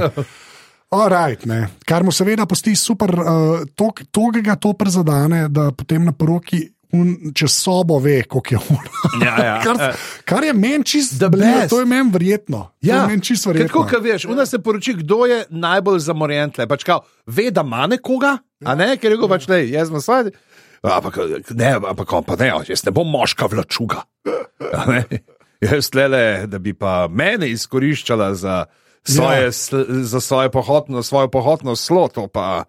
Alright, 0.95 1.45
ne. 1.45 1.65
Kar 1.87 2.05
mu 2.07 2.13
seveda 2.15 2.45
posti 2.49 2.75
super, 2.79 3.11
uh, 3.11 3.65
tok, 3.75 4.05
togega 4.15 4.55
to 4.55 4.73
prezadane, 4.77 5.47
da 5.51 5.69
potem 5.75 6.05
na 6.07 6.13
poroki 6.15 6.63
un, 6.95 7.33
čez 7.35 7.51
sobo 7.51 7.97
ve, 7.99 8.21
koliko 8.23 8.55
je 8.55 8.59
on. 8.69 8.87
Ja, 9.25 9.35
ja. 9.45 9.55
kar, 9.65 9.97
kar 10.25 10.47
je 10.47 10.53
meni 10.53 10.83
čist, 10.87 11.17
The 11.19 11.29
bled, 11.29 11.61
best. 11.61 11.69
to 11.73 11.81
je 11.81 11.89
meni 11.89 12.11
verjetno. 12.13 12.61
Ja, 12.81 13.01
je 13.01 13.07
meni 13.13 13.25
čist 13.25 13.49
verjetno. 13.49 13.67
Tako, 13.67 13.83
kot 13.91 14.03
veš, 14.03 14.27
ona 14.31 14.45
se 14.45 14.61
poroči, 14.63 14.95
kdo 15.01 15.25
je 15.29 15.43
najbolj 15.49 15.99
zamorjen 16.07 16.55
tle. 16.55 16.67
Pač 16.71 16.85
kao, 16.87 17.01
ve, 17.27 17.49
da 17.51 17.65
ima 17.65 17.87
nekoga, 17.91 18.37
a 18.65 18.75
ne, 18.79 18.93
ker 18.97 19.11
je 19.11 19.17
rekel, 19.17 19.31
pač, 19.31 19.49
lej, 19.51 19.69
jaz 19.75 19.91
sem 19.91 20.01
svoj. 20.01 20.31
Ampak, 20.85 21.17
ne, 21.57 21.71
ampak 21.81 22.13
on 22.13 22.25
pa 22.25 22.37
ne, 22.39 22.51
jaz 22.69 22.85
ne 22.85 22.93
bom 22.93 23.09
moška 23.09 23.49
vlačuga. 23.51 24.05
Jaz 25.63 25.87
le, 25.95 26.25
da 26.51 26.59
bi 26.61 26.75
pa 26.77 27.05
mene 27.09 27.47
izkoriščala 27.49 28.33
za 28.37 28.65
svoje, 29.07 29.41
Ja. 29.41 29.45
ja. 29.45 29.51
za 30.03 30.19
svoje 30.19 30.51
pohodno, 30.51 31.03
svojo 31.03 31.27
pohodno 31.27 31.75
sloto, 31.75 32.27
pa 32.27 32.63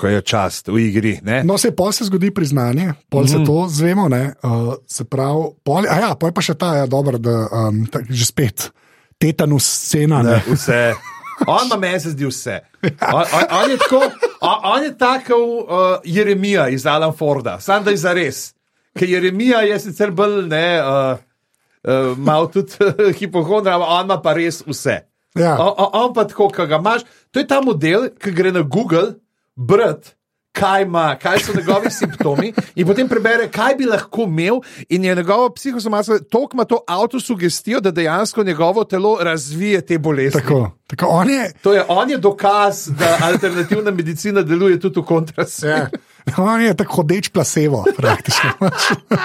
ko 0.00 0.08
je 0.08 0.20
čast 0.24 0.68
v 0.72 0.88
igri. 0.88 1.20
Ne? 1.22 1.44
No, 1.44 1.58
se 1.60 1.76
pol 1.76 1.92
se 1.92 2.08
zgodi 2.08 2.30
priznanje, 2.32 2.94
pol 3.08 3.22
mm 3.22 3.26
-hmm. 3.26 3.44
se 3.44 3.46
to 3.46 3.68
zvemo. 3.68 4.08
Ne, 4.08 4.34
uh, 4.42 4.74
se 4.86 5.04
pravi, 5.04 5.44
pol, 5.64 5.84
a 5.88 5.96
ja, 6.00 6.14
pol 6.14 6.28
je 6.28 6.34
pa 6.34 6.40
še 6.40 6.54
ta, 6.54 6.76
ja, 6.76 6.86
dobro, 6.86 7.18
da 7.18 7.48
um, 7.52 7.86
tak, 7.86 8.08
že 8.08 8.26
spet 8.26 8.70
tetanus 9.18 9.64
scena. 9.64 10.22
Ne. 10.22 10.42
Vse. 10.48 10.94
On 11.46 11.66
ima 11.66 11.76
meni 11.76 12.00
se 12.00 12.10
zdi 12.10 12.26
vse. 12.26 12.60
On, 13.12 13.24
on, 13.32 13.44
on 13.62 13.70
je 13.70 13.76
tako, 13.76 14.02
on, 14.40 14.58
on 14.64 14.82
je 14.82 14.98
tako 14.98 15.34
uh, 15.34 15.98
Jeremija 16.04 16.68
iz 16.68 16.86
Alan 16.86 17.12
Forda, 17.16 17.60
sam 17.60 17.84
da 17.84 17.90
je 17.90 17.96
za 17.96 18.12
res. 18.12 18.54
Ker 18.98 19.08
Jeremija 19.08 19.60
je 19.60 19.78
sicer 19.80 20.10
bolj 20.10 20.48
ne, 20.48 20.80
uh, 20.82 21.18
uh, 21.82 22.18
malo 22.18 22.46
tudi 22.46 22.72
uh, 22.80 23.14
hipohondra, 23.18 23.74
ampak 23.74 23.88
on 23.90 24.04
ima 24.04 24.20
pa 24.22 24.32
res 24.32 24.62
vse. 24.66 25.09
Ja. 25.38 25.56
Pa 26.14 26.24
tako, 26.24 26.48
ki 26.48 26.66
ga 26.66 26.78
imaš. 26.78 27.04
To 27.30 27.40
je 27.40 27.46
ta 27.46 27.60
model, 27.60 28.08
ki 28.18 28.32
gre 28.34 28.52
na 28.52 28.62
Google, 28.62 29.14
brati. 29.56 30.16
Kaj, 30.52 30.82
ima, 30.82 31.14
kaj 31.14 31.38
so 31.38 31.52
njegovi 31.54 31.90
simptomi, 31.98 32.48
in 32.74 32.86
potem 32.86 33.08
prebere, 33.08 33.46
kaj 33.54 33.76
bi 33.78 33.86
lahko 33.86 34.24
imel, 34.26 34.58
in 34.88 35.04
je 35.04 35.14
njegovo 35.14 35.52
psihosomatsko, 35.54 36.18
toliko 36.18 36.56
ima 36.56 36.64
to 36.64 36.80
avtosugestijo, 36.88 37.80
da 37.80 37.90
dejansko 37.90 38.42
njegovo 38.42 38.84
telo 38.84 39.16
razvije 39.20 39.86
te 39.86 39.98
bolezni. 39.98 40.40
Tako, 40.40 40.70
tako 40.86 41.06
on 41.06 41.30
je. 41.30 41.52
To 41.62 41.72
je, 41.72 41.84
on 41.88 42.10
je 42.10 42.18
dokaz, 42.18 42.88
da 42.98 43.18
alternativna 43.22 43.90
medicina 43.90 44.42
deluje 44.42 44.80
tudi 44.80 45.00
v 45.00 45.04
kontrastu. 45.04 45.66
Ja. 45.66 45.86
On 46.38 46.60
je 46.62 46.74
tako 46.74 47.02
hodeč 47.02 47.28
placebo, 47.28 47.84
praktično. 47.96 48.50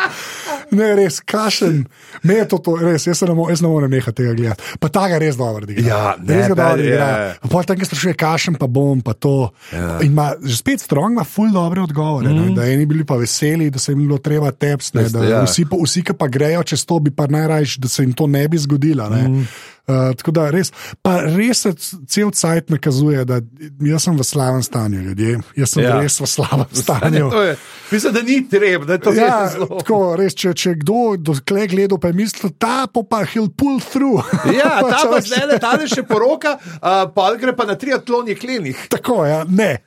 ne, 0.78 0.90
res, 0.96 1.20
kašen. 1.20 1.84
Me 2.24 2.40
je 2.40 2.48
to, 2.52 2.58
to 2.58 2.76
res, 2.82 3.08
jaz 3.08 3.22
ne, 3.28 3.36
mo 3.38 3.48
jaz 3.50 3.62
ne 3.62 3.70
morem 3.70 3.92
nehati 3.92 4.24
tega 4.24 4.34
gledati. 4.38 4.64
Pa 4.80 4.90
ta 4.90 5.06
ga 5.12 5.20
res 5.22 5.38
dobro 5.40 5.68
igra. 5.70 5.86
Ja, 5.86 6.04
ne, 6.20 6.40
res 6.40 6.50
ga 6.52 6.58
dobro 6.58 6.86
igra. 6.86 7.10
ja. 7.10 7.50
Pa 7.52 7.64
tam, 7.68 7.80
ki 7.80 7.90
sprašuje, 7.90 8.16
kašen 8.20 8.58
pa 8.62 8.70
bom, 8.72 9.04
pa 9.06 9.14
to. 9.14 9.52
Ja. 9.74 9.98
In 10.02 10.14
ima 10.16 10.32
že 10.44 10.58
spet 10.58 10.84
strong, 10.84 11.18
ima 11.18 11.28
ful 11.28 11.52
dobre 11.54 11.84
odgovore. 11.84 12.32
Mm. 12.32 12.50
Ne, 12.50 12.56
da 12.58 12.68
eni 12.72 12.88
bili 12.90 13.06
pa 13.06 13.20
veseli, 13.20 13.70
da 13.70 13.80
se 13.80 13.94
jim 13.94 14.06
bilo 14.06 14.18
treba 14.18 14.52
teps, 14.52 14.94
ne, 14.98 15.08
da 15.12 15.24
ja. 15.26 15.44
vsi, 15.46 15.68
pa- 15.70 15.80
vsi, 15.84 16.04
ki 16.06 16.18
pa 16.18 16.28
grejo 16.32 16.64
čez 16.64 16.86
to, 16.88 17.00
bi 17.00 17.14
pa 17.16 17.28
najraje, 17.28 17.76
da 17.84 17.92
se 17.92 18.04
jim 18.04 18.14
to 18.14 18.28
ne 18.28 18.48
bi 18.48 18.58
zgodilo. 18.58 19.10
Ne. 19.10 19.28
Mm. 19.28 19.48
Uh, 19.86 20.16
tako 20.18 20.32
da 20.34 20.48
res, 20.50 20.72
pa 21.06 21.20
res 21.22 21.60
se 21.62 21.72
cel 22.10 22.32
cajt 22.34 22.72
nakazuje, 22.74 23.22
da 23.30 23.38
jaz 23.86 24.08
sem 24.08 24.16
v 24.18 24.26
slabem 24.26 24.64
stanju, 24.66 25.04
ljudje. 25.06 25.36
Jaz 25.60 25.76
sem 25.76 25.84
ja. 25.84 26.00
Res 26.02 26.16
v 26.18 26.30
slabem 26.32 26.72
stanju. 26.74 27.28
To 27.30 27.44
je, 27.46 27.52
mislim, 27.92 28.16
da 28.16 28.24
ni 28.26 28.38
treba, 28.50 28.88
da 28.90 28.98
je 28.98 29.04
to 29.06 29.14
Ja, 29.14 29.28
res 29.44 29.54
zelo. 29.54 29.68
tako, 29.84 30.00
res, 30.18 30.34
če, 30.34 30.56
če 30.58 30.74
kdo 30.82 31.04
dokle 31.22 31.68
gledal, 31.70 32.02
pa 32.02 32.10
je 32.10 32.18
mislil, 32.18 32.56
ta 32.58 32.88
pa 32.90 33.06
pa 33.06 33.22
he'll 33.30 33.52
pull 33.54 33.78
through. 33.78 34.26
Ja, 34.58 34.80
ta 34.92 35.04
pa 35.12 35.22
zdaj 35.22 35.46
le, 35.52 35.60
ta 35.62 35.76
le 35.78 35.86
še 35.92 36.02
poroka, 36.10 36.56
uh, 36.80 37.06
pa 37.14 37.30
gre 37.38 37.54
pa 37.54 37.70
na 37.70 37.78
triatlon 37.78 38.34
jeklenih. 38.34 38.88
Tako 38.90 39.22
je, 39.26 39.36
ja, 39.36 39.44
ne. 39.46 39.72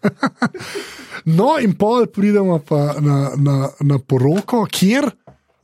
No, 1.29 1.57
in 1.59 1.75
pol 1.77 2.07
pridemo 2.07 2.61
pa 2.63 2.95
na, 3.03 3.33
na, 3.37 3.57
na 3.85 3.99
poroko, 3.99 4.63
kjer 4.71 5.11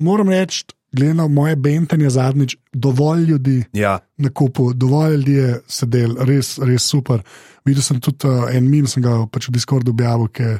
moram 0.02 0.28
reči, 0.28 0.64
glede 0.94 1.14
na 1.18 1.26
moje 1.28 1.56
bentenje 1.56 2.10
zadnjič, 2.10 2.56
dovolj 2.72 3.24
ljudi 3.28 3.58
Ja, 3.76 3.98
na 4.16 4.30
kupu, 4.30 4.72
dovolj 4.72 5.16
ljudi 5.16 5.32
je 5.32 5.50
sedel, 5.66 6.16
res, 6.24 6.56
res 6.62 6.82
super. 6.86 7.20
Videl 7.66 7.82
sem 7.82 8.00
tudi 8.00 8.28
uh, 8.28 8.48
en 8.54 8.70
mim, 8.70 8.86
sem 8.86 9.02
ga 9.02 9.26
pač 9.26 9.48
v 9.48 9.54
Discordu 9.56 9.90
objavil, 9.94 10.28
ki 10.28 10.56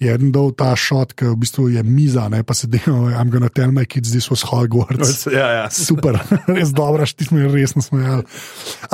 je 0.00 0.14
en 0.16 0.30
dol 0.32 0.54
ta 0.56 0.70
šot, 0.76 1.12
ki 1.12 1.28
v 1.28 1.36
bistvu 1.42 1.66
je 1.74 1.82
miza, 1.84 2.22
ne 2.32 2.40
pa 2.42 2.54
sedemo, 2.56 3.10
I'm 3.12 3.28
gonna 3.28 3.50
tell 3.52 3.68
my 3.70 3.84
kids 3.84 4.10
this 4.14 4.30
was 4.32 4.40
Hogwarts. 4.48 5.26
ja, 5.32 5.48
ja. 5.58 5.64
Super, 5.70 6.16
res 6.56 6.72
dobro, 6.72 7.04
ti 7.04 7.28
smo 7.28 7.38
jih 7.42 7.52
resno 7.52 7.82
smejali. 7.84 8.24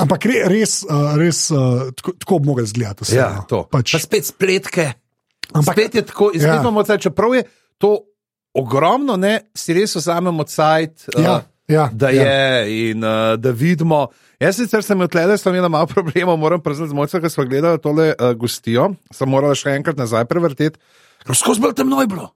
Ampak 0.03 0.27
re, 0.27 0.43
res, 0.51 0.81
uh, 0.83 1.15
res 1.15 1.45
uh, 1.55 1.87
tako, 1.95 2.13
tako 2.19 2.39
bi 2.39 2.51
mogli 2.51 2.67
izgledati. 2.67 3.07
ja 3.15 3.29
no. 3.39 3.45
to. 3.47 3.63
Pač, 3.71 3.95
Pa 3.95 4.03
spet 4.03 4.27
spletke. 4.27 4.87
Ampak- 5.55 5.79
spet 5.79 5.95
je 5.95 6.05
tako, 6.11 6.31
Ja. 6.35 6.37
izgledamo, 6.41 6.83
ja. 6.83 6.97
čeprav 6.99 7.35
je 7.39 7.43
to 7.79 8.03
ogromno, 8.57 9.17
ne, 9.21 9.39
si 9.55 9.75
res 9.77 9.95
vzamemo 9.97 10.45
cajt. 10.49 11.09
Uh, 11.13 11.23
ja, 11.23 11.35
ja, 11.67 11.89
da 11.93 12.11
ja. 12.13 12.23
je 12.23 12.89
in 12.91 13.05
uh, 13.05 13.35
da 13.39 13.53
vidimo. 13.53 14.07
Jaz 14.41 14.59
sicer 14.59 14.83
sem 14.85 15.01
odtled, 15.01 15.33
sem 15.41 15.55
imel 15.55 15.69
malo 15.73 15.89
problemov, 15.89 16.37
moram 16.37 16.61
priznati, 16.61 16.93
z 16.93 16.97
mojcem, 16.97 17.21
ki 17.23 17.33
smo 17.33 17.45
gledali 17.49 17.81
tole 17.81 18.11
uh, 18.13 18.33
gostijo, 18.37 18.91
sem 19.13 19.29
moral 19.29 19.55
še 19.57 19.77
enkrat 19.77 19.97
nazaj 19.97 20.27
prevrteti. 20.29 20.81
ker 21.25 21.37
Skozi 21.37 21.63
bolj 21.63 21.77
temno 21.79 22.01
je 22.01 22.11
bilo, 22.11 22.31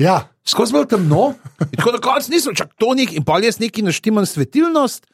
Ja, 0.00 0.30
skozi 0.48 0.72
bolj 0.72 0.86
temno. 0.94 1.34
In 1.60 1.76
tako 1.76 1.92
na 1.92 2.00
koncu 2.00 2.32
nisem 2.32 2.56
čak 2.56 2.72
tonik 2.80 3.12
in 3.12 3.24
pa 3.24 3.36
jaz 3.42 3.58
neki 3.60 3.84
naštimam 3.84 4.26
svetilnost, 4.26 5.04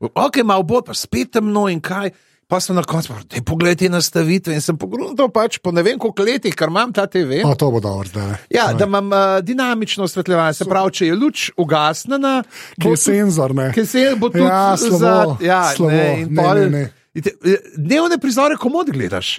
ok, 0.00 0.40
malo 0.48 0.64
bo, 0.64 0.80
pa 0.80 0.96
spet 0.96 1.34
temno 1.36 1.66
in 1.68 1.82
kaj. 1.84 2.14
Pa 2.50 2.58
sem 2.58 2.74
na 2.74 2.82
koncu 2.82 3.12
rekel, 3.12 3.28
da 3.30 3.42
pogled 3.44 3.78
te 3.78 3.86
nastavitve 3.86 4.50
in 4.50 4.60
sem 4.60 4.74
pogledal 4.74 5.28
pač 5.30 5.58
po 5.58 5.70
ne 5.70 5.82
vem 5.82 5.94
koliko 5.96 6.22
letih, 6.22 6.50
ker 6.52 6.66
imam 6.66 6.90
ta 6.90 7.06
TV. 7.06 7.44
o, 7.44 7.54
to 7.54 7.70
bo 7.70 7.78
dobro 7.78 8.08
zdaj. 8.08 8.32
Ja, 8.50 8.72
da 8.72 8.84
imam 8.84 9.06
uh, 9.06 9.18
dinamično 9.40 10.02
osvetljevanje, 10.02 10.54
se 10.54 10.64
pravi, 10.64 10.90
če 10.92 11.06
je 11.06 11.14
luč 11.14 11.50
ugasnjena, 11.56 12.42
Ki 12.74 12.88
je 12.88 12.96
senzor, 12.98 13.54
ne. 13.54 13.68
Ki 13.70 13.86
se 13.86 14.16
bo 14.16 14.28
tudi 14.28 14.42
Ja, 14.42 14.74
slabo, 14.76 14.98
za, 14.98 15.14
ja, 15.40 15.62
slabo. 15.70 15.90
ne, 15.90 16.08
in 16.18 16.28
Ne, 16.28 16.42
pol- 16.42 16.58
ne, 16.60 16.70
ne. 16.70 16.82
in 17.14 17.22
te- 17.22 17.36
Dnevne 17.76 18.18
prizore, 18.18 18.56
komod 18.56 18.90
gledaš. 18.90 19.38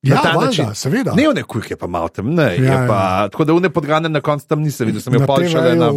Ja, 0.00 0.14
Na 0.14 0.22
ta 0.22 0.30
valjda, 0.30 0.46
način. 0.46 0.74
seveda. 0.76 1.10
Dnevne 1.10 1.42
kujke 1.42 1.74
pa 1.76 1.86
malo 1.88 2.08
temne. 2.08 2.54
Ja, 2.54 2.62
Ja, 2.64 2.78
pa, 2.86 2.94
ja. 3.18 3.28
Tako 3.28 3.44
da 3.44 3.52
une 3.52 3.66
podgane 3.68 4.08
na 4.08 4.20
koncu 4.20 4.46
tam 4.46 4.62
nisem 4.62 4.86
videl, 4.86 5.02
sem 5.02 5.12
jih 5.12 5.20
Na 5.20 5.26
pol 5.26 5.42
šele 5.44 5.74
na. 5.74 5.90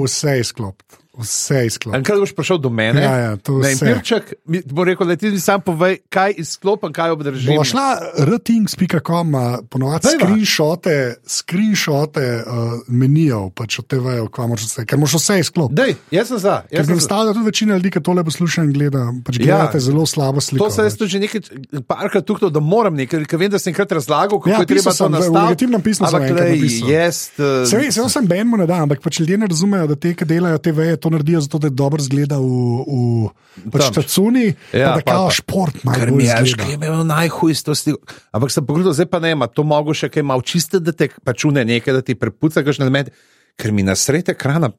Vse 1.14 1.22
izklop. 1.22 1.22
Vse 1.22 1.66
izklop. 1.66 1.96
Enkrat 1.96 2.20
boš 2.20 2.32
prišel 2.32 2.58
do 2.58 2.70
mene, 2.70 3.02
Ja, 3.02 3.16
ja, 3.18 3.32
to 3.38 3.54
na 3.54 3.68
vse. 3.68 3.86
Empirček, 3.86 4.34
mi 4.46 4.62
bo 4.66 4.84
rekel, 4.84 5.06
da 5.06 5.16
ti 5.16 5.28
mi 5.28 5.40
sam 5.40 5.62
povej, 5.62 5.98
kaj 6.10 6.34
izklopim, 6.38 6.92
kaj 6.92 7.12
obdržim. 7.12 7.52
Bova 7.52 7.64
šla 7.64 7.88
rtings.com, 8.22 9.32
ponovadi 9.68 10.08
screenshote, 10.10 10.96
screenshote 11.26 12.22
uh, 12.38 12.54
menijev, 12.90 13.50
pač 13.52 13.80
od 13.80 13.88
TV-jev, 13.88 14.28
kamor 14.30 14.58
še 14.58 14.68
vse, 14.68 14.86
ker 14.86 14.98
moraš 14.98 15.16
vse 15.16 15.38
izklopiti. 15.40 15.78
Dej, 15.78 15.96
jaz 16.12 16.28
sem 16.28 16.40
za. 16.40 16.56
Ker 16.64 16.74
Jaz 16.74 16.82
sem 16.82 16.88
za. 16.88 16.96
predstavlja 16.96 17.34
tudi 17.34 17.46
večina 17.46 17.76
ljudi, 17.76 17.92
ki 17.92 18.02
tole 18.02 18.24
posluša 18.24 18.64
in 18.64 18.72
gleda, 18.72 19.04
pač 19.22 19.38
gledate 19.38 19.78
ja, 19.78 19.82
zelo 19.82 20.06
slabo 20.06 20.42
sliko. 20.42 20.64
To 20.64 20.72
se 20.72 20.82
jaz 20.82 20.94
pač. 20.94 21.00
tudi 21.00 21.12
že 21.12 21.20
nekaj 21.20 21.42
parkrat 21.86 22.26
tukaj, 22.26 22.50
da 22.50 22.62
moram 22.62 22.96
nekaj, 22.96 23.26
ker 23.26 23.38
vem, 23.38 23.50
da 23.50 23.60
sem 23.60 23.72
enkrat 23.72 23.92
razlagal, 23.92 24.38
kako 24.38 24.50
Ja, 24.50 24.60
je 24.60 24.68
treba 24.68 24.84
pisal 24.84 24.92
to 24.92 24.98
sem, 24.98 25.08
v 25.08 25.14
nastaviti. 25.14 25.42
negativnem 25.42 25.82
pismu 25.82 26.04
sem 26.04 26.10
Ampak, 26.10 26.22
enkrat 26.24 26.46
glej, 26.46 26.58
napisal. 26.58 26.90
jaz. 26.90 27.18
Uh, 27.32 27.46
Se 27.66 27.78
vem, 27.78 27.92
se 27.92 28.02
vsem 28.04 28.28
benmu 28.28 28.58
ne 28.58 28.66
da, 28.66 28.82
ampak 28.82 29.02
pač 29.02 29.20
ljudje 29.20 29.38
ne 29.38 29.48
razumejo, 29.48 29.88
da 29.88 29.96
te, 29.98 30.14
ki 30.14 30.26
delajo 30.26 30.58
TV, 30.60 30.80
to 31.02 31.10
naredijo 31.10 31.42
zato, 31.42 31.60
da 31.60 31.68
je 31.68 31.76
dobro 31.76 32.04
zgleda 32.04 32.38
v, 32.38 32.50
v 32.86 33.72
pač 33.74 33.90
Tam. 33.90 33.98
tacuni, 33.98 34.46
Ja, 34.72 34.94
da 34.96 35.02
kao 35.02 35.32
šport 35.34 35.82
malo 35.84 35.98
Ker 35.98 36.12
mi 36.14 36.30
je 36.30 36.54
že 36.54 36.70
imel 36.78 37.02
najhujstosti. 37.04 37.96
Ampak 38.32 38.54
sem 38.54 38.66
pogledal, 38.66 38.94
zdaj 38.94 39.10
pa 39.10 39.20
ne, 39.20 39.34
ima 39.34 39.50
to 39.50 39.66
mogo 39.66 39.94
še 39.94 40.12
kaj 40.14 40.24
malo 40.24 40.46
čiste, 40.46 40.80
da 40.80 40.94
te 40.94 41.10
pačune 41.26 41.66
nekaj, 41.66 41.98
da 41.98 42.02
ti 42.06 42.16
prepuca 42.16 42.64
kakšne 42.64 42.86
elemente, 42.86 43.12
ker 43.58 43.74
mi 43.74 43.84
na 43.84 43.98
sred 43.98 44.30
ekrana 44.30 44.70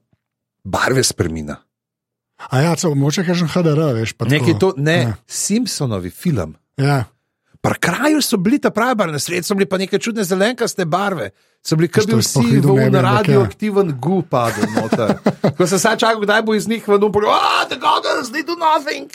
barve 0.64 1.02
spremina. 1.02 1.58
A 2.50 2.58
ja, 2.62 2.74
celo, 2.74 2.94
moče 2.98 3.22
kažem 3.26 3.50
HDR, 3.50 3.82
veš, 3.94 4.14
Nekaj 4.26 4.58
to, 4.58 4.72
ne, 4.76 4.98
Ja. 4.98 5.14
Simpsonovi 5.26 6.10
film. 6.10 6.56
Ja. 6.80 7.04
Pri 7.62 7.78
kraju 7.78 8.22
so 8.22 8.36
bili 8.42 8.58
ta 8.58 8.70
pravi 8.74 8.94
barve, 8.98 9.12
na 9.14 9.20
sredi 9.22 9.46
so 9.46 9.54
bili 9.54 9.68
pa 9.70 9.78
neke 9.78 9.98
čudne 9.98 10.24
zelenkaste 10.26 10.84
barve. 10.84 11.30
So 11.62 11.76
bili 11.78 11.86
kot 11.94 12.08
bi 12.10 12.16
vsi 12.18 12.58
v 12.58 12.72
ampak 12.74 12.96
ja. 12.96 13.02
radioaktiven 13.06 13.92
gu 14.02 14.16
noter. 14.74 15.12
Ko 15.56 15.66
sem 15.70 15.78
sad 15.78 16.00
čakal, 16.02 16.18
kdaj 16.24 16.42
bo 16.42 16.56
iz 16.58 16.66
njih 16.66 16.82
ven, 16.90 17.04
upal, 17.06 17.22
ah, 17.30 17.62
the 17.70 17.78
goggles, 17.78 18.34
they 18.34 18.42
do 18.42 18.58
nothing. 18.58 19.06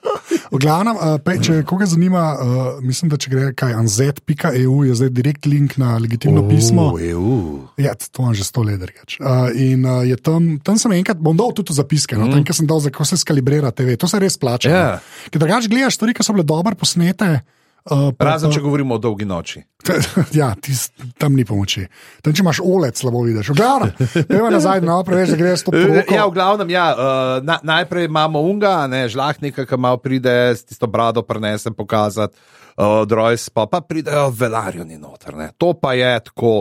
V 0.52 0.60
glavnem, 0.60 0.92
uh, 0.92 1.16
pe, 1.24 1.38
če 1.40 1.62
koga 1.66 1.88
zanima, 1.88 2.36
uh, 2.36 2.84
mislim, 2.84 3.08
da 3.10 3.16
če 3.16 3.32
gre 3.32 3.48
kaj 3.56 3.72
anz.eu, 3.80 4.76
je 4.86 4.98
zdaj 5.00 5.10
direkt 5.16 5.48
link 5.48 5.78
na 5.80 5.96
legitimno 5.96 6.44
oh. 6.44 6.50
pismo. 6.52 6.86
EU. 7.00 7.64
Ja, 7.80 7.96
to 7.96 8.22
imam 8.22 8.36
že 8.36 8.44
sto 8.44 8.60
let 8.60 8.76
drugač. 8.84 9.16
Uh, 9.16 9.48
in 9.56 9.88
uh, 9.88 10.04
je 10.04 10.20
tam, 10.20 10.60
tam 10.60 10.76
sem 10.76 10.92
enkrat, 11.00 11.16
bom 11.16 11.36
dal 11.36 11.56
tudi 11.56 11.72
za 11.72 11.88
piske, 11.88 12.14
no, 12.20 12.28
mm. 12.28 12.36
tam, 12.36 12.44
kjer 12.44 12.60
sem 12.60 12.68
dal, 12.68 12.84
kako 12.92 13.08
se 13.08 13.20
skalibrira 13.24 13.72
TV, 13.72 13.96
to 13.96 14.04
se 14.04 14.20
res 14.20 14.36
plača. 14.36 14.68
Ja. 14.68 14.86
no. 15.00 15.32
Ker 15.32 15.42
drugač 15.42 15.72
gledaš 15.72 15.96
stvari, 15.96 16.12
ki 16.12 16.28
so 16.28 16.36
bile 16.36 16.44
dobro 16.44 16.76
posnete. 16.76 17.40
Uh, 17.86 18.10
pa- 18.18 18.32
Razen, 18.32 18.50
če 18.50 18.58
govorimo 18.64 18.96
o 18.96 18.98
dolgi 18.98 19.22
noči. 19.28 19.60
ja, 20.40 20.48
tis, 20.58 20.88
tam 21.22 21.36
ni 21.38 21.44
pomoči. 21.46 21.84
Tam, 22.18 22.34
če 22.34 22.42
imaš 22.42 22.58
olec, 22.64 22.98
slabo 22.98 23.20
vidiš. 23.22 23.52
Glavno, 23.54 23.92
gremo 24.26 24.50
nazaj, 24.50 24.82
no, 24.82 24.96
preveč, 25.06 25.30
da 25.30 25.38
greš 25.38 25.62
to 25.68 25.74
prvo. 25.76 26.02
Ja, 26.10 26.26
v 26.26 26.34
glavnem, 26.34 26.72
ja, 26.74 26.86
uh, 26.90 27.36
na, 27.46 27.60
najprej 27.62 28.08
imamo 28.10 28.42
unga, 28.42 28.74
ne, 28.90 29.04
žlahnika, 29.12 29.68
ki 29.70 29.78
malo 29.78 30.02
pride 30.02 30.34
s 30.58 30.66
tisto 30.66 30.90
brado, 30.90 31.22
prenesem 31.22 31.78
pokazati, 31.78 32.34
uh, 32.74 33.04
drojs, 33.06 33.46
pa, 33.54 33.68
pa 33.70 33.78
pridejo 33.86 34.32
velarjoni 34.34 34.98
noter. 34.98 35.38
Ne. 35.38 35.52
To 35.62 35.70
pa 35.78 35.94
je 35.94 36.10
tako 36.26 36.56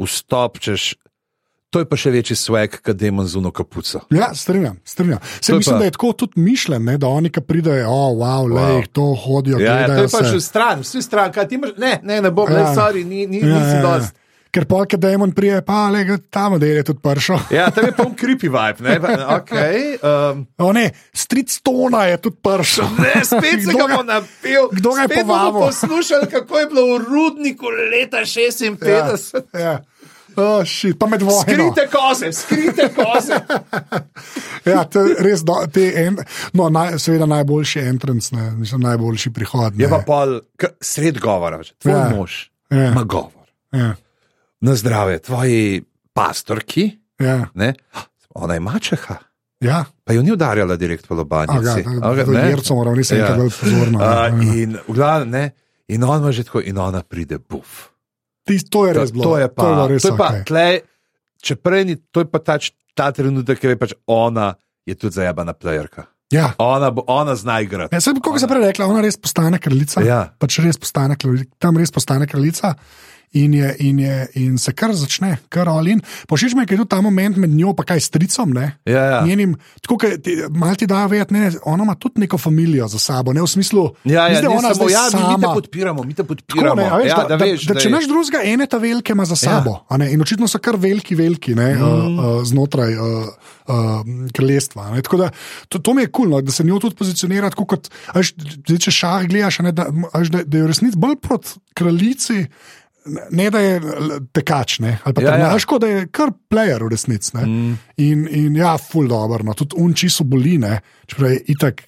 vstop, 0.00 0.62
češ. 0.64 0.94
To 1.74 1.80
je 1.80 1.84
pa 1.84 1.96
še 1.96 2.12
večji 2.12 2.36
swag, 2.36 2.78
kot 2.78 2.94
demon 2.94 3.26
z 3.26 3.34
uno 3.34 3.50
kapuco. 3.50 4.04
Ja, 4.08 4.30
strinjam. 4.32 4.78
strinjam. 4.84 5.18
Se, 5.36 5.50
je 5.50 5.58
mislim, 5.58 5.74
pa- 5.74 5.78
da 5.80 5.84
je 5.84 5.90
tako 5.90 6.12
tudi 6.14 6.38
mišljen, 6.38 6.84
ne, 6.84 6.94
da 6.96 7.08
oni, 7.08 7.28
ki 7.28 7.42
pridejo, 7.42 7.82
oh, 7.84 8.14
wow, 8.14 8.44
wow. 8.44 8.54
lej, 8.76 8.86
to 8.88 9.10
hodijo, 9.16 9.58
Ja, 9.58 9.80
ja, 9.80 9.86
to 9.88 10.00
je 10.00 10.08
pač 10.08 10.30
se. 10.30 10.40
stran, 10.42 10.80
vsi 10.80 11.02
stran, 11.02 11.32
kaj 11.32 11.48
ti 11.48 11.54
imaš, 11.56 11.74
ne, 11.76 11.98
ne, 12.00 12.20
ne 12.20 12.30
bom, 12.30 12.46
Ja. 12.46 12.54
ja. 12.56 12.62
ne, 12.62 12.76
sorry, 12.76 13.02
ni, 13.04 13.26
ni, 13.26 13.40
Ja, 13.40 13.58
nisi 13.58 13.74
ja, 13.74 13.82
ja. 13.82 13.82
dost. 13.90 14.14
Ker 14.52 14.66
pa, 14.66 14.84
ki 14.86 14.94
demon 14.96 15.32
prije, 15.32 15.62
pa 15.62 15.90
le, 15.90 16.04
tam 16.30 16.54
da 16.54 16.66
je 16.68 16.84
tudi 16.84 17.00
pršo. 17.00 17.40
Ja, 17.50 17.70
tam 17.70 17.84
je 17.84 17.92
pol 17.92 18.12
creepy 18.14 18.46
vibe, 18.46 18.78
ne, 18.80 19.00
pa, 19.00 19.10
okay, 19.34 19.98
um, 19.98 20.46
O 20.56 20.70
ne, 20.70 20.84
stric 21.12 21.50
tona 21.58 22.04
je 22.04 22.20
tudi 22.20 22.38
pršo. 22.38 22.86
Ne, 22.96 23.18
spet 23.24 23.58
se 23.60 23.74
ga 23.74 23.88
bo 23.88 24.04
napil. 24.04 24.70
kdo 24.70 24.94
ga 24.94 25.02
je 25.02 25.16
povabil? 25.16 25.58
poslušali, 25.60 26.30
kako 26.30 26.54
je 26.56 26.66
bilo 26.66 26.82
v 26.86 26.98
rudniku 27.00 27.66
leta 27.66 28.22
56. 28.22 28.78
Ja. 28.84 29.10
Ja. 29.56 29.74
Oh, 30.36 30.64
shit, 30.64 30.98
pa 30.98 31.06
med 31.06 31.22
vojno. 31.22 31.40
Skrite 31.42 31.88
koze, 31.88 32.32
skrite 32.32 32.88
koze. 32.90 33.38
Ja, 34.64 34.84
to 34.84 35.02
je 35.02 35.16
res, 35.20 35.42
do, 35.42 35.52
te 35.68 35.92
en, 35.96 36.16
no, 36.52 36.68
naj, 36.68 36.94
seveda 36.98 37.26
najboljši 37.26 37.80
entrance, 37.82 38.32
ne, 38.32 38.50
mislim, 38.52 38.80
najboljši 38.80 39.30
prihod. 39.30 39.76
Je 39.76 39.84
ne. 39.84 39.90
pa 39.90 39.98
pol, 40.00 40.38
sred 40.80 41.18
govora, 41.20 41.58
tvoj 41.78 41.92
Ja. 41.92 41.98
ja. 42.00 42.08
mož 42.10 42.38
Ja. 42.70 42.86
ima 42.86 43.02
govor. 43.04 43.44
Ja, 43.72 43.94
Na 44.60 44.74
zdravje, 44.74 45.18
tvoji 45.18 45.82
pastorki, 46.14 46.90
ja, 47.18 47.46
ne, 47.54 47.74
ona 48.30 48.54
je 48.54 48.60
mačeha. 48.60 49.16
ja. 49.60 49.84
Pa 50.04 50.12
jo 50.12 50.22
ni 50.22 50.32
udarjala 50.32 50.76
direkt 50.76 51.08
po 51.08 51.14
lobanjici. 51.14 51.84
Jerco 52.48 52.74
moram 52.74 52.94
res 52.94 53.10
Ja. 53.10 53.16
enkrat 53.16 53.36
bolj 53.38 53.52
pozorno. 53.60 53.98
Uh, 53.98 54.04
ja. 54.04 54.28
in, 54.54 54.78
v 54.88 54.92
glavnem, 54.94 55.30
ne, 55.30 55.50
in 55.88 56.04
on 56.04 56.20
ima 56.20 56.32
že 56.32 56.44
tako, 56.44 56.60
in 56.60 56.78
ona 56.78 57.02
pride 57.02 57.38
buf. 57.38 57.88
Tis- 58.44 58.66
To 58.66 58.86
je 58.86 58.92
To, 58.92 59.00
res 59.00 59.10
bilo. 59.10 59.24
to 59.24 59.38
je 59.38 59.48
pa, 59.48 59.62
to 59.62 59.68
je 59.82 59.88
res 59.88 60.02
to 60.02 60.08
je 60.08 60.16
pa 60.16 60.28
okej. 60.28 60.44
tle, 60.44 60.66
če 61.40 61.54
prej 61.56 61.82
ni, 61.84 61.94
to 62.08 62.20
je 62.20 62.26
pa 62.26 62.38
tač, 62.40 62.72
ta 62.94 63.08
trenutek, 63.10 63.56
ker 63.56 63.70
je 63.70 63.78
pač 63.78 63.92
ona, 64.06 64.54
je 64.84 64.94
tudi 64.94 65.14
zajabana 65.14 65.52
playerka. 65.52 66.06
Ja. 66.30 66.52
Ona, 66.58 66.90
bo, 66.90 67.04
ona 67.06 67.34
zna 67.34 67.60
igrati. 67.60 67.92
Ja, 67.92 68.00
sem, 68.00 68.16
kot 68.16 68.36
sem 68.36 68.48
prej 68.48 68.64
rekla, 68.66 68.86
ona 68.86 69.00
res 69.00 69.16
postane 69.16 69.58
kraljica. 69.58 70.02
Ja. 70.02 70.20
Pač 70.34 70.58
res 70.58 70.76
postane, 70.76 71.16
kralji- 71.16 71.48
tam 71.58 71.76
res 71.76 71.90
postane 71.90 72.26
kraljica. 72.26 72.74
In, 73.34 73.52
je, 73.52 73.76
in, 73.80 73.98
je, 73.98 74.16
in 74.36 74.58
se 74.58 74.72
kar 74.72 74.92
začne, 74.92 75.38
kar 75.48 75.68
olin. 75.68 75.98
Pošič 76.28 76.54
me, 76.54 76.64
ker 76.64 76.74
je 76.74 76.78
tudi 76.78 76.88
ta 76.88 77.00
moment 77.00 77.36
med 77.36 77.50
njo, 77.50 77.72
pa 77.74 77.82
kaj 77.84 78.00
stricom. 78.00 78.52
Ne? 78.52 78.78
Ja, 78.84 79.02
ja. 79.04 79.20
Njenim, 79.22 79.54
tako 79.80 79.98
kot 79.98 80.28
malo 80.50 80.74
ti 80.74 80.86
dajo 80.86 81.08
vedeti, 81.08 81.34
ne, 81.34 81.50
ona 81.64 81.82
ima 81.82 81.94
tudi 81.94 82.20
neko 82.20 82.38
družino 82.38 82.86
za 82.86 82.98
sabo, 82.98 83.32
ne 83.32 83.42
v 83.42 83.46
smislu, 83.46 83.88
Ja, 84.04 84.28
ja, 84.28 84.40
da 84.40 84.48
ni 84.48 84.54
ona 84.54 84.70
samo, 84.70 84.86
zdaj 84.86 84.92
ja, 84.92 85.02
mi, 85.10 85.18
mi 85.18 85.34
te 85.34 85.40
sama. 85.40 85.54
podpiramo, 85.54 86.02
mi 86.02 86.14
te 86.14 86.22
Tako, 86.22 86.28
podpiramo. 86.28 86.74
ne, 86.74 86.84
a 86.84 86.96
veš, 86.96 87.08
ja, 87.08 87.16
da, 87.16 87.22
da, 87.24 87.36
da, 87.36 87.44
veš, 87.44 87.62
da, 87.64 87.74
če 87.74 87.80
je- 87.80 87.90
imaš 87.90 88.06
drugega, 88.06 88.38
ene 88.44 88.66
ta 88.66 88.78
velike 88.78 89.12
ima 89.12 89.24
za 89.24 89.36
sabo. 89.36 89.80
a 89.88 89.96
ne, 89.96 90.12
In 90.12 90.22
očitno 90.22 90.46
so 90.46 90.58
kar 90.58 90.76
veliki, 90.76 91.14
veliki 91.14 91.54
ne, 91.54 91.74
mm. 91.74 91.82
uh, 91.82 91.90
uh, 92.36 92.44
znotraj 92.44 92.94
uh, 92.94 93.26
uh, 93.66 93.74
kraljestva. 94.30 94.82
a 94.84 94.90
Ne. 94.90 95.02
Tako 95.02 95.16
Da, 95.16 95.30
to, 95.68 95.78
to 95.80 95.94
mi 95.94 96.02
je 96.02 96.06
kul, 96.08 96.24
cool, 96.24 96.30
no, 96.30 96.40
da 96.40 96.52
se 96.52 96.62
njo 96.62 96.78
tudi 96.78 96.94
pozicionira 96.94 97.50
tako 97.50 97.64
kot, 97.66 97.90
a 98.06 98.18
veš, 98.18 98.34
zdaj, 98.60 98.78
če 98.78 98.90
šah 98.92 99.26
gledaš, 99.26 99.58
ne, 99.60 99.72
da, 99.72 99.82
a 100.06 100.18
veš, 100.18 100.28
da, 100.28 100.44
da 100.44 100.56
je 100.56 100.62
v 100.62 100.68
resnici 100.68 100.96
bolj 100.96 101.16
proti 101.16 101.48
kraljici. 101.74 102.46
Ne, 103.30 103.50
da 103.50 103.60
je 103.60 103.80
tekač, 104.32 104.78
ne, 104.80 104.98
ali 105.04 105.14
pa 105.14 105.22
Ja, 105.22 105.30
ja, 105.30 105.38
ja. 105.38 105.46
ja. 105.46 105.58
Tako, 105.58 105.78
da 105.78 105.86
je 105.86 106.06
kar 106.08 106.32
player 106.48 106.80
v 106.80 106.88
resnici. 106.88 107.36
Mm. 107.36 107.74
In, 107.96 108.28
in 108.30 108.56
ja, 108.56 108.78
full 108.78 109.08
dobro, 109.08 109.44
no. 109.44 109.52
tudi 109.52 109.76
unči 109.76 110.08
so 110.08 110.24
boline, 110.24 110.78
čeprav 111.06 111.30
je 111.30 111.42
itak 111.48 111.84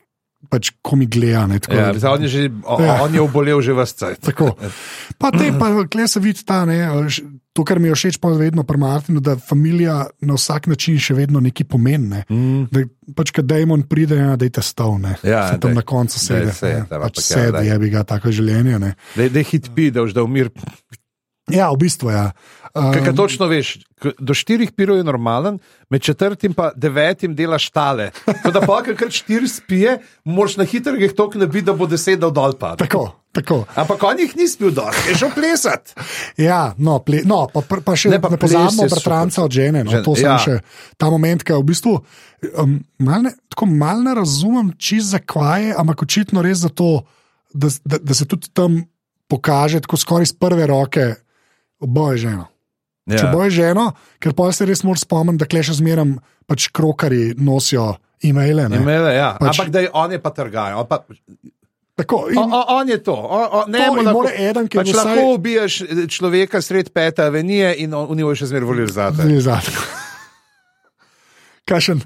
pač 0.47 0.71
komi 0.83 1.07
gleda. 1.07 1.47
ne, 1.47 1.59
Ja, 1.69 1.93
da- 1.93 2.13
on, 2.13 2.23
je 2.23 2.29
že, 2.29 2.51
o, 2.65 2.77
Ja. 2.79 3.03
on 3.03 3.15
je 3.15 3.21
obolel 3.21 3.61
že 3.61 3.73
vse 3.73 3.97
cajt. 3.97 4.21
Tako. 4.21 4.55
Pa 5.19 5.31
te, 5.33 5.51
pa 5.59 5.89
kle 5.89 6.05
se 6.09 6.21
vidi 6.21 6.45
ta, 6.45 6.65
ne, 6.65 6.85
to, 7.51 7.65
kar 7.65 7.81
mi 7.81 7.89
je 7.89 7.95
všeč, 7.95 8.21
pa 8.21 8.29
vedno 8.29 8.63
pri 8.63 8.77
Martinu, 8.77 9.21
da 9.21 9.33
familija 9.35 10.07
na 10.21 10.37
vsak 10.37 10.67
način 10.67 11.01
še 11.01 11.15
vedno 11.17 11.41
nekaj 11.41 11.65
pomeni. 11.65 12.07
Ne. 12.07 12.21
Mm. 12.29 12.69
Da 12.69 12.85
pač, 13.17 13.33
kad 13.33 13.49
Dajmon 13.49 13.83
pride, 13.89 14.17
ja, 14.17 14.37
da 14.37 14.45
je 14.45 14.53
stavne. 14.61 15.17
Ja, 15.25 15.49
se 15.49 15.59
tam 15.59 15.73
daj. 15.73 15.75
na 15.75 15.83
koncu 15.83 16.19
sedi. 16.21 16.53
se, 16.53 16.85
da, 16.85 17.01
Pač 17.01 17.17
ja, 17.17 17.23
sedi, 17.23 17.67
je 17.67 17.79
bi 17.79 17.89
ga 17.91 18.05
tako 18.05 18.29
življenje. 18.31 18.79
Ne. 18.79 18.93
Da 19.17 19.23
je 19.25 19.43
hit 19.43 19.73
pi, 19.75 19.89
da 19.91 20.05
už 20.05 20.13
da 20.13 20.23
umir. 20.23 20.53
Ja, 21.47 21.71
v 21.71 21.79
bistvu 21.79 22.11
ja. 22.11 22.31
Um, 22.75 22.91
Kaj 22.93 23.15
točno 23.17 23.47
veš, 23.47 23.79
do 24.19 24.35
štirih 24.35 24.73
pirov 24.75 24.99
je 24.99 25.05
normalen, 25.07 25.61
med 25.91 26.03
četrtim 26.03 26.55
pa 26.55 26.73
devetim 26.77 27.37
delaš 27.39 27.71
tale. 27.71 28.11
Tako 28.27 28.51
da 28.51 28.61
pa, 28.67 28.81
ker 28.83 29.11
štiri 29.11 29.49
spije, 29.49 30.01
moraš 30.25 30.57
na 30.59 30.67
hitrih 30.67 31.13
tok 31.15 31.39
nabiti, 31.39 31.65
da 31.71 31.73
bo 31.73 31.87
deset 31.87 32.19
dal 32.21 32.35
dol 32.35 32.57
pad. 32.59 32.83
Tako, 32.83 33.05
tako. 33.33 33.63
Ampak 33.79 34.03
on 34.03 34.19
jih 34.21 34.35
ni 34.37 34.49
spil 34.51 34.75
dol, 34.75 34.91
je 35.09 35.15
šel 35.17 35.31
plesati. 35.37 35.95
Ja, 36.43 36.75
no, 36.79 36.99
ple, 37.07 37.23
no 37.25 37.47
pa, 37.53 37.63
pa, 37.63 37.79
pa 37.79 37.95
še 37.95 38.11
Ne, 38.11 38.19
ne, 38.19 38.23
pa 38.27 38.33
ne 38.35 38.41
pozabimo 38.43 38.89
je 38.89 38.93
bratranca 38.93 39.45
od 39.47 39.55
žene. 39.55 39.85
No, 39.87 39.95
Žen- 39.95 40.05
to 40.05 40.17
sem 40.19 40.29
ja. 40.29 40.39
še 40.43 40.57
ta 40.99 41.13
moment, 41.15 41.47
ki 41.47 41.55
v 41.55 41.67
bistvu 41.71 41.95
um, 42.59 42.81
mal 43.07 43.23
ne, 43.23 43.33
tako 43.55 43.71
mal 43.71 44.03
ne 44.03 44.17
razumem, 44.19 44.75
čist 44.83 45.15
zakvaj 45.15 45.71
je, 45.71 45.79
ampak 45.79 46.03
očitno 46.03 46.43
res 46.43 46.67
zato, 46.67 47.07
da, 47.55 47.71
da, 47.87 48.03
da 48.03 48.19
se 48.19 48.27
tudi 48.27 48.51
tam 48.51 48.83
pokaže 49.31 49.81
tako 49.87 49.97
skoraj 49.97 50.29
iz 50.29 50.35
prve 50.35 50.67
roke, 50.67 51.15
boje 51.79 52.19
ženo. 52.19 52.47
Ja. 53.05 53.17
Če 53.17 53.25
Ja. 53.25 53.31
boje 53.31 53.51
ženo, 53.53 53.85
ker 54.19 54.33
pa 54.33 54.51
se 54.51 54.65
res 54.65 54.83
moraš 54.83 55.01
spomniti, 55.01 55.39
da 55.39 55.47
kleše 55.47 55.73
zmeram 55.75 56.17
pač 56.45 56.69
krokari 56.69 57.35
nosijo 57.35 57.95
e-maile. 58.21 58.69
ne. 58.69 58.77
Imele, 58.77 59.15
ja. 59.15 59.37
Pač- 59.37 59.55
Ampak 59.55 59.69
da 59.69 59.81
je 59.81 59.91
on 59.93 60.13
je 60.13 60.19
pa 60.19 60.31
trgaj. 60.31 60.75
On, 60.75 60.87
pa, 60.87 61.05
Tako, 61.97 62.29
in, 62.29 62.37
on, 62.37 62.53
on, 62.53 62.65
on 62.69 62.89
je 62.89 62.99
to. 62.99 63.15
On, 63.15 63.49
on, 63.53 63.71
ne, 63.71 63.79
To 63.81 63.93
lahko, 63.95 64.29
eden, 64.29 64.69
ki 64.69 64.75
je 64.75 64.81
pač 64.81 64.89
vsaj- 64.89 65.07
lahko 65.07 65.23
ubiješ 65.33 65.73
eh, 65.81 65.87
človeka 66.07 66.61
sred 66.61 66.91
pete 66.91 67.23
avenije 67.23 67.73
in 67.79 67.95
on, 67.95 68.05
v 68.07 68.17
njej 68.17 68.37
še 68.37 68.47
zmeraj 68.47 68.67
volil. 68.67 68.87
Zdaj 68.87 69.17
zadnji. 69.41 69.73
Kašen. 71.65 72.03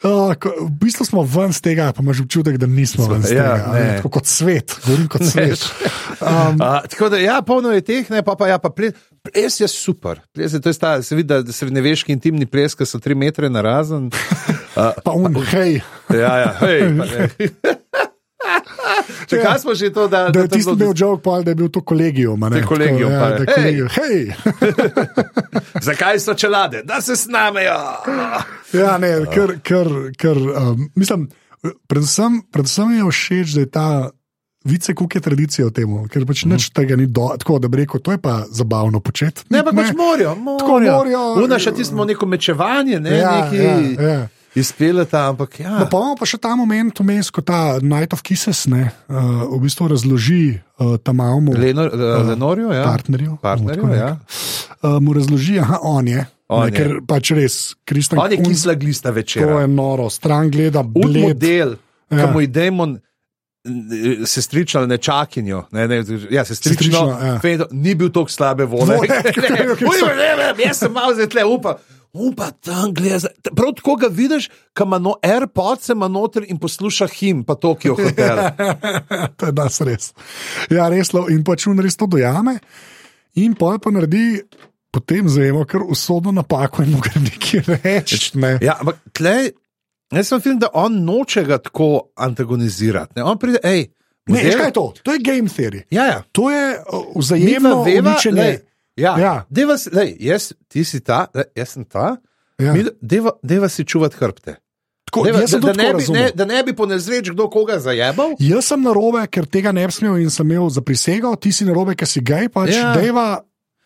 Uh, 0.00 0.32
v 0.32 0.72
bistvu 0.72 1.04
smo 1.04 1.20
ven 1.22 1.52
z 1.52 1.60
tega, 1.62 1.92
pa 1.92 2.00
imaš 2.00 2.22
občutek, 2.22 2.56
da 2.56 2.64
nismo 2.64 3.04
ven 3.04 3.20
z 3.20 3.32
Ja, 3.32 3.52
tega. 3.52 3.64
a 3.66 3.72
ne. 3.74 3.88
Tako 3.96 4.08
kot 4.10 4.24
svet, 4.26 4.72
govorim 4.82 5.08
kot 5.08 5.22
svet. 5.22 5.60
Um, 6.20 6.56
Uh, 6.56 6.84
tako 6.84 7.08
da, 7.08 7.16
ja, 7.16 7.40
polno 7.40 7.70
je 7.70 7.80
teh, 7.80 8.04
ne, 8.10 8.20
pa, 8.20 8.34
pa, 8.34 8.44
ja, 8.46 8.58
pa 8.58 8.68
ples, 8.68 8.92
ples 9.22 9.60
je 9.60 9.68
super. 9.68 10.20
Ples 10.32 10.52
je, 10.52 10.60
to 10.60 10.68
je 10.68 10.76
sta, 10.76 11.02
se 11.02 11.16
vidi, 11.16 11.28
da 11.28 11.52
srednjeveški 11.52 12.12
intimni 12.12 12.46
ples, 12.46 12.74
ki 12.74 12.86
so 12.88 13.00
tri 13.02 13.14
metre 13.14 13.50
na 13.50 13.62
razen. 13.64 14.10
Uh, 14.76 14.92
pa 15.04 15.12
un, 15.16 15.34
hej, 15.52 15.80
ja, 16.14 16.34
ja, 16.44 16.52
hej, 16.62 16.86
pa, 16.98 17.10
ne. 17.10 17.30
Če 19.28 19.38
kaj 19.42 19.58
smo 19.62 19.74
že 19.76 19.90
to, 19.94 20.06
da, 20.10 20.28
da 20.32 20.44
je 20.44 20.48
to 20.48 20.56
tisti 20.56 20.74
bil 20.80 20.92
joke, 20.96 21.22
pa, 21.22 21.40
da 21.44 21.52
je 21.52 21.58
bil 21.60 21.68
to 21.72 21.82
kolegijum. 21.86 22.40
ne, 22.50 22.62
je 22.62 22.66
kolegijum, 22.66 23.12
tako, 23.12 23.20
pa 23.20 23.26
ja, 23.26 23.30
je, 23.30 23.36
da 23.36 23.42
je 23.42 23.54
kolegijum. 23.54 23.88
Hej. 23.96 24.20
Zakaj 25.88 26.20
so 26.20 26.34
čelade? 26.34 26.82
Da 26.84 27.00
se 27.00 27.16
snamejo. 27.16 27.76
Ja, 28.72 28.96
ne, 28.98 29.12
ker, 29.34 29.58
ker, 29.62 29.90
ker 30.18 30.40
um, 30.40 30.88
mislim, 30.96 31.28
predvsem, 31.86 32.40
predvsem 32.52 32.90
mi 32.90 32.98
je 32.98 33.10
všeč, 33.10 33.54
da 33.58 33.66
je 33.66 33.70
ta. 33.70 33.88
Vice, 34.60 34.92
kako 34.92 35.08
je 35.14 35.20
tradicija 35.20 35.66
v 35.66 35.72
tem, 35.72 35.88
ker 36.06 36.26
pač 36.26 36.44
nič 36.44 36.68
tega 36.70 36.92
ni 36.92 37.06
do, 37.06 37.30
tako, 37.32 37.56
da 37.58 37.68
bi 37.68 37.78
rekel, 37.78 37.96
to 37.96 38.12
je 38.12 38.18
pa 38.18 38.44
zabavno 38.46 39.00
početi. 39.00 39.46
Ne, 39.48 39.62
pa 39.64 39.72
pač 39.72 39.94
morajo. 39.96 40.34
Tako 40.58 40.80
morajo. 40.80 41.22
Una 41.40 41.56
še 41.56 41.72
tismo 41.72 42.04
neko 42.04 42.26
mečevanje, 42.26 43.00
ne, 43.00 43.14
Ja, 43.16 43.30
neki 43.40 43.56
ja, 43.56 43.72
ja. 44.04 44.18
izpeleta, 44.52 45.28
ampak 45.28 45.60
ja. 45.60 45.78
No, 45.78 45.86
pa 45.86 45.96
imamo 45.96 46.14
pa 46.14 46.28
še 46.28 46.36
ta 46.36 46.52
moment 46.54 46.92
vmes, 46.94 47.30
ko 47.30 47.40
ta 47.40 47.80
Night 47.80 48.12
of 48.12 48.20
Kisses 48.20 48.66
ne, 48.68 48.92
uh, 49.08 49.48
v 49.48 49.62
bistvu 49.64 49.88
razloži 49.88 50.42
uh, 50.76 50.98
tam 50.98 51.16
malmu 51.16 51.56
Lenor, 51.56 51.88
uh, 51.88 52.20
Lenorju, 52.28 52.68
ja. 52.70 52.84
partnerju. 52.84 53.38
Partnerju, 53.40 53.80
bomo 53.80 53.94
tako 53.94 53.96
ja. 53.96 54.12
Uh, 54.82 55.00
mu 55.00 55.16
razloži, 55.16 55.56
da 55.56 55.80
on 55.80 56.04
je. 56.06 56.26
On 56.50 56.66
ne, 56.66 56.68
je. 56.68 56.76
ker 56.76 56.88
pač 57.06 57.30
res, 57.32 57.54
Kristjan 57.86 58.18
On 58.18 58.28
je 58.28 58.42
kisla 58.42 58.74
glista 58.74 59.08
To 59.08 59.14
večera. 59.14 59.60
je 59.60 59.68
noro, 59.70 60.10
stran 60.10 60.50
gleda, 60.50 60.80
Ud 60.82 60.92
bled. 61.00 61.22
model, 61.24 61.78
Ja. 62.10 62.26
ki 62.26 62.32
mu 62.34 62.40
je 62.40 62.46
demon 62.48 62.98
sestrično, 64.26 64.86
nečakinjo. 64.86 65.64
Ne, 65.72 65.88
ne, 65.88 65.96
ja, 66.30 66.44
sestrično, 66.44 66.54
Sestrično, 66.54 67.06
ja. 67.26 67.38
Fedo, 67.42 67.66
ni 67.70 67.94
bil 67.94 68.12
tako 68.12 68.30
slabe 68.30 68.64
vode. 68.64 68.96
Vode, 68.96 70.12
ne, 70.16 70.34
ne, 70.36 70.52
jaz 70.64 70.78
sem 70.84 70.92
malo 70.92 71.14
zdaj 71.14 71.28
tle, 71.32 71.44
upam. 71.44 71.80
Upa 72.12 72.50
tam 72.50 72.94
gleda. 72.94 73.28
Prav 73.56 73.74
tako 73.76 73.94
ga 73.96 74.08
vidiš, 74.10 74.48
ko 74.74 74.84
ima 74.84 74.98
no, 74.98 75.14
AirPods 75.22 75.88
ima 75.88 76.08
noter 76.08 76.44
in 76.48 76.58
posluša 76.58 77.06
him, 77.06 77.44
pa 77.44 77.54
Tokio 77.54 77.94
hotel. 77.94 78.38
to 79.36 79.46
je 79.46 79.52
nas 79.52 79.80
res. 79.80 80.10
Ja, 80.70 80.88
res. 80.88 81.14
In 81.30 81.44
pač 81.46 81.68
on 81.70 81.78
res 81.78 81.96
to 81.96 82.10
dojame, 82.10 82.58
in 83.34 83.54
pa 83.54 83.76
pa 83.82 83.94
naredi. 83.94 84.42
Potem 84.90 85.28
zajemo 85.30 85.62
kar 85.70 85.84
usodno 85.86 86.32
napako 86.34 86.82
in 86.82 86.90
mu 86.90 86.98
gre 86.98 87.20
nekaj 87.22 87.60
reči. 87.78 88.32
Ne. 88.42 88.56
Ja, 88.58 88.74
ampak 88.82 88.96
tle, 89.14 89.52
jaz 90.12 90.28
sem 90.28 90.40
film, 90.40 90.58
da 90.58 90.68
on 90.74 91.04
noče 91.04 91.44
ga 91.44 91.58
tako 91.58 92.10
antagonizirati. 92.16 93.12
Ne? 93.16 93.24
On 93.24 93.38
pride, 93.38 93.58
hej, 93.64 93.88
Ne, 94.30 94.42
veš, 94.44 94.54
kaj 94.54 94.68
je 94.68 94.72
to? 94.72 94.82
To 95.02 95.12
je 95.12 95.18
game 95.18 95.48
theory. 95.48 95.80
Ja, 95.90 96.04
ja. 96.06 96.22
To 96.32 96.50
je 96.50 96.76
vzajemno 97.16 97.82
uničenje. 97.82 98.58
Ja, 98.96 99.14
Ja. 99.18 99.44
Deva, 99.50 99.74
lej, 99.92 100.16
jaz, 100.20 100.52
ti 100.68 100.84
si 100.84 101.00
ta, 101.00 101.26
lej, 101.34 101.44
jaz 101.56 101.68
sem 101.74 101.84
ta. 101.84 102.16
Ja. 102.60 102.74
Ja. 102.76 102.84
Deva, 103.00 103.30
deva 103.42 103.68
si 103.68 103.84
čuvati 103.84 104.16
hrbte. 104.20 104.54
Tako, 105.10 105.24
Deva, 105.24 105.40
da, 105.40 105.58
da, 105.58 105.72
ne 105.72 105.94
bi, 105.94 106.04
ne, 106.12 106.30
da 106.34 106.44
ne 106.44 106.62
bi 106.62 106.74
po 106.76 106.86
nezreč 106.86 107.30
kdo 107.30 107.48
koga 107.50 107.78
zajebal. 107.82 108.36
Jaz 108.38 108.68
sem 108.70 108.82
na 108.82 108.92
robe, 108.94 109.24
ker 109.26 109.46
tega 109.50 109.72
ne 109.72 109.86
bi 109.86 109.92
smel 109.92 110.20
in 110.22 110.30
sem 110.30 110.46
imel 110.46 110.68
za 110.70 110.84
prisego, 110.86 111.32
ti 111.36 111.50
si 111.52 111.64
na 111.66 111.72
robe, 111.74 111.96
ker 111.98 112.06
si 112.06 112.20
gej, 112.22 112.46
pač 112.52 112.76
Ja. 112.76 112.92
deva. 112.94 113.40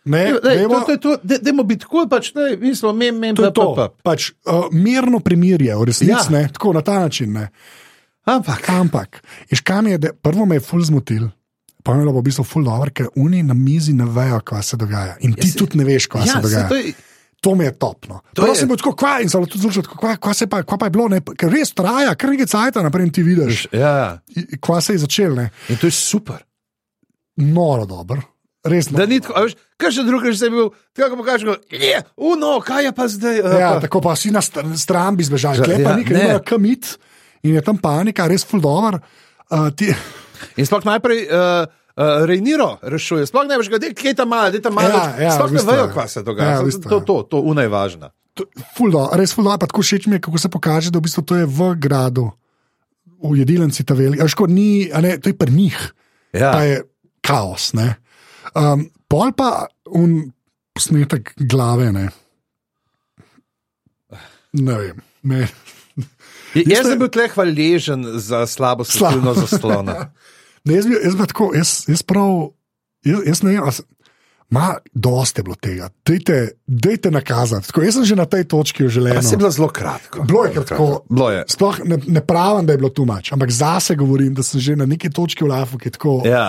Ne, 0.04 0.32
Lej, 0.34 0.58
deva, 0.58 0.80
to, 0.80 0.84
to, 0.86 0.96
to, 0.98 1.12
de, 1.22 1.38
demo 1.40 1.62
biti 1.62 1.86
kul, 1.86 2.04
pač 2.06 2.34
ne, 2.34 2.56
mi 2.56 2.74
smo 2.74 2.92
mem, 2.92 3.16
mem, 3.16 3.32
to 3.34 3.48
to. 3.50 3.70
pa, 3.72 3.88
pa. 3.88 4.10
Pač, 4.10 4.32
uh, 4.44 4.66
mirno 4.70 5.16
primirje, 5.18 5.72
v 5.72 5.84
resnici, 5.84 6.10
Ja. 6.10 6.20
ja. 6.20 6.28
ne, 6.30 6.48
tako 6.48 6.72
na 6.72 6.82
ta 6.82 6.98
način. 6.98 7.32
Ne. 7.32 7.48
Ampak, 8.22 8.68
Ampak, 8.70 9.22
iš 9.48 9.60
kam 9.60 9.86
je, 9.86 9.98
da, 9.98 10.12
prvo 10.12 10.44
me 10.44 10.56
je 10.56 10.62
ful 10.62 10.80
zmotil. 10.82 11.28
Pa 11.80 11.92
je 11.92 12.00
bilo 12.00 12.12
v 12.12 12.22
bistvu 12.22 12.40
ful 12.42 12.64
dobro, 12.64 12.88
ker 12.90 13.08
oni 13.14 13.42
na 13.42 13.52
mizi 13.54 13.92
ne 13.92 14.04
vejo, 14.06 14.40
kaj 14.42 14.62
se 14.62 14.76
dogaja. 14.76 15.16
In 15.20 15.32
ti 15.32 15.48
se- 15.48 15.58
tudi 15.58 15.76
ne 15.76 15.84
veš, 15.84 16.06
kaj 16.06 16.20
ja, 16.22 16.26
se 16.26 16.32
se, 16.32 16.40
dogaja. 16.42 16.68
to 16.68 16.76
je, 16.76 16.92
To 17.40 17.52
mi 17.52 17.60
je 17.62 17.72
topno. 17.72 18.22
To 18.32 18.40
Prav 18.40 18.48
je- 18.50 18.56
sem 18.56 18.68
bil 18.68 18.76
tako 18.76 18.94
kva 18.94 19.20
in 19.20 19.28
sem 19.28 19.44
tudi 19.44 19.60
zelo 19.62 19.82
tako, 19.82 19.98
kva, 19.98 20.16
kva, 20.16 20.32
se 20.32 20.46
pa, 20.46 20.62
kva 20.62 20.78
pa 20.78 20.86
je 20.86 20.90
bilo, 20.90 21.08
ne, 21.10 21.20
ker 21.20 21.50
res 21.50 21.72
traja, 21.72 22.14
kar 22.14 22.30
nekaj 22.30 22.46
cajt 22.46 22.74
naprej 22.78 23.10
ti 23.10 23.20
vidiš, 23.22 23.66
ja, 23.70 24.16
kva 24.58 24.80
se 24.80 24.92
je 24.92 24.98
začel, 24.98 25.34
ne. 25.34 25.50
in 25.68 25.76
to 25.76 25.84
je 25.86 25.92
super. 25.92 26.40
Noro 27.36 27.84
dobro. 27.84 28.22
Res 28.64 28.88
Da 28.88 29.04
ni 29.04 29.20
tako, 29.20 29.42
veš, 29.42 29.54
kaj 29.84 29.92
še 29.92 30.02
drugo, 30.02 30.24
že 30.26 30.38
sem 30.38 30.50
bil, 30.50 30.68
tako 30.92 31.20
pa 31.20 31.26
kažeš, 31.26 31.44
je, 31.70 31.96
uno, 32.24 32.56
kaj 32.58 32.82
je 32.82 32.92
pa 32.92 33.04
zdaj? 33.06 33.36
a, 33.38 33.52
Ja, 33.58 33.70
tako 33.78 34.00
pa 34.00 34.16
si 34.16 34.30
na 34.30 34.40
str- 34.40 34.64
stran 34.74 35.14
bi 35.14 35.22
zbežal, 35.22 35.60
Ja, 35.60 35.68
ja, 35.68 35.78
pa 35.78 35.92
ja, 35.92 35.96
nekaj 35.96 36.14
ne. 36.14 36.24
ne 36.26 36.40
kamit 36.40 36.96
in 37.42 37.54
je 37.54 37.62
tam 37.62 37.76
panika, 37.76 38.24
res 38.24 38.42
ful 38.42 38.58
dobro. 38.58 38.98
Uh, 39.46 39.68
ti, 39.70 39.92
In 40.56 40.66
sploh 40.66 40.82
najprej 40.82 41.24
uh, 41.24 41.64
uh, 41.64 42.24
Rejniro 42.24 42.76
rešuje, 42.82 43.24
sploh 43.24 43.44
ne 43.44 43.56
veš, 43.56 43.70
kje 43.70 44.10
je 44.10 44.14
tam 44.14 44.28
malo, 44.28 44.50
kje 44.50 44.58
je 44.58 44.64
tam 44.64 44.74
malo. 44.74 44.88
Ja, 44.90 45.04
ja, 45.20 45.32
sploh 45.32 45.48
ne 45.48 45.56
bistvu, 45.56 45.70
vejo, 45.70 45.86
kaj 45.88 46.08
se 46.10 46.20
dogaja. 46.22 46.50
Ja, 46.50 46.60
v 46.60 46.68
bistvu, 46.68 46.84
to, 46.84 46.98
to, 47.00 47.14
to, 47.30 47.36
to 47.40 47.60
je 47.60 47.70
važno. 47.70 48.10
to- 48.34 48.48
ful 48.74 48.90
dobro, 48.90 49.14
res 49.14 49.32
ful 49.32 49.44
dobro, 49.44 49.60
pa 49.60 49.66
tako 49.66 49.80
všeč 49.80 50.06
mi 50.06 50.18
je, 50.18 50.20
kako 50.20 50.38
se 50.38 50.48
pokaže, 50.50 50.90
da 50.90 50.98
v 50.98 51.06
bistvu 51.06 51.22
to 51.22 51.38
je 51.38 51.46
v 51.46 51.60
gradu, 51.78 52.26
v 53.24 53.40
jedilnici 53.40 53.86
ta 53.86 53.94
veliki. 53.94 54.20
Škoda 54.28 54.52
ni, 54.52 54.90
a 54.92 55.00
ne, 55.00 55.16
to 55.16 55.30
je 55.32 55.36
pri 55.38 55.52
njih, 55.52 55.78
Ja. 56.34 56.50
pa 56.52 56.60
je 56.66 56.82
kaos. 57.22 57.72
Ne. 57.72 57.94
Um, 58.52 58.90
pol 59.14 59.30
pa 59.32 59.50
un 59.92 60.18
posnetek 60.74 61.34
glave, 61.38 61.92
ne. 61.92 62.08
Ne 64.52 64.74
vem. 64.74 64.98
Ne. 65.22 65.46
Je, 66.54 66.62
Jaz 66.64 66.76
jaz 66.76 66.86
sem 66.86 66.98
bil 67.00 67.10
tle 67.10 67.24
hvaležen 67.28 68.04
za 68.16 68.44
slabo 68.46 68.84
Slabo. 68.84 69.14
svetilno 69.14 69.34
zaslona. 69.36 69.96
Ne, 70.64 70.78
jaz, 70.78 70.86
jaz, 70.88 71.14
tako, 71.28 71.50
jaz, 71.52 71.70
jaz 71.84 72.00
prav, 72.00 72.30
jaz, 73.04 73.18
jaz 73.26 73.42
ne 73.44 73.52
vem, 73.52 73.66
se- 73.68 73.82
ma, 74.48 74.70
dosti 74.94 75.40
je 75.40 75.44
bilo 75.44 75.56
tega. 75.56 75.90
Dejte, 76.02 76.36
dejte 76.64 77.10
nakazati. 77.12 77.68
Tako, 77.68 77.82
jaz 77.84 77.94
sem 77.94 78.06
že 78.06 78.16
na 78.16 78.24
tej 78.24 78.46
točki 78.46 78.80
v 78.80 78.86
Pa 78.86 78.88
se 78.88 78.96
je 78.96 79.02
življenju. 79.02 79.36
bilo 79.36 79.50
zelo 79.50 79.68
kratko. 79.68 80.24
Bilo 80.24 80.44
je 80.44 80.54
kar 80.54 80.64
tako. 80.64 80.86
Bilo 81.06 81.28
je. 81.30 81.42
Sploh 81.48 81.82
ne, 81.84 81.98
ne 82.08 82.22
pravim, 82.22 82.64
da 82.64 82.72
je 82.72 82.80
bilo 82.80 82.88
tu 82.88 83.04
mač, 83.04 83.28
ampak 83.30 83.52
zase 83.52 83.92
govorim, 83.94 84.32
da 84.32 84.40
sem 84.42 84.56
že 84.58 84.72
na 84.74 84.86
neki 84.86 85.10
točki 85.10 85.44
v 85.44 85.52
Lafu, 85.52 85.76
ki 85.76 85.86
je 85.86 85.92
tako. 85.92 86.14
Ja. 86.24 86.46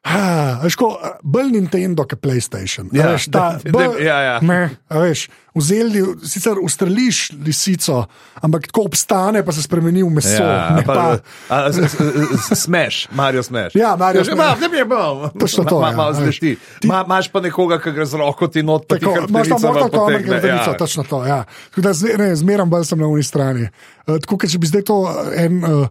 Ha, 0.00 0.56
veš, 0.62 0.74
ko, 0.74 0.86
bolj 1.20 1.50
Nintendo, 1.52 2.06
kot 2.08 2.18
PlayStation. 2.18 2.88
Ja, 2.88 3.10
veš, 3.10 3.28
ta, 3.28 3.58
da- 3.58 3.70
bolj, 3.76 3.84
da- 3.90 4.00
ja, 4.00 4.16
ja. 4.22 4.36
A 4.88 4.98
veš, 4.98 5.26
vzeli, 5.52 6.00
sicer 6.24 6.56
ustreliš 6.56 7.18
lisico, 7.36 8.06
ampak 8.36 8.64
tako 8.64 8.82
obstane, 8.82 9.44
pa 9.44 9.52
se 9.52 9.60
spremeni 9.60 10.00
v 10.00 10.08
meso. 10.10 10.40
Ja, 10.40 10.72
ne, 10.72 10.82
pa, 10.82 10.94
pa, 10.94 11.04
a, 11.50 11.68
s- 11.68 11.92
s- 11.92 12.58
smeš, 12.58 13.12
Mario 13.12 13.42
smeš. 13.42 13.76
Ja, 13.76 13.92
Mario 13.94 14.24
Že 14.24 14.32
Smash. 14.32 14.40
malo, 14.40 14.56
ne 14.58 14.68
bi 14.70 14.84
malo. 14.86 15.28
Točno 15.36 15.64
to, 15.64 15.80
Ma, 15.80 15.88
ja, 15.88 15.92
malo 15.94 16.08
a 16.08 16.16
veš. 16.16 16.40
zleti. 16.40 16.56
Ma, 16.84 17.02
imaš 17.04 17.28
pa 17.28 17.40
nekoga, 17.40 17.76
ki 17.78 17.92
gre 17.92 18.06
z 18.06 18.14
roko 18.16 18.48
ti 18.48 18.62
not, 18.62 18.88
pa 18.88 18.96
ti 18.96 19.04
Tako, 19.04 19.28
imaš 19.28 19.48
tam 19.48 19.58
ven 19.58 19.68
Kombat, 19.74 19.92
potegne, 19.92 20.24
gledalico, 20.24 20.70
ja. 20.70 20.78
točno 20.78 21.04
to. 21.04 21.20
Ja. 21.22 21.42
Tako 21.68 21.80
da 21.82 21.92
zme- 21.92 22.16
ne, 22.16 22.30
Zmeraj 22.34 22.66
bolj 22.66 22.84
sem 22.86 22.98
na 22.98 23.06
uni 23.06 23.22
strani. 23.22 23.68
Uh, 24.06 24.16
tako, 24.16 24.38
ker 24.38 24.48
če 24.48 24.58
bi 24.58 24.66
zdaj 24.66 24.82
to 24.82 24.96
eh, 25.04 25.44
en 25.44 25.60
uh, 25.60 25.84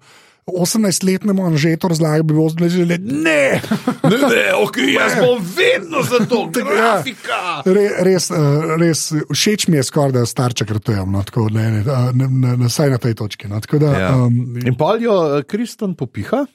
18-letnemu 0.52 1.46
Anžetu 1.46 1.88
razlagal, 1.88 2.24
bi 2.24 2.34
bilo 2.34 2.50
zelo 2.50 2.70
že 2.70 2.86
ne. 2.86 2.98
Ne, 3.00 3.62
ne, 4.04 4.44
ok, 4.58 4.78
jaz 5.00 5.14
bom 5.20 5.38
vedno 5.56 6.04
za 6.04 6.26
to, 6.26 6.50
Ja. 6.50 6.64
grafika. 6.66 7.40
Re, 7.66 7.90
res, 8.00 8.30
uh, 8.30 8.38
res, 8.76 9.04
všeč 9.28 9.68
mi 9.68 9.78
je 9.78 9.84
skoraj, 9.84 10.12
da 10.12 10.26
starče 10.26 10.66
krtujem, 10.66 11.12
no, 11.12 11.24
tako, 11.24 11.50
ne, 11.50 11.72
ne, 11.72 11.80
uh, 11.82 12.10
ne, 12.12 12.28
ne, 12.28 12.58
ne, 12.58 12.70
saj 12.70 12.90
na 12.90 12.98
tej 12.98 13.14
točki. 13.16 13.48
No, 13.48 13.60
tako 13.60 13.80
da, 13.80 13.92
Ja. 13.92 14.16
um, 14.16 14.58
In 14.60 14.76
pol 14.76 15.02
jo 15.02 15.16
eh, 15.32 15.44
Kristjan 15.44 15.96
popiha 15.96 16.46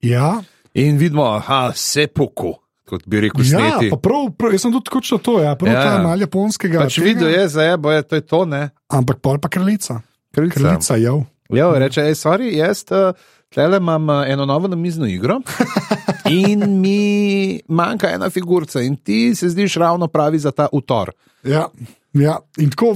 ja, 0.00 0.42
in 0.74 0.96
vidimo, 0.96 1.24
da 1.38 1.72
se 1.74 2.06
poko, 2.06 2.54
kot 2.84 3.02
bi 3.06 3.20
rekel, 3.20 3.42
ja, 3.42 3.58
sneti. 3.58 3.90
pa 3.90 3.96
prav, 3.96 4.30
prav, 4.32 4.52
jaz 4.52 4.60
sem 4.60 4.72
tudi 4.72 4.90
točno 4.90 5.18
to, 5.18 5.40
ja, 5.40 5.54
prav 5.54 5.72
Ja. 5.72 5.80
ja. 5.80 5.90
ta 5.90 6.02
mal 6.02 6.20
japonskega. 6.20 6.80
Pač 6.80 6.98
videl 6.98 7.28
je, 7.30 7.48
zdaj 7.48 7.76
bo 7.76 7.90
je 7.90 8.02
to, 8.02 8.14
je 8.14 8.20
to 8.22 8.44
ne. 8.44 8.62
Ampak 8.88 9.20
pol 9.20 9.38
pa 9.38 9.48
kraljica. 9.48 10.00
Kraljica. 10.32 10.60
Kraljica, 10.60 10.96
ja. 10.96 11.12
Ja, 11.52 11.70
reče, 11.78 12.02
hej, 12.08 12.16
sorry, 12.16 12.52
jaz 12.56 12.84
uh, 12.90 13.12
tlele 13.52 13.76
imam 13.76 14.08
uh, 14.08 14.24
eno 14.28 14.46
novo 14.46 14.68
namizno 14.68 15.06
igro 15.06 15.40
in 16.42 16.80
mi 16.80 17.60
manjka 17.68 18.10
ena 18.10 18.30
figurca 18.30 18.80
in 18.80 18.96
ti 18.96 19.34
se 19.34 19.48
zdiš 19.48 19.74
ravno 19.74 20.08
pravi 20.08 20.38
za 20.38 20.50
ta 20.50 20.68
utor. 20.72 21.12
Ja, 21.44 21.68
ja. 22.12 22.38
In 22.60 22.70
tako 22.70 22.94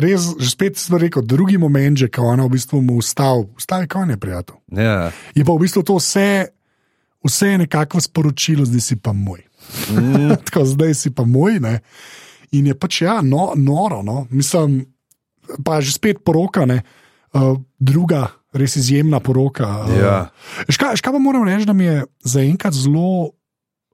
res, 0.00 0.26
že 0.40 0.50
spet 0.50 0.78
sem 0.80 0.96
rekel, 1.00 1.22
drugi 1.22 1.58
moment, 1.60 1.98
že 2.00 2.08
ko 2.08 2.30
ona 2.32 2.46
v 2.48 2.56
bistvu 2.56 2.80
mu 2.82 2.96
ustavi, 3.00 3.46
ustavi 3.56 3.88
konje, 3.88 4.16
prijatelj. 4.16 4.56
Ja. 4.72 5.10
Je 5.36 5.44
pa 5.44 5.52
v 5.52 5.64
bistvu 5.64 5.84
to 5.84 5.98
vse, 6.00 6.48
vse 7.24 7.52
je 7.52 7.58
nekako 7.64 8.00
sporočilo, 8.00 8.64
zdaj 8.64 8.84
si 8.84 8.96
pa 8.96 9.12
moj. 9.12 9.44
Mm. 9.92 10.36
tako, 10.48 10.64
zdaj 10.64 10.94
si 10.96 11.12
pa 11.12 11.24
moj. 11.28 11.60
Ne? 11.60 11.78
In 12.56 12.72
je 12.72 12.76
pač 12.76 13.02
ja, 13.04 13.20
no, 13.22 13.52
noro, 13.56 14.02
no. 14.02 14.24
mislim, 14.30 14.84
pa 15.64 15.80
že 15.84 15.92
spet 15.92 16.24
poroka, 16.24 16.64
ne? 16.64 16.82
Uh, 17.34 17.58
druga, 17.78 18.28
res 18.54 18.76
izjemna 18.76 19.20
poroka. 19.20 19.66
Uh, 19.84 19.96
Ja. 19.98 20.18
Škaj, 20.68 20.96
škaj 20.96 21.12
pa 21.12 21.18
moram 21.18 21.42
reči, 21.48 21.66
da 21.66 21.72
mi 21.72 21.84
je 21.84 22.04
zaenkrat 22.24 22.74
zelo. 22.74 23.32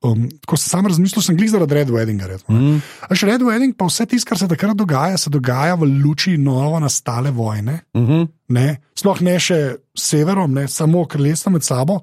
Um, 0.01 0.31
ko 0.49 0.57
sem 0.57 0.71
sam 0.73 0.87
razmislil, 0.89 1.21
sem 1.21 1.37
glih 1.37 1.51
zaradi 1.53 1.75
Red 1.77 1.91
Weddinga. 1.93 2.25
recimo, 2.25 2.57
ne. 2.57 2.61
Mm. 2.61 2.79
A 3.05 3.17
še 3.17 3.27
Red 3.29 3.43
Wedding, 3.45 3.75
pa 3.77 3.85
vse 3.85 4.07
tisto, 4.09 4.31
kar 4.31 4.39
se 4.41 4.49
takrat 4.49 4.73
dogaja, 4.73 5.19
se 5.21 5.29
dogaja 5.29 5.75
v 5.77 5.85
luči 5.85 6.39
novo 6.41 6.79
nastale 6.81 7.31
vojne. 7.31 7.83
Mm 7.93 8.07
-hmm. 8.07 8.29
Ne? 8.49 8.81
Sploh 8.97 9.21
ne 9.21 9.37
še 9.41 9.77
severom, 9.93 10.55
ne? 10.57 10.69
samo 10.69 11.05
kraljestvo 11.05 11.53
med 11.53 11.63
sabo. 11.63 12.01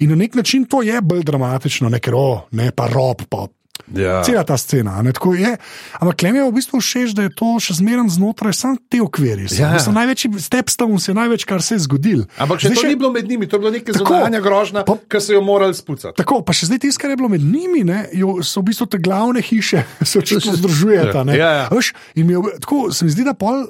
In 0.00 0.10
na 0.10 0.16
nek 0.16 0.34
način 0.34 0.64
to 0.64 0.82
je 0.82 1.00
bolj 1.00 1.22
dramatično, 1.22 1.88
ne 1.88 2.00
ker 2.00 2.14
o, 2.14 2.46
ne 2.50 2.70
pa 2.70 2.88
rob, 2.88 3.22
pa 3.30 3.46
ja. 3.94 4.22
cela 4.22 4.44
ta 4.44 4.56
scena. 4.56 5.02
je. 5.38 5.52
Ampak 6.00 6.16
klem 6.16 6.36
je 6.36 6.44
v 6.44 6.52
bistvu 6.52 6.80
všeč, 6.80 7.14
da 7.14 7.26
je 7.26 7.32
to 7.34 7.56
še 7.60 7.78
zmeraj 7.78 8.08
znotraj 8.16 8.52
sam 8.52 8.74
te 8.76 9.00
okvirje. 9.02 9.52
Ja. 9.58 9.76
Ja. 9.76 9.92
Največji 9.92 10.32
stepstone 10.38 10.98
je 10.98 11.14
največ, 11.14 11.44
kar 11.44 11.62
se 11.62 11.78
je 11.78 11.86
zgodil. 11.86 12.26
Ampak 12.38 12.60
še 12.60 12.72
Zdaj 12.72 12.82
to 12.82 12.88
ni 12.90 12.98
bilo 12.98 13.12
med 13.12 13.28
njimi, 13.28 13.48
to 13.48 13.56
je 13.56 13.60
bilo 13.60 13.72
nekaj 13.72 13.94
zunanja 13.96 14.40
grožnja, 14.40 14.84
Pa- 14.84 14.98
ki 15.00 15.20
so 15.20 15.32
jo 15.32 15.40
morali 15.40 15.74
spucati. 15.74 16.16
Tako, 16.18 16.42
pa 16.42 16.52
še 16.56 16.70
zdaj 16.70 16.84
tisto, 16.86 17.00
kar 17.02 17.12
je 17.12 17.18
bilo 17.20 17.30
med 17.32 17.42
njimi, 17.44 17.84
ne, 17.86 18.06
jo, 18.12 18.40
so 18.42 18.60
v 18.60 18.72
bistvu 18.72 18.86
te 18.90 19.00
glavne 19.00 19.40
hiše, 19.40 19.84
se 20.08 20.18
očitno 20.18 20.56
združujeta. 20.60 21.24
ne. 21.24 21.38
Ja, 21.38 21.50
ja. 21.64 21.66
Veš, 21.72 21.94
je, 22.14 22.24
tako 22.60 22.90
se 22.92 23.06
mi 23.06 23.14
zdi, 23.14 23.26
da 23.26 23.36
pol. 23.36 23.66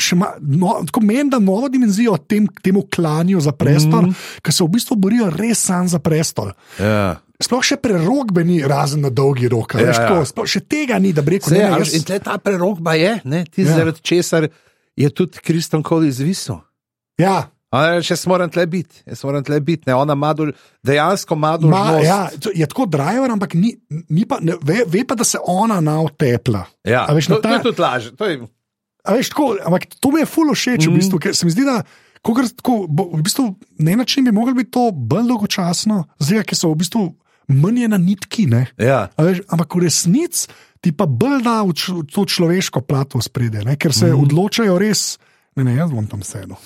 še 0.00 0.16
Ma, 0.16 0.32
no, 0.40 0.80
tako 0.88 1.02
meni, 1.04 1.28
da 1.30 1.38
novo 1.38 1.68
dimenzijo 1.68 2.16
tem, 2.24 2.48
temu 2.64 2.86
klanju 2.88 3.42
za 3.44 3.52
prestol, 3.52 4.08
mm. 4.08 4.40
ki 4.40 4.52
se 4.52 4.64
v 4.64 4.72
bistvu 4.72 4.96
borijo 4.96 5.28
res 5.30 5.60
sam 5.60 5.84
za 5.88 6.00
prestol. 6.00 6.54
Ja. 6.80 7.20
Sploh 7.36 7.62
še 7.62 7.76
prerogbe 7.76 8.44
ni, 8.44 8.60
razen 8.62 9.00
na 9.00 9.10
dolgi 9.10 9.48
rok. 9.48 9.74
Ja, 9.74 9.90
Ja. 9.90 10.20
Sploh 10.22 10.46
še 10.46 10.60
tega 10.62 10.98
ni, 10.98 11.10
da 11.10 11.20
bi 11.20 11.34
rekel. 11.34 11.50
In 11.52 11.80
jaz, 11.80 11.90
tle 12.04 12.20
ta 12.20 12.38
prerokba 12.38 12.94
je, 12.94 13.20
ne, 13.24 13.44
ti 13.44 13.62
ja. 13.62 13.74
Zaradi 13.74 14.00
česar 14.00 14.46
je 14.94 15.08
tudi 15.10 15.38
Kristjan 15.38 15.82
Koli 15.82 16.08
izvisel. 16.08 16.60
ja, 17.18 17.50
reče, 17.72 18.12
jaz 18.12 18.26
moram 18.26 18.46
tle 18.48 18.66
biti, 18.66 19.02
jaz 19.04 19.24
moram 19.24 19.42
tle 19.42 19.58
biti. 19.60 19.82
Ne, 19.86 19.94
ona 19.94 20.12
ima 20.12 20.30
dol, 20.32 20.52
dejansko 20.80 21.34
ima 21.34 21.58
Ma, 21.60 21.98
ja, 21.98 22.30
to 22.32 22.54
je 22.54 22.66
tako 22.66 22.86
driver, 22.86 23.26
ampak 23.28 23.54
ni, 23.54 23.74
ni 24.08 24.22
pa, 24.24 24.38
ne, 24.40 24.54
ve, 24.62 24.84
ve 24.86 25.02
pa, 25.02 25.14
da 25.14 25.24
se 25.24 25.38
ona 25.40 25.80
naotepla. 25.80 26.64
ja. 26.84 27.02
A 27.02 27.12
veš, 27.12 27.26
to, 27.26 27.34
to 27.34 27.40
ta- 27.40 27.50
je 27.52 27.62
tudi 27.62 27.80
laže. 27.80 28.14
To 28.14 28.24
je, 28.24 28.46
A 29.04 29.12
veš, 29.12 29.28
tako, 29.28 29.58
ampak 29.60 29.90
to 30.00 30.10
mi 30.10 30.20
je 30.20 30.26
fulo 30.26 30.54
všeč, 30.54 30.80
mm. 30.80 30.86
v 30.86 30.88
Mhm. 30.88 30.96
bistvu, 30.96 31.18
ker 31.18 31.34
se 31.34 31.44
mi 31.44 31.50
zdi, 31.50 31.64
da 31.64 31.82
Kogar, 32.22 32.46
tako, 32.48 32.86
bo, 32.88 33.10
v 33.10 33.20
bistvu, 33.20 33.44
na 33.76 33.90
en 33.90 33.98
način 33.98 34.24
bi 34.24 34.32
lahko 34.32 34.54
bilo 34.54 34.64
to 34.66 34.84
bolj 34.90 35.26
dolgočasno, 35.28 36.04
zdaj, 36.16 36.40
ki 36.42 36.56
so 36.56 36.70
v 36.70 36.78
bistvu 36.78 37.02
manj 37.48 37.88
na 37.88 37.98
nitki. 37.98 38.46
Ja. 38.78 39.08
Veš, 39.18 39.44
ampak 39.48 39.76
v 39.76 39.84
resnici 39.86 40.48
ti 40.84 40.92
pa 40.92 41.08
bolj 41.08 41.40
da 41.44 41.62
v 41.64 41.72
to 42.12 42.24
človeško 42.28 42.84
plato 42.84 43.20
spredje, 43.24 43.64
ker 43.80 43.92
se 43.92 44.12
mm. 44.12 44.20
odločajo 44.20 44.76
res. 44.80 45.16
Ne, 45.56 45.64
ne, 45.64 45.76
jaz 45.78 45.92
bom 45.94 46.06
tam 46.10 46.24
sedel. 46.26 46.58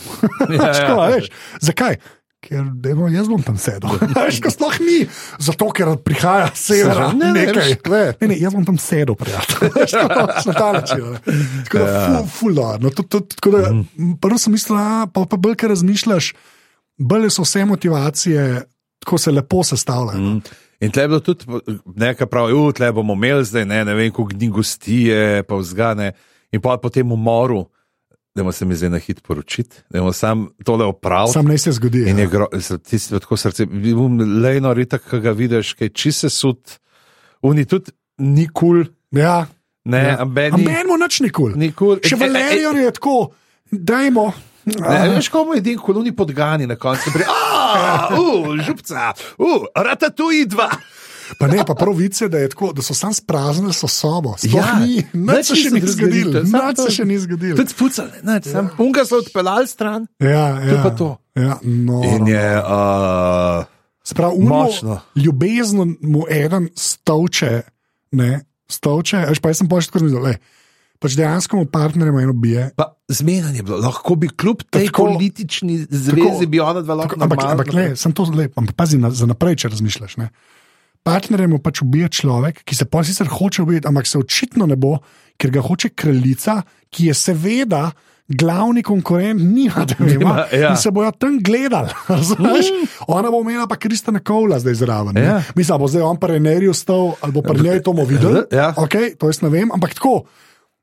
Ja, 0.49 0.72
Čko, 0.76 0.95
ja. 0.97 1.09
veš, 1.12 1.29
zakaj? 1.62 2.01
Ker 2.39 2.68
demo, 2.83 3.09
jaz 3.11 3.26
bom 3.29 3.43
tam 3.43 3.57
sedel. 3.59 3.91
Veš, 4.14 4.39
ko 4.39 4.51
sploh 4.55 4.76
ni, 4.87 5.01
zato 5.43 5.66
ker 5.74 5.91
prihaja 5.99 6.53
sever. 6.55 7.01
Ne, 7.18 7.33
ne, 7.35 7.43
ne, 7.51 7.64
ne, 7.74 8.29
ne, 8.31 8.37
jaz 8.39 8.55
bom 8.55 8.62
tam 8.62 8.79
sedel, 8.79 9.18
prijatelj. 9.18 9.74
Na 10.47 10.55
ta 10.55 10.68
način. 10.76 11.18
Tako 11.66 11.83
da, 11.83 11.89
ja. 11.91 12.22
fulano. 12.31 12.79
No, 12.87 12.95
mhm. 12.95 14.12
prvo 14.22 14.39
sem 14.39 14.55
mislil, 14.55 14.79
pa, 15.11 15.26
pa 15.26 15.37
bolj, 15.37 15.59
ker 15.59 15.74
razmišljaš, 15.74 16.31
bolj 17.11 17.26
so 17.35 17.43
vse 17.43 17.66
motivacije, 17.66 18.47
ko 19.03 19.18
se 19.18 19.35
lepo 19.35 19.64
sestavljajo. 19.66 20.22
Mm. 20.22 20.59
In 20.81 20.91
tle 20.95 21.03
je 21.03 21.09
bilo 21.09 21.20
tudi 21.20 21.45
nekaj 21.97 22.26
pravi, 22.31 22.55
tle 22.76 22.93
bomo 22.93 23.16
imeli 23.18 23.45
zdaj, 23.45 23.64
ne, 23.66 23.85
ne 23.85 23.95
vem, 23.95 24.12
koliko 24.12 24.37
dni 24.37 24.49
gostije, 24.49 25.43
pa 25.43 25.59
vzgane. 25.59 26.12
In 26.53 26.62
pa 26.62 26.76
po 26.79 26.91
tem 26.91 27.12
umoru, 27.12 27.66
da 28.35 28.53
se 28.53 28.64
mi 28.64 28.76
zdaj 28.76 28.91
na 28.91 28.99
hit 28.99 29.22
poročiti, 29.22 29.76
da 29.91 29.99
bomo 29.99 30.12
sam 30.12 30.49
tole 30.64 30.85
opravili. 30.85 31.33
Sam 31.33 31.47
ne 31.47 31.59
se 31.59 31.72
zgodi. 31.72 32.05
In 32.11 32.18
je 32.18 32.24
ja. 32.24 32.31
gro, 32.31 32.47
ti 32.85 32.99
si 32.99 33.11
tako 33.11 33.37
srce, 33.37 33.66
bom 33.66 34.20
lejno 34.43 34.74
ritak, 34.74 35.11
ki 35.11 35.20
ga 35.20 35.33
vidiš, 35.35 35.72
kaj 35.74 35.89
či 35.89 36.12
se 36.12 36.31
sud, 36.31 36.79
oni 37.43 37.64
tudi 37.64 37.91
nikul. 38.18 38.85
Ja. 39.11 39.47
Ne, 39.85 39.99
ja. 39.99 40.16
ameni. 40.22 40.55
Ameni 40.55 40.89
mu 40.89 40.97
nič 41.03 41.20
nikul. 41.20 41.53
nikul. 41.57 41.99
Še 42.05 42.16
Valerijo 42.20 42.76
je 42.76 42.93
tako, 42.93 43.16
dajmo. 43.70 44.33
Ne, 44.76 45.08
veš, 45.16 45.28
komu 45.32 45.56
je 45.56 45.62
edini 45.64 45.80
koloni 45.82 46.12
podgani 46.16 46.66
na 46.66 46.76
koncu. 46.76 47.10
Uf, 48.18 48.54
župca, 48.66 49.12
uf, 49.38 49.68
ratatuj 49.76 50.46
dva. 50.46 50.70
Pa 51.38 51.46
ne, 51.46 51.60
pa 51.66 51.74
pravice, 51.74 52.28
da, 52.28 52.38
da 52.74 52.82
so 52.82 52.94
sam 52.94 53.14
spraznili 53.14 53.72
so 53.72 53.88
sobo. 53.88 54.34
Ja, 54.42 54.78
nič 55.12 55.50
se 55.50 55.56
še 55.60 55.72
ni 55.74 55.82
zgodilo. 55.84 56.42
Nič 56.42 56.80
se 56.86 56.94
še 56.94 57.04
ni 57.04 57.18
zgodilo. 57.20 57.56
Tudi 57.58 57.74
spucali, 57.74 58.22
ja. 58.24 58.38
sem 58.44 58.70
punga 58.76 59.04
so 59.04 59.20
odpeljali 59.20 59.68
stran. 59.68 60.06
Ja, 60.24 60.46
ja. 60.64 60.80
pa 60.84 60.94
to. 60.96 61.16
Ja, 61.36 61.58
no, 61.62 62.00
In 62.06 62.30
je. 62.32 62.46
Uh, 62.64 63.68
Sprav, 64.08 64.32
umo, 64.40 64.64
ljubezno 65.16 65.84
mu 66.00 66.24
eden 66.32 66.70
stovče, 66.72 67.50
ne, 68.16 68.40
stovče, 68.72 69.26
veš 69.28 69.42
pa 69.44 69.52
jaz 69.52 69.60
sem 69.60 69.68
pošti 69.68 69.92
tako 69.92 70.06
zmizel. 70.06 70.38
Pač 70.99 71.14
dejansko 71.14 71.61
partnerjem 71.70 72.16
eno 72.18 72.32
bije. 72.34 72.70
Pa 72.76 72.90
zmenjanje 73.09 73.61
je 73.61 73.66
bilo, 73.68 73.78
lahko 73.84 74.16
bi 74.18 74.28
kljub 74.28 74.64
tej 74.66 74.88
tako, 74.90 75.05
politični 75.12 75.78
zvezi 75.86 76.16
tako, 76.16 76.46
bi 76.51 76.61
ona 76.61 76.82
dva 76.82 76.96
lahko. 77.03 77.18
Ampak, 77.22 77.44
ampak 77.44 77.72
ne, 77.76 77.84
sem 77.96 78.12
to 78.12 78.26
zelo, 78.26 78.49
ampak 78.59 78.74
pazi 78.74 78.99
na, 78.99 79.12
za 79.14 79.28
naprej, 79.30 79.61
če 79.62 79.70
razmišljaš. 79.76 80.18
Ne 80.18 80.32
partnerjem 81.09 81.57
pač 81.62 81.82
ubije 81.84 82.11
človek, 82.20 82.62
ki 82.66 82.76
se 82.76 82.88
pa 82.90 83.05
sicer 83.07 83.30
hoče 83.30 83.64
ubiti, 83.64 83.88
ampak 83.88 84.09
se 84.09 84.20
očitno 84.20 84.68
ne 84.68 84.76
bo, 84.76 84.99
ker 85.40 85.55
ga 85.55 85.64
hoče 85.64 85.94
kraljica, 85.96 86.61
ki 86.90 87.11
je 87.11 87.16
seveda. 87.16 87.88
Glavni 88.28 88.82
konkurent 88.84 89.40
nima, 89.40 89.86
da 89.88 89.94
imel. 90.05 90.26
Ja. 90.53 90.74
In 90.74 90.76
se 90.76 90.90
bojo 90.92 91.09
tam 91.16 91.38
gledali. 91.40 91.88
Mm. 92.38 92.84
Ona 93.09 93.30
bo 93.32 93.38
imela 93.40 93.64
pa 93.66 93.78
Kristjana 93.80 94.20
Kovla 94.20 94.59
zdaj 94.61 94.74
zraven. 94.82 95.16
Ja. 95.16 95.38
Mislim, 95.57 95.78
bo 95.80 95.88
zdaj 95.88 96.03
on 96.05 96.18
pa 96.20 96.28
Renerijo 96.28 96.74
stal 96.76 97.14
ali 97.24 97.32
bo 97.32 97.40
pa 97.42 97.55
njej 97.57 97.80
to 97.82 97.94
videl. 98.05 98.42
Ja. 98.53 98.74
Okay, 98.76 99.14
to 99.16 99.32
jaz 99.32 99.40
ne 99.40 99.49
vem, 99.49 99.72
ampak 99.72 99.96
tako. 99.96 100.26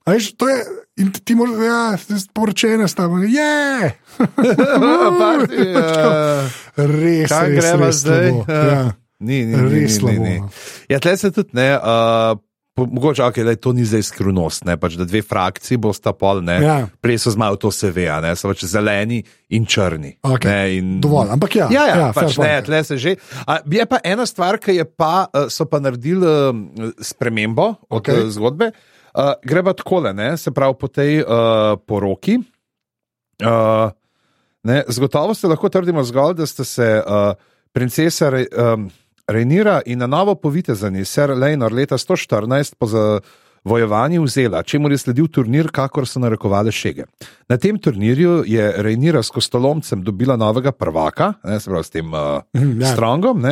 Veš, 0.06 0.34
to 0.38 0.50
je, 0.50 0.58
in 1.02 1.12
ti 1.12 1.36
moraš, 1.36 1.56
ja, 1.66 2.20
sporočene 2.20 2.88
stavke. 2.88 3.26
Je! 3.26 3.92
Res, 7.02 7.30
kaj 7.32 7.56
gremo 7.56 7.92
zdaj? 7.92 8.30
Ja. 8.48 8.92
Ni, 9.20 9.46
ni, 9.46 9.56
res 9.70 10.02
ni. 10.02 10.12
ni, 10.12 10.20
ni. 10.20 10.40
No. 10.44 10.50
Ja, 10.92 11.00
tle 11.02 11.18
se 11.18 11.32
tudi 11.34 11.58
ne. 11.58 11.72
Uh, 11.80 12.38
Mogoče 12.76 13.24
okay, 13.24 13.46
da 13.48 13.54
to 13.56 13.72
ni 13.72 13.86
zdaj 13.88 14.02
skrivnost, 14.04 14.66
pač, 14.82 14.98
da 15.00 15.06
dve 15.08 15.22
frakciji 15.24 15.78
bosta 15.80 16.12
pol, 16.12 16.42
ja. 16.44 16.82
prej 17.00 17.22
so 17.24 17.32
zmagali, 17.32 17.56
to 17.64 17.70
se 17.72 17.88
ve, 17.96 18.10
ne 18.20 18.34
so 18.36 18.52
pač 18.52 18.66
zeleni 18.68 19.22
in 19.56 19.64
črni. 19.64 20.12
Okay. 20.20 20.50
Ne, 20.52 20.74
in... 20.76 20.90
Dovolj, 21.00 21.32
ampak 21.38 21.56
ja. 21.56 21.70
Ja, 21.72 21.86
ja, 21.88 21.96
ja 22.02 22.10
pač, 22.12 22.36
ne, 22.36 22.58
tle 22.68 22.82
se 22.84 22.98
že. 23.00 23.16
A, 23.48 23.62
je 23.64 23.86
pa 23.88 24.02
ena 24.04 24.28
stvar, 24.28 24.60
ki 24.60 24.76
pa, 24.92 25.14
uh, 25.32 25.48
so 25.48 25.64
pa 25.72 25.80
naredili 25.80 26.28
uh, 26.28 26.92
spremembo 27.00 27.70
od 27.88 28.04
okay. 28.04 28.28
uh, 28.28 28.34
zgodbe. 28.36 28.74
Uh, 28.76 28.92
gre 29.44 29.64
pa 29.64 29.74
tako, 29.74 30.04
se 30.38 30.52
pravi 30.52 30.76
po 30.80 30.88
tej 30.88 31.22
uh, 31.22 31.28
poroki. 31.88 32.40
Uh, 33.42 33.92
Zagotovo 34.88 35.34
se 35.34 35.48
lahko 35.48 35.70
trdimo 35.70 36.04
zgolj, 36.04 36.34
da 36.36 36.46
ste 36.46 36.64
se 36.66 37.04
uh, 37.06 37.34
princesa. 37.72 38.32
Um, 38.74 38.90
Rejnira 39.28 39.82
in 39.86 40.00
na 40.00 40.08
novo 40.08 40.36
povitezani 40.36 41.06
Sir 41.06 41.32
Lejnor 41.34 41.74
leta 41.74 41.98
114 41.98 42.76
po 42.78 42.88
zavojovanju 42.88 44.24
vzela, 44.24 44.64
čemu 44.64 44.90
je 44.90 44.98
sledil 44.98 45.28
turnir, 45.28 45.72
kakor 45.74 46.08
so 46.08 46.20
narekovali 46.20 46.72
šege. 46.72 47.04
Na 47.50 47.58
tem 47.58 47.80
turnirju 47.80 48.44
je 48.46 48.74
Rejnira 48.78 49.24
s 49.24 49.34
kostolomcem 49.34 50.04
dobila 50.04 50.36
novega 50.36 50.72
prvaka, 50.72 51.34
ne, 51.44 51.60
se 51.60 51.70
pravi 51.70 51.84
s 51.84 51.90
tem 51.90 52.14
uh, 52.14 52.20
ja. 52.82 52.94
Strongom, 52.94 53.46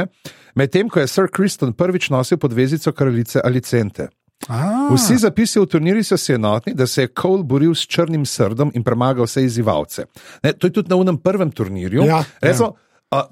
medtem 0.55 0.89
ko 0.89 0.99
je 0.99 1.07
Sir 1.07 1.31
Kristen 1.33 1.73
prvič 1.73 2.09
nosil 2.09 2.37
podvezico 2.37 2.91
kraljice 2.91 3.41
Alicente. 3.43 4.07
A. 4.49 4.89
Vsi 4.91 5.17
zapisi 5.17 5.59
v 5.59 5.65
turnirju 5.65 6.03
so 6.03 6.17
se 6.17 6.33
enotni, 6.33 6.73
da 6.73 6.87
se 6.87 7.05
je 7.05 7.11
Cole 7.21 7.43
boril 7.43 7.75
s 7.75 7.87
črnim 7.87 8.25
srdom 8.25 8.71
in 8.75 8.83
premagal 8.83 9.27
vse 9.27 9.43
izzivalce. 9.45 10.05
Ne, 10.43 10.53
to 10.53 10.67
je 10.67 10.73
tudi 10.73 10.89
na 10.89 10.95
unem 10.95 11.17
prvem 11.17 11.51
turnirju. 11.51 12.03
Ja, 12.05 12.23
Rezo, 12.41 12.73
ja 12.73 12.83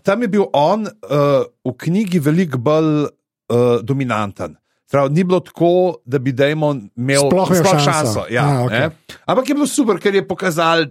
tam 0.04 0.22
je 0.22 0.28
bil 0.28 0.46
on 0.54 0.86
uh, 0.86 1.44
v 1.66 1.74
knjigi 1.78 2.20
veliko 2.20 2.60
bolj 2.62 3.06
uh, 3.06 3.82
dominanten. 3.82 4.56
Prav, 4.92 5.08
ni 5.12 5.24
bilo 5.24 5.40
tako, 5.40 6.02
da 6.06 6.20
bi 6.20 6.34
Dajmon 6.36 6.90
imel 7.00 7.30
sploh, 7.32 7.48
sploh 7.48 7.80
šanso. 7.80 7.92
šanso. 7.92 8.26
Ja, 8.30 8.44
A, 8.44 8.64
okay. 8.66 8.90
Ampak 9.26 9.50
je 9.50 9.56
bilo 9.56 9.68
super, 9.68 10.00
ker 10.04 10.16
je 10.16 10.24
pokazal, 10.28 10.90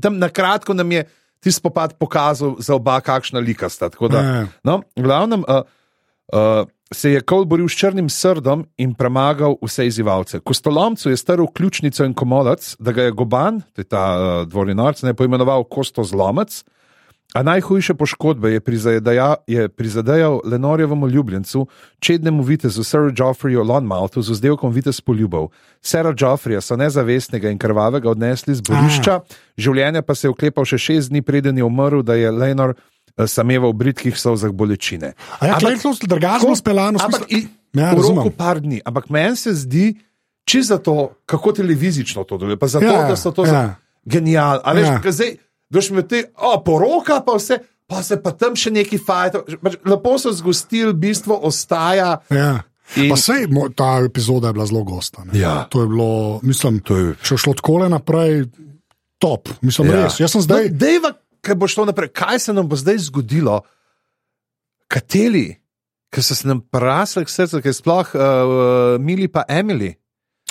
tam 0.00 0.16
na 0.18 0.30
kratko 0.32 0.74
nam 0.74 0.92
je 0.92 1.04
ti 1.44 1.52
spopad 1.52 1.98
pokazal 2.00 2.56
za 2.58 2.74
oba, 2.74 2.96
kakšna 3.04 3.40
lika 3.40 3.68
sta. 3.68 3.90
Da, 3.92 4.20
ja. 4.20 4.46
no, 4.64 4.80
glavnem, 4.96 5.44
uh, 5.44 5.68
uh, 6.32 6.64
se 6.94 7.10
je 7.10 7.20
Kol 7.20 7.44
boril 7.44 7.68
s 7.68 7.76
črnim 7.78 8.08
srdom 8.08 8.64
in 8.78 8.94
premagal 8.94 9.56
vse 9.62 9.86
izzivalce. 9.86 10.40
Kostolomcu 10.40 11.10
je 11.10 11.16
strl 11.16 11.46
ključnico 11.54 12.04
in 12.04 12.14
komolac, 12.14 12.76
da 12.78 12.92
ga 12.92 13.02
je 13.02 13.10
Goban, 13.10 13.60
to 13.72 13.80
je 13.80 13.84
ta 13.84 14.04
uh, 14.14 14.48
dvorni 14.48 14.74
narc, 14.74 15.02
ne 15.02 15.14
poimenoval 15.14 15.64
Kostozlomec. 15.64 16.64
A 17.34 17.42
najhujše 17.42 17.94
poškodbe 17.94 18.50
je, 18.50 18.60
je 19.46 19.68
prizadejal 19.68 20.40
Lenorjevemu 20.44 21.08
ljubljencu, 21.08 21.66
čednemu 21.98 22.42
vitezu 22.42 22.84
Sir 22.84 23.10
Geoffreyu 23.12 23.66
Lonmouthu 23.66 24.22
z 24.22 24.30
vzdelkom 24.30 24.72
vitez 24.72 25.00
poljubov. 25.00 25.50
Sera 25.82 26.12
Geoffreya 26.12 26.60
so 26.60 26.76
nezavestnega 26.76 27.50
in 27.50 27.58
krvavega 27.58 28.10
odnesli 28.10 28.54
z 28.54 28.62
borišča, 28.62 29.20
življenje 29.58 30.02
pa 30.02 30.14
se 30.14 30.26
je 30.26 30.30
uklepal 30.30 30.64
še 30.64 30.78
šest 30.78 31.10
dni, 31.10 31.22
preden 31.22 31.58
je 31.58 31.64
umrl, 31.64 32.02
da 32.02 32.14
je 32.14 32.30
Lenor 32.30 32.76
sameval 33.24 33.72
v 33.72 33.80
britkih 33.80 34.18
solzah 34.20 34.52
bolečine. 34.52 35.14
Ja, 35.40 35.56
ampak 35.56 35.80
to 35.80 35.92
je 35.96 36.08
drugačno 36.08 36.52
speljano. 36.56 37.00
Ampak 37.00 37.24
ja, 37.32 37.92
v 37.96 38.00
roku 38.04 38.30
par 38.30 38.60
dni. 38.60 38.82
Ampak 38.84 39.08
meni 39.08 39.36
se 39.40 39.54
zdi, 39.56 39.96
če 40.44 40.62
za 40.62 40.78
to, 40.78 41.16
kako 41.24 41.56
televizično 41.56 42.26
to 42.28 42.36
deluje, 42.36 42.60
pa 42.60 42.68
zato, 42.68 42.84
ja, 42.84 43.08
da 43.08 43.16
so 43.16 43.32
to 43.32 43.48
ja. 43.48 43.80
genialni. 44.04 44.84
Ja. 44.84 45.00
Doš 45.66 45.90
mi 45.90 46.04
ti, 46.06 46.22
o, 46.36 46.60
poroka, 46.62 47.18
pa 47.26 47.34
vse, 47.40 47.58
pa 47.90 48.02
se 48.06 48.20
pa 48.22 48.30
tam 48.36 48.54
še 48.54 48.70
neki 48.70 49.00
fajto. 49.02 49.42
Pač 49.64 49.80
lepo 49.82 50.14
so 50.20 50.30
zgostili, 50.36 50.92
bistvo 50.94 51.40
ostaja. 51.42 52.20
Ja. 52.30 52.62
In... 52.94 53.10
Pa 53.10 53.18
sej, 53.18 53.48
ta 53.74 53.96
epizoda 54.06 54.52
je 54.52 54.54
bila 54.60 54.66
zelo 54.68 54.84
gosta. 54.86 55.24
Ja. 55.34 55.64
To 55.74 55.82
je 55.82 55.90
bilo, 55.90 56.10
mislim, 56.46 56.78
je... 56.86 57.16
če 57.18 57.40
šlo 57.40 57.56
tako 57.58 57.80
naprej, 57.90 58.46
top. 59.18 59.50
Mislim, 59.66 59.90
ja. 59.90 60.04
res. 60.04 60.20
Jaz 60.22 60.36
sem 60.36 60.44
zdaj. 60.44 60.70
No, 60.70 60.78
dejva, 60.78 61.10
kaj 61.46 61.58
bo 61.58 61.68
šlo 61.70 61.86
naprej, 61.88 62.10
kaj 62.16 62.42
se 62.46 62.54
nam 62.56 62.68
bo 62.68 62.78
zdaj 62.78 62.98
zgodilo, 63.08 63.60
kateri, 64.92 65.48
ki 66.10 66.22
so 66.22 66.34
se 66.38 66.48
nam 66.48 66.60
prasli 66.60 67.24
k 67.26 67.32
srcu, 67.32 67.62
ki 67.62 67.70
je 67.70 67.78
sploh 67.78 68.12
uh, 68.14 68.98
Mili 69.02 69.28
pa 69.30 69.46
Emily. 69.48 69.94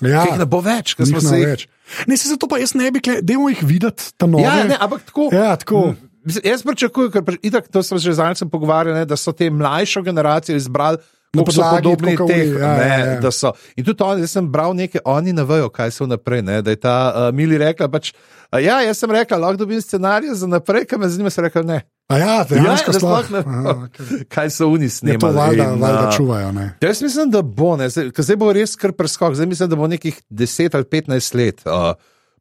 Ja. 0.03 0.25
Ne 0.35 0.47
bo 0.47 0.59
več, 0.63 0.93
ker 0.97 1.07
smo 1.07 1.21
se 1.23 1.39
jih. 1.39 1.67
Ne, 2.09 2.17
se 2.19 2.27
zato 2.27 2.49
pa 2.51 2.59
jaz 2.59 2.73
ne 2.75 2.89
bi, 2.91 2.99
da 2.99 3.37
jih 3.37 3.61
videti 3.63 4.11
tam 4.19 4.35
noč. 4.35 4.43
Ja, 4.43 4.57
ne, 4.67 4.79
ampak 4.81 5.05
tako. 5.07 5.29
Ja, 5.31 5.53
tako. 5.59 5.93
Jaz 6.25 6.65
pričakujem, 6.65 7.11
ker 7.13 7.37
itak, 7.45 7.69
to 7.71 7.83
smo 7.85 7.99
že 8.01 8.15
zadnjič 8.17 8.49
pogovarjali, 8.51 9.05
da 9.07 9.15
so 9.15 9.31
te 9.31 9.47
mlajše 9.53 10.01
generacije 10.03 10.57
izbrali. 10.57 10.99
Na 11.35 11.45
podlagi 11.47 11.95
teh, 12.27 12.53
ja, 12.59 12.71
ne, 12.77 12.87
ja, 12.87 12.99
ja. 12.99 13.17
da 13.23 13.31
so. 13.31 13.51
In 13.75 13.85
tudi 13.85 14.03
oni, 14.03 14.23
jaz 14.25 14.35
sem 14.37 14.47
bral 14.51 14.75
nekaj, 14.77 15.01
oni 15.05 15.33
ne 15.35 15.43
vejo, 15.47 15.69
kaj 15.73 15.91
so 15.95 16.07
naprej. 16.09 16.43
Ne, 16.45 16.61
da 16.65 16.73
je 16.73 16.79
ta 16.81 16.95
uh, 17.09 17.27
Mili 17.35 17.59
rekla, 17.61 17.89
pač, 17.91 18.13
uh, 18.13 18.59
ja, 18.63 18.79
jaz 18.85 19.03
sem 19.03 19.11
rekla, 19.11 19.39
lahko 19.41 19.63
dobim 19.63 19.81
scenarij 19.81 20.33
za 20.39 20.49
naprej, 20.49 20.87
kaj 20.89 21.01
me 21.01 21.09
zanima, 21.11 21.33
se 21.33 21.45
rekla 21.45 21.65
ne. 21.67 21.81
A 22.07 22.17
ja, 22.21 22.33
dejansko 22.45 22.93
ja, 22.93 22.99
sploh 23.01 23.29
ne 23.33 23.41
vem, 23.41 23.85
kaj 24.29 24.51
so 24.53 24.67
oni 24.69 24.89
snimali. 24.93 25.21
To 25.23 25.31
valjda, 25.33 25.69
in, 25.73 25.81
valjda 25.81 26.11
čuvajo. 26.17 26.51
Ne? 26.53 26.67
Jaz 26.81 27.01
mislim, 27.01 27.31
da 27.33 27.41
bo, 27.41 27.71
ne, 27.79 27.89
zdaj, 27.89 28.11
zdaj 28.17 28.37
bo 28.37 28.51
res 28.53 28.75
kar 28.77 28.93
preskok, 28.93 29.33
zdaj 29.33 29.49
mislim, 29.49 29.71
da 29.71 29.79
bo 29.79 29.89
nekih 29.89 30.19
10 30.29 30.77
ali 30.77 30.85
15 30.85 31.37
let 31.39 31.65
uh, 31.65 31.95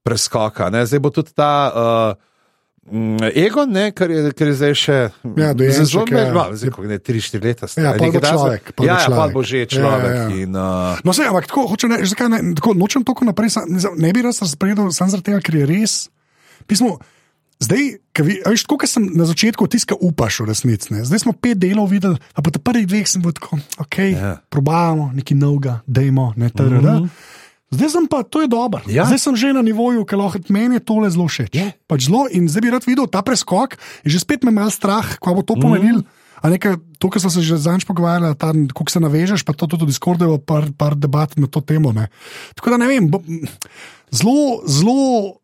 preskoka. 0.04 0.68
Ne? 0.70 0.84
Zdaj 0.86 1.00
bo 1.00 1.10
tudi 1.10 1.32
ta 1.32 1.52
uh, 1.72 2.33
mm, 2.86 3.16
Egon, 3.34 3.70
ne, 3.70 3.90
kar, 3.90 4.08
je, 4.08 4.30
kar 4.30 4.46
je 4.46 4.54
zdaj 4.54 4.74
še 4.74 4.96
Ja, 5.34 5.50
dojenček, 5.50 5.84
zelo 5.84 6.04
ja. 6.06 6.32
malo, 6.32 6.52
je 6.52 6.98
3-4 7.00 7.40
leta. 7.40 7.64
star, 7.64 7.84
Ja, 7.84 7.90
pol 7.90 7.98
bo 7.98 8.04
nekaj 8.06 8.20
takega. 8.20 8.32
človek, 8.32 8.62
pol 8.70 8.74
bo 8.76 8.84
Ja, 8.84 8.94
ja, 8.94 9.06
človek. 9.06 9.32
bo 9.32 9.40
že 9.42 9.56
Ja, 9.56 9.66
človek. 9.66 10.10
ja, 10.10 10.22
ja. 10.22 10.28
In, 10.36 10.50
uh, 10.52 10.98
No, 11.00 11.10
sej, 11.10 11.26
ampak 11.26 11.46
tako, 11.46 11.66
hočem 11.66 11.90
reči, 11.90 12.08
zakaj 12.08 12.28
ne, 12.28 12.54
tako, 12.54 12.74
nočem 12.74 13.00
toliko 13.00 13.24
naprej, 13.24 13.50
sam, 13.50 13.64
ne, 13.66 13.78
ne 13.78 14.10
bi 14.10 14.20
raz 14.20 14.38
razpredal, 14.38 14.90
samo 14.90 15.10
zaradi 15.10 15.26
tega, 15.26 15.40
ker 15.40 15.54
je 15.54 15.66
res. 15.66 15.92
Pismo, 16.64 16.98
zdaj, 17.56 17.82
vi- 18.18 18.42
veš, 18.42 18.62
tako 18.62 18.76
kot 18.76 18.88
sem 18.88 19.04
na 19.10 19.24
začetku 19.24 19.64
tiska 19.66 19.94
upaš 19.94 20.40
v 20.40 20.44
resnici. 20.46 20.90
Ne. 20.90 21.02
Zdaj 21.02 21.18
smo 21.20 21.32
pet 21.32 21.56
delov 21.56 21.88
videli, 21.88 22.16
a 22.30 22.38
po 22.38 22.50
prvih 22.50 22.84
dveh 22.84 23.04
sem 23.04 23.20
bil 23.20 23.32
tako, 23.32 23.56
ok, 23.78 23.96
Ja. 23.98 24.04
yeah. 24.10 24.36
probajamo 24.46 25.12
nekaj 25.12 25.34
novega, 25.34 25.80
dajmo, 25.84 26.32
ne 26.36 26.48
tr. 26.48 26.62
Mm 26.64 26.80
-hmm. 26.80 27.08
Zdaj 27.74 27.90
sem 27.90 28.06
pa, 28.06 28.22
to 28.22 28.44
je 28.44 28.48
dobro. 28.50 28.82
Ja. 28.86 29.06
Zdaj 29.10 29.20
sem 29.20 29.34
že 29.36 29.54
na 29.56 29.62
nivoju, 29.66 30.06
ker 30.06 30.20
lahko 30.20 30.38
meni 30.54 30.78
tole 30.78 31.10
zelo 31.10 31.26
všeč. 31.26 31.50
Je. 31.50 31.66
Pač 31.90 32.06
zelo 32.06 32.26
in 32.30 32.46
zdaj 32.46 32.62
bi 32.62 32.70
rad 32.70 32.84
videl 32.86 33.10
ta 33.10 33.20
preskok, 33.26 33.74
že 34.06 34.16
spet 34.22 34.46
me 34.46 34.54
mal 34.54 34.70
strah, 34.70 35.18
kako 35.18 35.40
bo 35.40 35.42
to 35.42 35.54
pomenil. 35.58 36.06
A 36.44 36.52
nekaj, 36.52 36.76
to, 37.00 37.08
kar 37.08 37.24
smo 37.24 37.32
se 37.32 37.40
že 37.40 37.56
zadnjič 37.56 37.88
pogovarjali, 37.88 38.36
kako 38.68 38.90
se 38.92 39.00
navežeš, 39.00 39.48
pa 39.48 39.56
to 39.56 39.64
tudi 39.64 39.88
Discordu, 39.88 40.36
par, 40.44 40.68
par 40.76 40.92
debat 40.92 41.32
na 41.40 41.48
to 41.48 41.64
temo. 41.64 41.88
Ne. 41.96 42.12
Tako 42.52 42.76
da 42.76 42.84
ne 42.84 42.88
vem, 42.90 43.08
zelo, 44.12 44.60
zelo. 44.68 45.40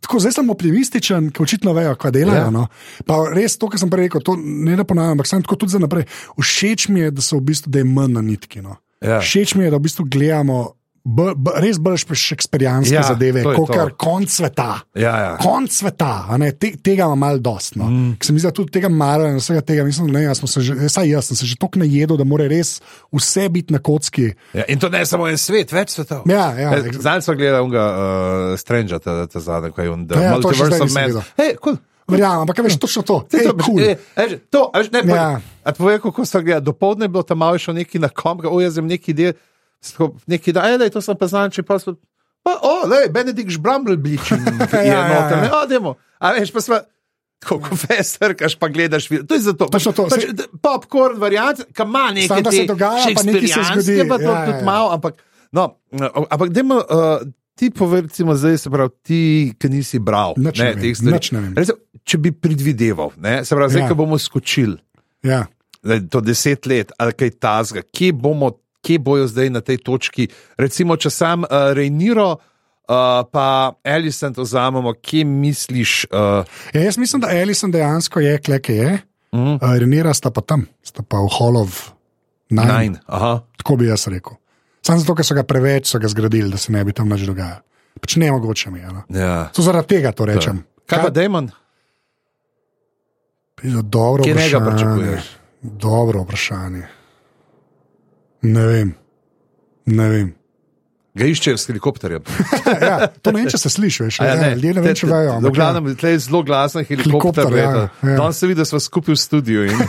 Tako, 0.00 0.22
zdaj 0.24 0.38
sem 0.38 0.48
optimističen, 0.48 1.28
ker 1.34 1.44
očitno 1.44 1.74
vejo, 1.76 1.92
kaj 2.00 2.14
delajo. 2.16 2.38
Ja. 2.38 2.48
Ja. 2.48 2.54
No. 2.54 2.64
Pa 3.04 3.28
res 3.34 3.58
to, 3.60 3.68
kar 3.68 3.82
sem 3.82 3.92
prej 3.92 4.08
rekel, 4.08 4.24
to 4.24 4.38
ne 4.40 4.78
da 4.78 4.88
ponavljam, 4.88 5.18
ampak 5.18 5.28
sem 5.28 5.44
tako 5.44 5.58
tudi 5.60 5.74
za 5.76 5.82
naprej. 5.82 6.08
Všeč 6.38 6.88
mi 6.94 7.04
je, 7.04 7.12
da 7.18 7.20
so 7.20 7.36
v 7.36 7.50
bistvu 7.50 7.74
da 7.74 7.82
je 7.82 7.88
manj 7.90 8.16
na 8.16 8.24
nitki. 8.24 8.64
No. 8.64 8.78
Ja. 9.04 9.20
Všeč 9.20 9.52
mi 9.58 9.66
je, 9.66 9.74
da 9.74 9.76
v 9.76 9.84
bistvu 9.84 10.08
gledamo 10.08 10.77
b, 11.08 11.32
b, 11.36 11.52
res 11.62 11.78
bolj 11.80 12.02
šekspirijanske 12.12 12.92
Ja, 12.92 13.00
ja, 13.00 13.08
zadeve, 13.08 13.42
kot 13.46 13.70
kar 13.72 13.92
konc 13.96 14.28
sveta. 14.32 14.80
ja, 14.98 15.14
ja. 15.16 15.30
Konc 15.40 15.72
sveta, 15.72 16.26
te, 16.60 16.72
tega 16.84 17.08
ima 17.08 17.14
malo 17.14 17.38
dost. 17.38 17.76
No. 17.80 17.88
Mm. 17.88 18.16
Se 18.22 18.32
mi 18.32 18.42
zdi, 18.42 18.48
da 18.48 18.54
tudi 18.54 18.74
tega 18.76 18.90
mara 18.92 19.30
in 19.32 19.40
vsega 19.40 19.62
tega. 19.64 19.84
Mislim, 19.88 20.10
ne, 20.12 20.26
jaz, 20.26 20.42
se 20.44 20.60
že, 20.60 20.76
saj 20.88 21.08
jaz 21.08 21.30
sem 21.30 21.36
se 21.40 21.46
že 21.48 21.56
toliko 21.56 21.80
najedel, 21.80 22.16
da 22.20 22.24
mora 22.28 22.48
res 22.50 22.78
vse 23.14 23.48
biti 23.48 23.72
na 23.72 23.80
kocki. 23.80 24.32
Ja, 24.52 24.68
in 24.68 24.78
to 24.78 24.92
ne 24.92 25.04
samo 25.08 25.28
en 25.28 25.38
svet, 25.40 25.72
več 25.72 25.96
svetov. 25.96 26.28
Ja, 26.28 26.52
ja. 26.58 26.76
Eh, 26.76 26.92
Zdaj 26.92 27.22
sem 27.24 27.38
gledal 27.40 27.64
unga 27.64 27.84
uh, 27.88 28.58
Stranger, 28.60 29.00
ta, 29.00 29.24
ta 29.26 29.40
zadnji, 29.40 29.72
ko 29.72 29.82
je 29.82 29.90
on 29.90 30.06
The 30.08 30.20
Ja, 30.20 30.34
še 30.36 30.40
Multiverse 30.42 30.82
of 30.84 30.92
Man. 30.96 31.20
Hej, 31.40 31.56
cool. 31.64 31.80
Verjamem, 32.08 32.46
ampak 32.46 32.62
veš, 32.64 32.78
točno 32.80 33.02
to. 33.04 33.16
Ej, 33.36 33.44
to, 33.44 33.52
cool. 33.60 33.80
eh, 33.84 34.00
eh, 34.16 34.28
že, 34.32 34.36
to, 34.48 34.70
a 34.72 34.80
veš, 34.80 34.88
ne, 34.96 35.04
Ja. 35.04 35.16
ja. 35.16 35.40
A 35.64 35.72
povej, 35.76 36.00
kako 36.00 36.24
so 36.24 36.40
gledali, 36.40 36.64
dopoledne 36.64 37.04
je 37.04 37.12
bilo 37.12 37.22
tam 37.22 37.44
malo 37.44 37.60
še 37.60 37.76
neki 37.76 38.00
na 38.00 38.08
kom, 38.08 38.40
o, 38.48 38.60
jaz 38.64 38.80
sem 38.80 38.88
neki 38.88 39.12
del, 39.12 39.32
tako, 39.36 39.48
neki 40.26 40.52
da, 40.52 40.66
ej, 40.68 40.90
to 40.90 41.00
sem 41.00 41.14
pa 41.14 41.26
znam, 41.26 41.50
če 41.50 41.62
pa 41.62 41.78
so, 41.78 41.94
pa, 42.42 42.58
o, 42.58 42.86
lej, 42.86 43.08
Benedikt 43.08 43.50
Žbramblbič 43.50 44.30
je 44.32 44.38
Ja, 44.72 44.82
ja, 44.84 45.02
noter, 45.04 45.36
ja. 45.36 45.42
ne, 45.42 45.50
o, 45.52 45.66
demo, 45.66 45.90
a 46.18 46.32
veš, 46.32 46.50
pa 46.50 46.60
sva, 46.60 46.80
tako 47.38 47.60
ko 47.62 47.76
fester, 47.76 48.34
kaš 48.34 48.56
pa 48.56 48.68
gledaš, 48.68 49.06
to 49.06 49.32
je 49.32 49.42
zato. 49.42 49.68
Točno 49.68 49.92
to, 49.92 50.08
Pač, 50.08 50.26
d- 50.28 50.48
popcorn 50.58 51.16
variant, 51.16 51.62
ki 51.68 51.84
ima 51.84 52.08
nekaj 52.10 52.42
da 52.42 52.50
se 52.50 52.64
dogaja, 52.64 53.04
pa 53.12 53.22
nekaj 53.22 53.48
se 53.48 53.62
zgodi. 53.64 53.98
pa 54.04 54.16
to 54.16 54.24
Ja, 54.24 54.32
ja, 54.32 54.46
tudi 54.46 54.58
ja. 54.58 54.64
malo, 54.64 54.88
ampak, 54.90 55.20
no, 55.52 55.68
ampak 56.26 56.48
dajmo, 56.50 56.80
uh, 56.80 57.22
ti 57.54 57.70
povej, 57.70 58.02
recimo, 58.02 58.34
zdaj 58.34 58.58
se 58.58 58.68
pravi, 58.68 58.90
ti, 59.00 59.20
ki 59.54 59.68
nisi 59.68 59.98
bral, 60.00 60.34
Nič 60.36 60.58
ne 60.58 60.68
vem, 60.68 60.80
teh 60.80 60.94
stvari. 60.94 61.30
ne. 61.32 61.54
Recimo, 61.54 61.78
če 62.02 62.18
bi 62.18 62.30
predvideval, 62.32 63.14
ne, 63.16 63.40
se 63.40 63.52
pravi, 63.52 63.70
zdaj, 63.70 63.80
Ja. 63.80 63.86
ja. 63.86 63.88
ko 63.88 63.96
bomo 63.96 64.18
skočili, 64.18 64.78
Ja. 65.22 65.40
to 66.04 66.20
deset 66.20 66.66
let 66.66 66.90
ali 66.96 67.14
kaj 67.14 67.30
tasga, 67.36 67.82
kje 67.84 68.12
bomo, 68.14 68.50
kje 68.82 68.98
bojo 68.98 69.26
zdaj 69.26 69.50
na 69.50 69.60
tej 69.60 69.78
točki, 69.78 70.28
recimo, 70.56 70.96
če 70.96 71.10
sam 71.10 71.42
uh, 71.42 71.72
Rejniro. 71.72 72.36
Uh, 72.88 73.20
pa 73.28 73.76
Alison 73.84 74.32
to 74.32 74.42
vzamemo, 74.42 74.94
kje 74.96 75.24
misliš? 75.24 76.06
Uh, 76.08 76.40
Ja, 76.72 76.88
jaz 76.88 76.96
mislim, 76.96 77.20
da 77.20 77.28
Alison 77.28 77.70
dejansko 77.70 78.20
je, 78.20 78.38
kleke 78.40 78.74
je. 78.74 78.98
mm, 79.34 79.60
Uh, 79.60 79.76
Renira 79.76 80.14
sta 80.14 80.30
pa 80.30 80.40
tam, 80.40 80.64
sta 80.82 81.04
pa 81.04 81.20
v 81.20 81.28
Hall 81.38 81.56
of 81.60 81.92
Nine. 82.50 82.78
nine. 82.78 82.96
Tako 83.56 83.76
bi 83.76 83.86
jaz 83.86 84.06
rekel. 84.08 84.32
Samo 84.80 84.98
zato, 84.98 85.14
ker 85.14 85.24
so 85.24 85.36
ga 85.36 85.44
preveč 85.44 85.90
so 85.92 85.98
ga 86.00 86.08
zgradili, 86.08 86.48
da 86.48 86.56
se 86.56 86.72
ne 86.72 86.80
bi 86.84 86.96
tam 86.96 87.08
nič 87.12 87.28
dogajalo. 87.28 87.60
Pač 88.00 88.16
ne 88.16 88.32
mogoče 88.32 88.70
mi 88.70 88.80
je. 88.80 88.88
No. 88.88 89.02
Ja. 89.12 89.50
To 89.52 89.62
zaradi 89.62 89.88
tega 89.98 90.12
to 90.16 90.24
rečem. 90.24 90.64
Kaj 90.88 91.12
pa? 91.12 91.42
Pizdo, 93.58 93.82
Dobro 93.82 94.24
Kje 94.24 94.32
vprašanje. 94.32 95.18
Dobro 95.62 96.22
vprašanje. 96.22 96.97
Ne 98.42 98.66
vem. 98.66 98.90
Ne 99.86 100.08
vem. 100.12 100.28
Ga 101.18 101.26
iščejo 101.26 101.58
s 101.58 101.66
helikopterjem. 101.66 102.22
ja, 102.88 103.08
to 103.10 103.32
ne 103.34 103.40
vem, 103.40 103.48
če 103.50 103.58
se 103.58 103.70
sliši, 103.72 104.04
veš. 104.06 104.18
Ja, 104.22 104.34
Ja, 104.38 104.50
ljudje 104.54 104.74
ne 104.76 104.82
vem, 104.84 104.94
če 104.94 105.08
vejo. 105.10 105.32
V 105.40 105.48
ja. 105.48 105.54
glavnem, 105.56 105.88
tle 105.98 106.12
je 106.12 106.18
zelo 106.22 106.42
glasen 106.46 106.84
helikopter. 106.86 107.48
Helikopter, 107.48 107.56
ja, 107.58 108.12
ja. 108.12 108.16
Danes 108.20 108.38
se 108.38 108.46
vidi, 108.46 108.60
da 108.60 108.66
smo 108.68 108.78
skupaj 108.78 109.16
v 109.16 109.18
studiu. 109.18 109.64
In, 109.66 109.74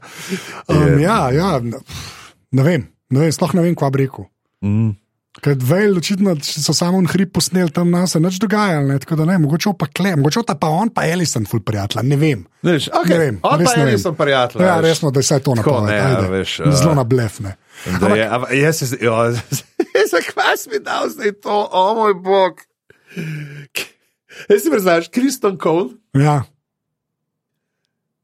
Um, 0.70 0.96
ja, 1.02 1.18
ja, 1.34 1.50
ne- 1.60 1.82
ne 2.52 2.62
vem, 2.64 2.86
ne 3.10 3.20
vem, 3.20 3.32
sploh 3.34 3.52
ne 3.58 3.66
vem, 3.66 3.74
kva 3.76 3.90
bi 3.92 4.04
rekel. 4.06 4.24
mm. 4.64 4.90
Ker 5.38 5.54
Vejl, 5.62 5.94
očitno 5.96 6.32
so 6.42 6.74
samo 6.74 6.98
en 6.98 7.06
hrib 7.06 7.30
posneli 7.36 7.70
tam 7.70 7.92
nas, 7.94 8.16
se 8.16 8.20
nič 8.20 8.40
dogajalo, 8.42 8.88
ne, 8.90 8.96
tako 8.98 9.20
da 9.20 9.28
ne, 9.28 9.36
mogoče 9.38 9.70
pa 9.78 9.86
kle, 9.86 10.16
mogoče 10.18 10.42
ta 10.48 10.56
pa 10.58 10.72
on, 10.74 10.90
pa 10.90 11.04
Elison, 11.06 11.46
ful 11.46 11.62
prijatelj, 11.62 12.02
ne 12.10 12.18
vem. 12.18 12.42
Veš, 12.66 12.88
okay, 12.98 13.14
Ne 13.14 13.18
vem, 13.22 13.38
on 13.46 13.62
pa 13.64 13.98
so 14.02 14.12
prijatelji. 14.18 14.66
Ja, 14.66 14.74
veš. 14.80 14.88
resno, 14.88 15.12
da 15.14 15.22
je 15.22 15.28
vse 15.28 15.38
to 15.46 15.54
Tako, 15.60 15.76
ne, 15.86 16.00
a 16.02 16.26
veš, 16.34 16.56
Zelo 16.66 16.90
uh, 16.90 16.98
na 16.98 17.04
blef. 17.06 17.38
Jaz 18.58 18.82
se 18.82 18.90
zdaj, 18.90 19.38
zakaj 20.10 20.56
si 20.58 20.70
mi 20.74 20.82
dal 20.84 21.08
zdaj 21.14 21.32
to, 21.46 21.62
o 21.72 21.84
moj 21.94 22.14
bog. 22.14 22.64
Jaz 24.50 24.64
si 24.64 24.70
predstavljaš, 24.70 25.12
Kriston 25.14 25.58
Cole 25.62 25.94
Ja, 26.18 26.42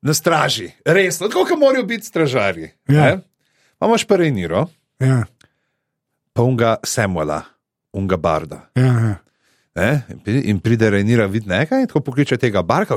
na 0.07 0.15
straži, 0.15 0.71
resno, 0.85 1.29
tako 1.29 1.45
kot 1.45 1.59
morajo 1.59 1.85
biti 1.85 2.07
stražarji. 2.07 2.71
Ja. 2.89 3.19
pa 4.09 4.17
Reniro, 4.17 4.67
ja, 4.99 5.25
pa 6.37 6.43
unga 6.45 6.77
Samuela, 6.85 7.43
unga 7.97 8.17
Barda. 8.17 8.69
ja. 8.77 9.17
Ne? 9.77 10.05
In 10.09 10.19
pri- 10.25 10.45
In 10.49 10.59
pride 10.61 10.89
Renira, 10.91 11.27
vidi 11.29 11.49
nekaj, 11.49 11.81
in 11.83 11.87
tako 11.87 12.01
pokliče 12.01 12.39
tega 12.41 12.63
barka, 12.65 12.97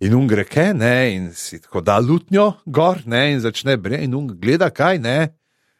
in 0.00 0.12
un 0.14 0.26
greke, 0.28 0.74
ne, 0.74 1.14
in 1.14 1.30
si 1.34 1.56
tako 1.60 1.80
da 1.80 1.96
lutnjo 1.98 2.50
gor, 2.66 3.00
ne, 3.06 3.32
in 3.32 3.40
začne 3.40 3.78
bre, 3.80 3.96
in 4.04 4.12
un 4.14 4.26
gleda, 4.28 4.68
kaj 4.70 4.98
ne, 5.00 5.14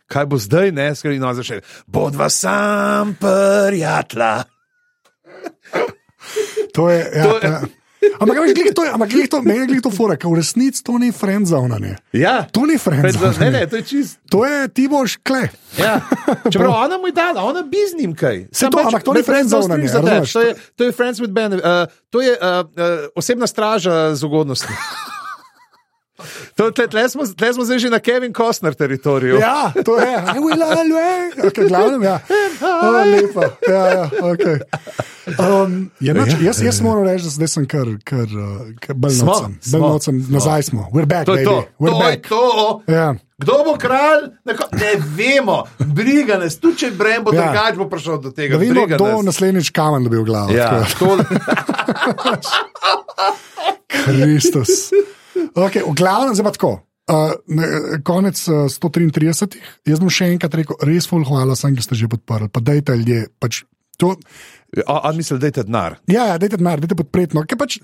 kaj 0.09 0.25
bo 0.27 0.39
zdaj, 0.41 0.73
ne, 0.73 0.95
skrbi, 0.97 1.19
no, 1.21 1.35
začne, 1.37 1.61
bodva 1.87 2.31
sam 2.33 3.13
prijatla. 3.21 4.45
To 6.75 6.89
je. 6.89 6.99
Ja, 7.15 7.23
To 7.23 7.37
je- 7.37 7.41
to 7.41 7.47
je. 7.47 7.80
Ampak, 8.01 8.37
veš, 8.39 8.53
glih 8.55 8.73
to 8.73 8.85
je, 8.85 8.91
ampak 8.91 9.09
glih 9.09 9.29
to, 9.29 9.43
meni 9.43 9.59
je 9.59 9.67
glih 9.67 9.83
to 9.83 9.91
fora, 9.91 10.17
ker 10.17 10.33
v 10.33 10.41
resnici 10.41 10.81
to 10.81 10.97
ni 10.97 11.13
friendzone. 11.13 11.77
Ne. 11.79 11.93
Ja, 12.13 12.49
To 12.49 12.65
ni 12.65 12.75
Pred- 12.75 13.13
friendzone. 13.13 13.37
ne, 13.41 13.51
ne, 13.51 13.63
to 13.67 13.77
je 13.77 13.83
čist. 13.83 14.17
To 14.29 14.41
je 14.43 14.69
ti 14.69 14.89
boš 14.89 15.21
kle. 15.21 15.49
Ja. 15.77 16.01
Čeprav 16.53 16.73
ona 16.81 16.97
mu 16.97 17.07
je 17.07 17.13
dala, 17.13 17.43
ona 17.43 17.61
bi 17.63 17.77
z 17.85 18.01
njim 18.01 18.15
kaj. 18.15 18.49
Se 18.53 18.67
to, 18.67 18.79
ampak 18.79 19.03
to 19.03 19.13
ni 19.13 19.23
friendzone, 19.23 19.77
ne, 19.77 19.85
razumeš? 19.85 20.33
To 20.33 20.41
je, 20.41 20.51
to 20.77 20.85
je 20.85 20.93
friends 20.93 21.21
with 21.21 21.31
benefit, 21.31 21.61
uh, 21.61 21.85
to 22.09 22.21
je 22.21 22.33
uh, 22.33 22.65
uh, 22.65 22.65
osebna 23.15 23.47
straža 23.47 24.15
z 24.15 24.25
ugodnostmi. 24.25 24.73
Tle, 26.55 26.89
tle, 26.89 27.09
smo, 27.09 27.23
tle 27.27 27.49
smo 27.51 27.65
zdaj 27.65 27.79
že 27.79 27.91
na 27.91 27.99
Kevin 27.99 28.33
Costner 28.33 28.75
teritoriju. 28.75 29.39
Ja, 29.39 29.73
to 29.77 29.97
je. 29.97 30.15
I 30.35 30.39
will 30.39 30.63
always. 30.63 31.35
Okay, 31.43 31.67
glavnem, 31.67 32.03
ja. 32.03 32.21
Oh, 32.61 33.05
lepo. 33.05 33.43
Ja, 33.65 33.83
ja, 33.89 34.05
okay. 34.23 34.59
um, 35.39 35.91
je 35.99 36.15
nač, 36.15 36.29
jaz, 36.41 36.61
jaz 36.61 36.81
moram 36.81 37.05
reči, 37.05 37.25
da 37.25 37.31
zdaj 37.31 37.49
sem 37.49 37.65
kar, 37.67 37.87
kar, 38.03 38.27
uh, 38.27 38.47
kar 38.79 38.95
bolj 38.95 39.11
Smo, 39.13 39.27
nocem. 39.27 39.59
smo, 39.61 39.79
Bolj 39.79 39.89
nocem, 39.91 40.27
nazaj 40.29 40.63
smo. 40.65 40.89
We're 40.93 41.07
back, 41.07 41.27
To 41.27 41.37
to. 41.37 41.65
We're 41.79 41.91
To 41.91 41.99
je 41.99 42.11
back. 42.11 42.29
to. 42.29 42.43
Ja. 42.89 43.15
Kdo 43.39 43.65
bo 43.65 43.73
kralj? 43.75 44.27
Neko, 44.45 44.65
ne 44.73 44.91
vemo, 45.09 45.63
briga 45.79 46.37
nas, 46.37 46.59
tudi 46.59 46.77
če 46.79 46.91
Brem 46.93 47.25
bo 47.25 47.33
Ja. 47.33 47.41
drugač 47.43 47.75
bo 47.75 47.89
prišel 47.89 48.19
do 48.19 48.31
tega. 48.31 48.53
Da 48.53 48.61
vidimo, 48.61 48.83
briga 48.83 48.97
kdo 48.97 49.07
nas. 49.15 49.25
naslednjič 49.25 49.71
kamen 49.71 50.05
dobil 50.05 50.25
glavo. 50.25 50.53
Ja, 50.53 50.85
Tako 50.85 51.17
Kristus. 54.05 54.91
Okay, 55.69 55.83
v 55.85 55.95
glavnem, 55.99 56.37
zdaj 56.37 56.47
pa 56.49 56.55
tako. 56.57 56.73
Uh, 57.11 57.35
ne, 57.51 57.67
konec 58.07 58.39
uh, 58.47 58.71
133. 58.71 59.59
Jaz 59.89 59.99
bom 59.99 60.13
še 60.13 60.31
enkrat 60.31 60.55
rekel, 60.55 60.79
res 60.87 61.11
ful 61.11 61.25
hvala 61.27 61.57
sem, 61.59 61.75
ki 61.75 61.83
ste 61.83 61.99
že 61.99 62.11
podprli. 62.11 62.47
Pa 62.53 62.63
dajte 62.63 62.95
ljudje. 62.95 63.27
Pač 63.43 63.65
to, 64.01 64.15
a, 64.87 64.95
a 65.09 65.13
misli, 65.13 65.39
da 65.43 65.51
je 65.51 65.65
denar? 65.65 65.99
ja, 66.07 66.31
ja, 66.31 66.39
dajte 66.39 66.61
denar, 66.61 66.81
dajte 66.81 66.97
podpretno. 66.97 67.43
Ker 67.51 67.59
Pač, 67.59 67.81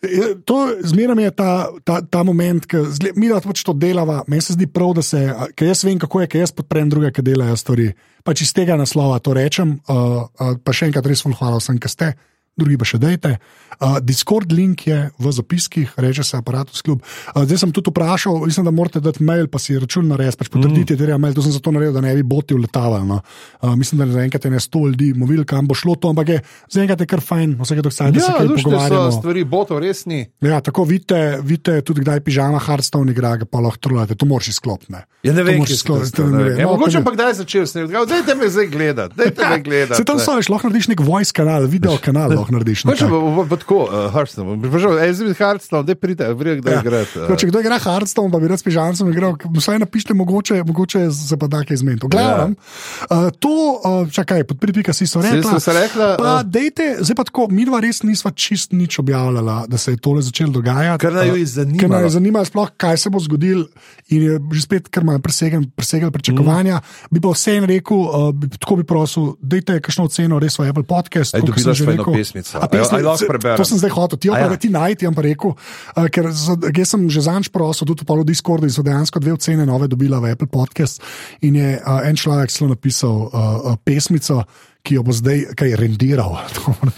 eh, 0.00 0.38
to 0.46 0.78
zmeraj 0.86 1.26
je 1.26 1.32
ta, 1.34 1.50
ta, 1.84 1.98
ta 2.06 2.22
moment, 2.22 2.64
ki 2.70 2.84
mi 3.18 3.28
da 3.28 3.42
pač 3.42 3.66
to 3.66 3.74
delava. 3.74 4.22
Meni 4.30 4.46
se 4.46 4.54
zdi 4.54 4.70
prav, 4.70 4.94
da 4.96 5.02
se, 5.02 5.26
ker 5.58 5.72
jaz 5.72 5.82
vem, 5.84 5.98
kako 5.98 6.22
je, 6.22 6.30
ker 6.30 6.46
jaz 6.46 6.54
podprem 6.54 6.88
druge, 6.92 7.10
ki 7.12 7.26
delajo 7.26 7.58
stvari. 7.58 7.90
Pač 8.24 8.46
iz 8.46 8.54
tega 8.54 8.78
naslova 8.78 9.18
to 9.18 9.34
rečem. 9.36 9.80
Uh, 9.90 10.30
uh, 10.38 10.54
pa 10.62 10.76
še 10.76 10.92
enkrat 10.92 11.10
res 11.10 11.26
ful 11.26 11.34
hvala 11.36 11.58
vsem, 11.58 11.82
ki 11.82 11.90
ste. 11.92 12.14
Drugi 12.58 12.78
pa 12.78 12.86
še 12.88 12.98
dejte. 13.02 13.38
Uh, 13.78 13.98
Discord 14.02 14.50
link 14.50 14.86
je 14.88 14.96
v 15.14 15.32
zapiskih, 15.32 15.92
reče 15.96 16.24
se 16.26 16.36
Apparatus 16.36 16.82
Club. 16.82 17.02
Uh, 17.30 17.44
zdaj 17.46 17.62
sem 17.62 17.72
tudi 17.72 17.92
vprašal, 17.92 18.40
mislim, 18.46 18.66
da 18.66 18.72
morate 18.74 19.00
dati 19.00 19.22
mail, 19.22 19.46
pa 19.46 19.60
si 19.62 19.78
račun 19.78 20.08
narediti, 20.10 20.40
pač 20.40 20.50
potrditi, 20.50 20.96
mm. 20.96 20.98
da 20.98 21.12
je 21.12 21.18
mail. 21.18 21.36
To 21.36 21.44
sem 21.46 21.54
zato 21.54 21.70
naredil, 21.74 21.94
da 21.94 22.02
ne 22.02 22.14
bi 22.18 22.24
boti 22.26 22.56
uletavali. 22.58 23.06
No. 23.06 23.20
Uh, 23.62 23.76
mislim, 23.78 24.02
da 24.02 24.08
zaenkrat 24.12 24.44
je 24.44 24.50
ne 24.50 24.60
sto 24.60 24.82
ljudi, 24.88 25.12
movil, 25.14 25.44
kam 25.46 25.68
bo 25.70 25.76
šlo 25.78 25.94
to, 25.94 26.10
ampak 26.10 26.34
je 26.34 26.38
zaenkrat 26.74 27.00
je 27.00 27.06
kar 27.06 27.22
fajn, 27.22 27.54
vsake 27.62 27.84
to 27.86 27.92
ksaj, 27.94 28.12
da 28.16 28.20
se 28.20 28.32
Ja, 28.32 28.38
kaj 28.38 28.50
pogovarjamo. 28.56 29.12
so 29.12 29.20
stvari, 29.20 29.44
botov 29.44 29.78
resni. 29.84 30.24
Ja, 30.42 30.58
tako 30.60 30.84
vidite, 30.88 31.38
vidite 31.42 31.78
tudi, 31.86 32.02
kdaj 32.02 32.24
pižama 32.26 32.58
Hearthstone 32.58 33.14
igra, 33.14 33.36
pa 33.50 33.62
lahko 33.62 33.78
trolate, 33.78 34.18
to 34.18 34.26
moraš 34.26 34.48
izklopiti. 34.56 34.98
Ja, 35.22 35.32
ne 35.32 35.42
vem, 35.42 35.62
moraš 35.62 35.70
kje 35.70 35.78
izklopiti, 35.78 36.10
ste 36.10 36.22
to 36.22 36.28
ne 36.32 36.42
vem. 36.44 36.58
Ja, 36.58 36.66
No, 36.66 36.74
mogoče 36.76 37.04
pa 37.04 37.14
kdaj 37.14 37.34
začel 37.34 37.66
snemati. 37.66 37.94
Dajte 38.10 38.34
me 38.34 38.48
zdaj 38.50 38.66
gledati, 38.66 39.14
dajte 39.16 39.48
me 39.48 39.60
gledati. 39.62 39.98
Se 40.02 40.04
tam 40.04 40.18
so, 40.18 40.34
veš, 40.36 40.50
lahko 40.52 40.68
narediš 40.68 40.88
nek 40.92 41.00
voice 41.00 41.32
kanal, 41.34 41.66
video 41.70 41.96
kanal, 42.02 42.34
lahko 42.48 42.56
narediš. 42.56 42.84
Nekaj. 42.84 43.08
bo, 43.08 43.56
tako, 43.56 43.78
uh, 43.84 44.12
Hearthstone, 44.12 45.04
ej, 45.04 45.12
zdaj 45.12 45.28
bi 45.28 45.34
Hearthstone, 45.34 45.82
da 45.82 45.94
pride, 45.94 46.32
vrije, 46.34 46.56
kdaj 46.60 46.72
Ja. 46.72 46.76
ja. 46.76 46.80
igrati. 46.80 47.14
Tako, 47.14 47.36
če 47.36 47.46
kdo 47.46 47.60
igra 47.60 47.78
Hearthstone, 47.78 48.32
pa 48.32 48.38
bi 48.38 48.48
rad 48.48 48.58
s 48.58 48.62
pižamcem 48.62 49.10
igral, 49.12 49.36
vsaj 49.56 49.78
napišite, 49.78 50.14
mogoče, 50.14 50.62
mogoče 50.64 51.10
se 51.12 51.36
pa 51.36 51.46
da 51.46 51.62
kaj 51.64 51.76
zmeniti. 51.76 52.08
Glavno, 52.10 52.54
ja. 52.54 53.06
uh, 53.10 53.30
to, 53.38 53.54
uh, 53.84 54.10
čakaj, 54.12 54.44
podpripika 54.44 54.92
si 54.92 55.06
so 55.06 55.22
rekla. 55.22 55.60
se 55.60 55.72
rekla, 55.72 56.16
pa 56.18 56.34
uh, 56.34 56.42
dejte, 56.42 56.96
zdaj 57.00 57.16
pa 57.16 57.24
tako, 57.28 57.48
mi 57.50 57.64
dva 57.68 57.80
res 57.80 58.02
nisva 58.02 58.30
čist 58.30 58.72
nič 58.72 58.98
objavljala, 58.98 59.64
da 59.68 59.78
se 59.78 59.92
je 59.92 60.00
tole 60.02 60.22
začelo 60.22 60.52
dogajati. 60.52 61.00
Ker 61.04 61.12
naju 61.12 61.36
je 61.36 61.44
Uh, 61.48 61.48
zanimalo. 61.48 61.80
Ker 61.80 61.90
naj 61.90 62.02
je 62.04 62.10
zanimalo, 62.10 62.44
sploh, 62.44 62.70
kaj 62.76 62.96
se 62.96 63.10
bo 63.10 63.20
zgodilo, 63.20 63.66
in 64.08 64.22
je 64.22 64.40
že 64.52 64.62
spet, 64.62 64.88
ker 64.88 65.02
ima 65.02 65.18
presegel, 65.18 66.10
pričakovanja. 66.12 66.78
Mm. 66.78 67.14
Bi 67.14 67.20
pa 67.20 67.32
vseeno 67.32 67.66
rekel, 67.66 67.96
uh, 67.96 68.30
bi, 68.34 68.48
tako 68.48 68.76
bi 68.80 68.84
prosil, 68.84 69.34
dajte 69.40 69.80
kakšno 69.80 70.04
oceno, 70.08 70.38
res 70.38 70.58
v 70.58 70.68
Apple 70.68 70.86
podcast. 70.88 71.34
Ej, 71.34 71.42
tako 71.42 71.52
kot 71.52 71.64
dobila 71.64 71.74
sem 71.74 71.74
že 71.74 71.84
sva 71.84 71.92
eno 71.92 72.04
rekel. 72.04 72.37
Pesmico. 72.42 72.58
A 72.62 72.66
pesmi- 72.68 73.02
jo? 73.02 73.56
To 73.56 73.64
sem 73.64 73.78
zdaj 73.78 73.90
hotel, 73.90 74.18
ti 74.18 74.28
jo 74.28 74.34
ja. 74.34 74.56
ti 74.56 74.68
najti, 74.70 75.04
jam 75.04 75.14
pa 75.14 75.22
rekel, 75.22 75.54
uh, 75.54 76.08
ker 76.08 76.30
jaz 76.30 76.88
sem 76.88 77.10
že 77.10 77.20
zanč 77.26 77.50
prosil, 77.50 77.86
tudi 77.86 78.06
v 78.06 78.24
Discordu, 78.24 78.70
so 78.70 78.82
dejansko 78.82 79.18
dve 79.20 79.34
ocene 79.34 79.66
nove 79.66 79.88
dobila 79.88 80.20
v 80.20 80.32
Apple 80.32 80.48
podcast. 80.48 81.02
In 81.42 81.56
je 81.56 81.78
uh, 81.78 82.06
en 82.06 82.16
človek 82.16 82.50
celo 82.50 82.70
napisal 82.74 83.28
uh, 83.28 83.28
uh, 83.28 83.76
pesmico, 83.84 84.44
ki 84.82 84.94
jo 84.94 85.02
bo 85.02 85.12
zdaj 85.12 85.52
kaj 85.58 85.74
rendiral. 85.76 86.38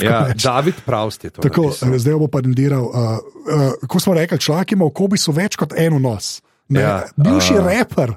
Ja, 0.01 0.31
reči. 0.31 0.47
David 0.47 0.85
Pravst 0.87 1.25
je 1.25 1.31
to. 1.31 1.43
Tako, 1.43 1.73
napisal. 1.73 1.99
zdaj 1.99 2.13
jo 2.13 2.21
bo 2.21 2.29
pa 2.29 2.41
rendiral. 2.45 2.85
Uh, 2.87 3.19
uh, 3.51 3.89
ko 3.89 4.01
smo 4.01 4.15
rekli, 4.15 4.39
človek 4.39 4.77
ima 4.77 4.87
v 4.87 4.95
kobisu 4.95 5.33
več 5.33 5.57
kot 5.57 5.75
eno 5.77 5.99
nos. 5.99 6.41
Ne, 6.71 6.81
Ja, 6.87 7.03
bivši 7.19 7.59
uh, 7.59 7.67
raper, 7.67 8.15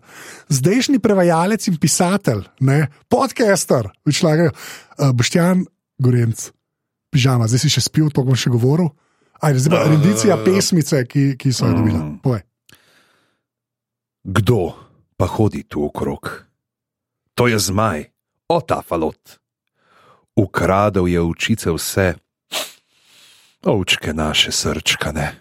zdajšnji 0.53 1.01
prevajalec 1.01 1.65
in 1.71 1.79
pisatelj, 1.81 2.43
ne, 2.61 2.85
podcaster, 3.09 3.89
človek, 4.05 4.53
uh, 4.53 5.09
Boštjan 5.09 5.65
Gorenc, 5.97 6.51
pižama, 7.13 7.45
zdaj 7.45 7.61
si 7.61 7.69
še 7.69 7.85
spil, 7.85 8.09
to 8.09 8.25
bom 8.25 8.33
še 8.33 8.49
govoril. 8.49 8.89
Ajde, 9.43 9.61
zdaj 9.61 9.71
pa 9.75 9.79
Uh, 9.85 9.91
rendicija 9.93 10.37
pesmice, 10.41 11.03
ki, 11.05 11.37
ki 11.37 11.53
so 11.53 11.69
jo 11.69 11.77
dobila. 11.77 11.99
mm. 12.01 12.17
Povej. 12.25 12.41
Kdo 14.23 14.73
pa 15.19 15.27
hodi 15.27 15.63
tu 15.67 15.83
okrog? 15.85 16.47
To 17.35 17.47
je 17.47 17.59
zmaj, 17.59 18.07
o 18.49 18.57
ta 18.61 18.81
falot. 18.81 19.39
Ukradel 20.35 21.07
je 21.07 21.21
očice 21.21 21.69
vse, 21.71 22.15
ovčke 23.63 24.13
naše 24.13 24.51
srčkane. 24.51 25.35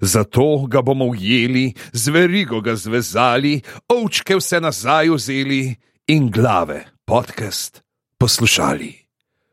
Zato 0.00 0.66
ga 0.68 0.82
bomo 0.82 1.08
ujeli, 1.08 1.72
zverigo 1.92 2.60
ga 2.60 2.76
zvezali, 2.76 3.62
ovčke 3.88 4.36
vse 4.36 4.60
nazaj 4.60 5.08
vzeli 5.08 5.76
in 6.12 6.28
glave, 6.30 6.84
podcast 7.04 7.80
poslušali. 8.18 9.01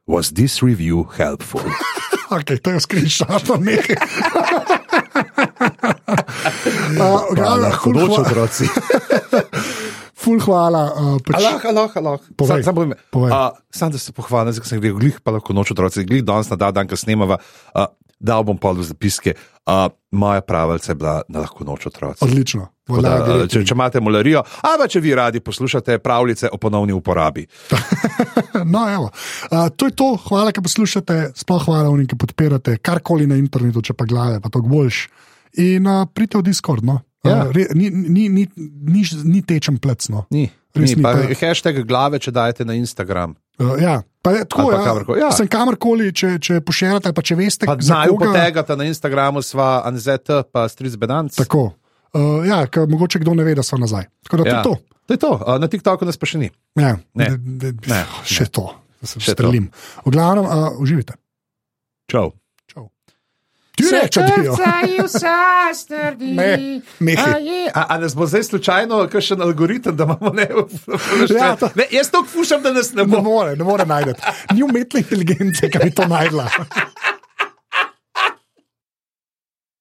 Was 0.09 0.31
this 0.33 0.63
review 0.63 1.05
helpful? 1.17 1.61
Okay, 2.29 2.61
to 2.61 2.69
je 2.69 2.79
screenshot, 2.79 3.41
nekaj. 3.57 3.97
uh, 7.01 7.73
hudoč 7.81 8.11
hva, 8.13 8.21
otroci. 8.21 8.69
ful 10.21 10.37
hvala. 10.45 10.83
Uh, 10.93 11.17
pač, 11.25 11.41
Allah, 11.41 11.57
Allah, 11.73 11.89
Allah. 11.97 12.21
Povej, 12.37 12.61
Sam, 12.61 12.77
sam, 12.77 12.93
povej. 13.09 13.33
Uh, 13.33 13.57
sam 13.73 13.89
da 13.89 13.97
se 13.97 14.13
pohvalim, 14.13 14.53
zdaj 14.53 14.69
sem 14.69 14.77
gledal, 14.77 15.01
glih 15.01 15.17
pa 15.25 15.33
lahko 15.33 15.57
noč 15.57 15.73
otroci, 15.73 16.05
glih 16.05 16.21
danes 16.21 16.53
na 16.53 16.59
dan, 16.61 16.77
dan 16.77 16.85
ko 16.85 16.93
snemava, 16.93 17.41
uh, 17.73 17.89
dal 18.21 18.45
bom 18.45 18.61
pol 18.61 18.77
v 18.77 18.85
zapiske. 18.85 19.33
Uh, 19.65 19.89
moja 20.13 20.45
pravica 20.45 20.93
je 20.93 21.01
bila 21.01 21.25
na 21.33 21.47
lahko 21.47 21.65
noč 21.65 21.89
otroci. 21.89 22.21
Odlično. 22.29 22.69
Da, 22.89 23.13
gre. 23.21 23.47
če, 23.47 23.61
če 23.63 23.75
imate 23.77 24.01
molarijo, 24.01 24.41
ali 24.65 24.81
pa 24.81 24.87
če 24.89 24.99
vi 24.99 25.13
radi 25.15 25.39
poslušate 25.39 25.99
pravljice 26.01 26.49
o 26.51 26.57
ponovni 26.57 26.93
uporabi. 26.97 27.45
No, 28.65 28.83
evo. 28.89 29.09
uh, 29.51 29.69
to 29.75 29.87
je 29.87 29.93
to, 29.95 30.17
hvala, 30.27 30.51
ki 30.51 30.61
poslušate, 30.65 31.31
sploh 31.37 31.63
hvala 31.65 31.89
vnim, 31.93 32.07
ki 32.09 32.17
podpirate 32.19 32.77
karkoli 32.83 33.27
na 33.29 33.37
internetu, 33.39 33.81
če 33.85 33.93
pa 33.95 34.05
glave, 34.09 34.41
pa 34.43 34.49
to 34.51 34.61
boljš. 34.65 35.05
In 35.63 35.87
uh, 35.87 36.03
pridite 36.13 36.41
v 36.41 36.45
Discord. 36.49 36.83
No. 36.85 36.99
Ja. 37.25 37.45
Uh, 37.47 37.53
re, 37.55 37.67
ni, 37.77 37.89
ni, 37.89 38.27
ni, 38.29 38.45
ni, 38.57 39.03
ni 39.23 39.41
tečem 39.41 39.79
plecno. 39.81 40.25
Ni. 40.33 40.49
Res 40.75 40.91
Ni, 40.93 40.99
ni, 40.99 41.03
pa 41.03 41.15
hashtag 41.39 41.81
glave, 41.89 42.19
če 42.21 42.31
dajete 42.35 42.67
na 42.67 42.75
Instagram. 42.77 43.33
Uh, 43.57 43.73
ja. 43.81 43.99
Pa 44.21 44.35
je 44.35 44.43
tako, 44.45 44.69
ja, 44.75 44.83
kamorkoli, 44.83 45.21
ja. 45.23 45.31
Sem 45.33 45.47
kamorkoli, 45.47 46.11
če, 46.13 46.35
če 46.43 46.59
poširate, 46.61 47.13
pa 47.15 47.23
če 47.23 47.37
veste, 47.39 47.65
Pa 47.65 47.77
za 47.79 47.87
znajo 47.93 48.17
koga. 48.17 48.33
potegati 48.33 48.75
na 48.75 48.85
Instagramu, 48.91 49.41
sva 49.41 49.79
Anzet, 49.87 50.27
pa 50.51 50.67
Stric 50.69 50.99
Bedanc. 50.99 51.33
Tako. 51.39 51.69
Uh, 52.11 52.41
ja, 52.43 52.65
ker 52.65 52.87
mogoče 52.87 53.19
kdo 53.19 53.33
ne 53.33 53.43
ve, 53.43 53.53
da 53.53 53.61
so 53.61 53.77
nazaj. 53.77 54.07
Tako 54.23 54.37
da 54.37 54.43
Ja. 54.43 54.55
ja. 54.55 54.63
to 54.63 54.69
je 54.69 54.75
to. 54.75 54.83
To 55.05 55.13
je 55.13 55.19
to. 55.19 55.31
Uh, 55.37 55.57
na 55.57 55.67
TikToku 55.67 56.03
nas 56.03 56.17
pa 56.17 56.25
še 56.25 56.37
ni. 56.37 56.49
Ja, 56.75 56.97
Ne. 57.13 57.27
d- 57.37 57.73
Ne. 57.85 58.01
Še 58.23 58.45
to, 58.47 58.69
da 58.97 59.05
se 59.05 59.19
Še 59.19 59.25
to. 59.27 59.35
strelim. 59.35 59.69
V 59.99 60.09
glavnem, 60.09 60.43
uh, 60.43 60.51
uživite. 60.75 61.13
Čau. 62.07 62.33
Čau. 62.65 62.89
Ti 63.73 63.85
reče, 63.85 64.19
da 64.19 64.33
je 64.35 64.49
Ne, 66.19 66.49
nehaj. 66.99 67.69
A, 67.71 67.85
a 67.87 67.97
nas 67.97 68.13
bo 68.13 68.25
zdaj 68.25 68.43
slučajno 68.43 69.07
kakšen 69.07 69.39
algoritem, 69.39 69.93
da 69.93 70.03
imamo 70.03 70.29
ne, 70.31 70.45
Ja, 71.31 71.55
to- 71.55 71.69
ne 71.75 71.85
Jaz 71.89 72.09
to 72.09 72.21
fušam, 72.23 72.61
da 72.61 72.71
nas 72.71 72.91
ne 72.91 73.01
Ne 73.01 73.07
bo. 73.07 73.21
more, 73.21 73.55
ne 73.55 73.63
more 73.63 73.85
najti. 73.85 74.13
Ni 74.51 74.63
umetne 74.63 74.99
inteligence, 74.99 75.61
ki 75.63 75.77
bi 75.79 75.91
to 75.91 76.05
najdla. 76.05 76.49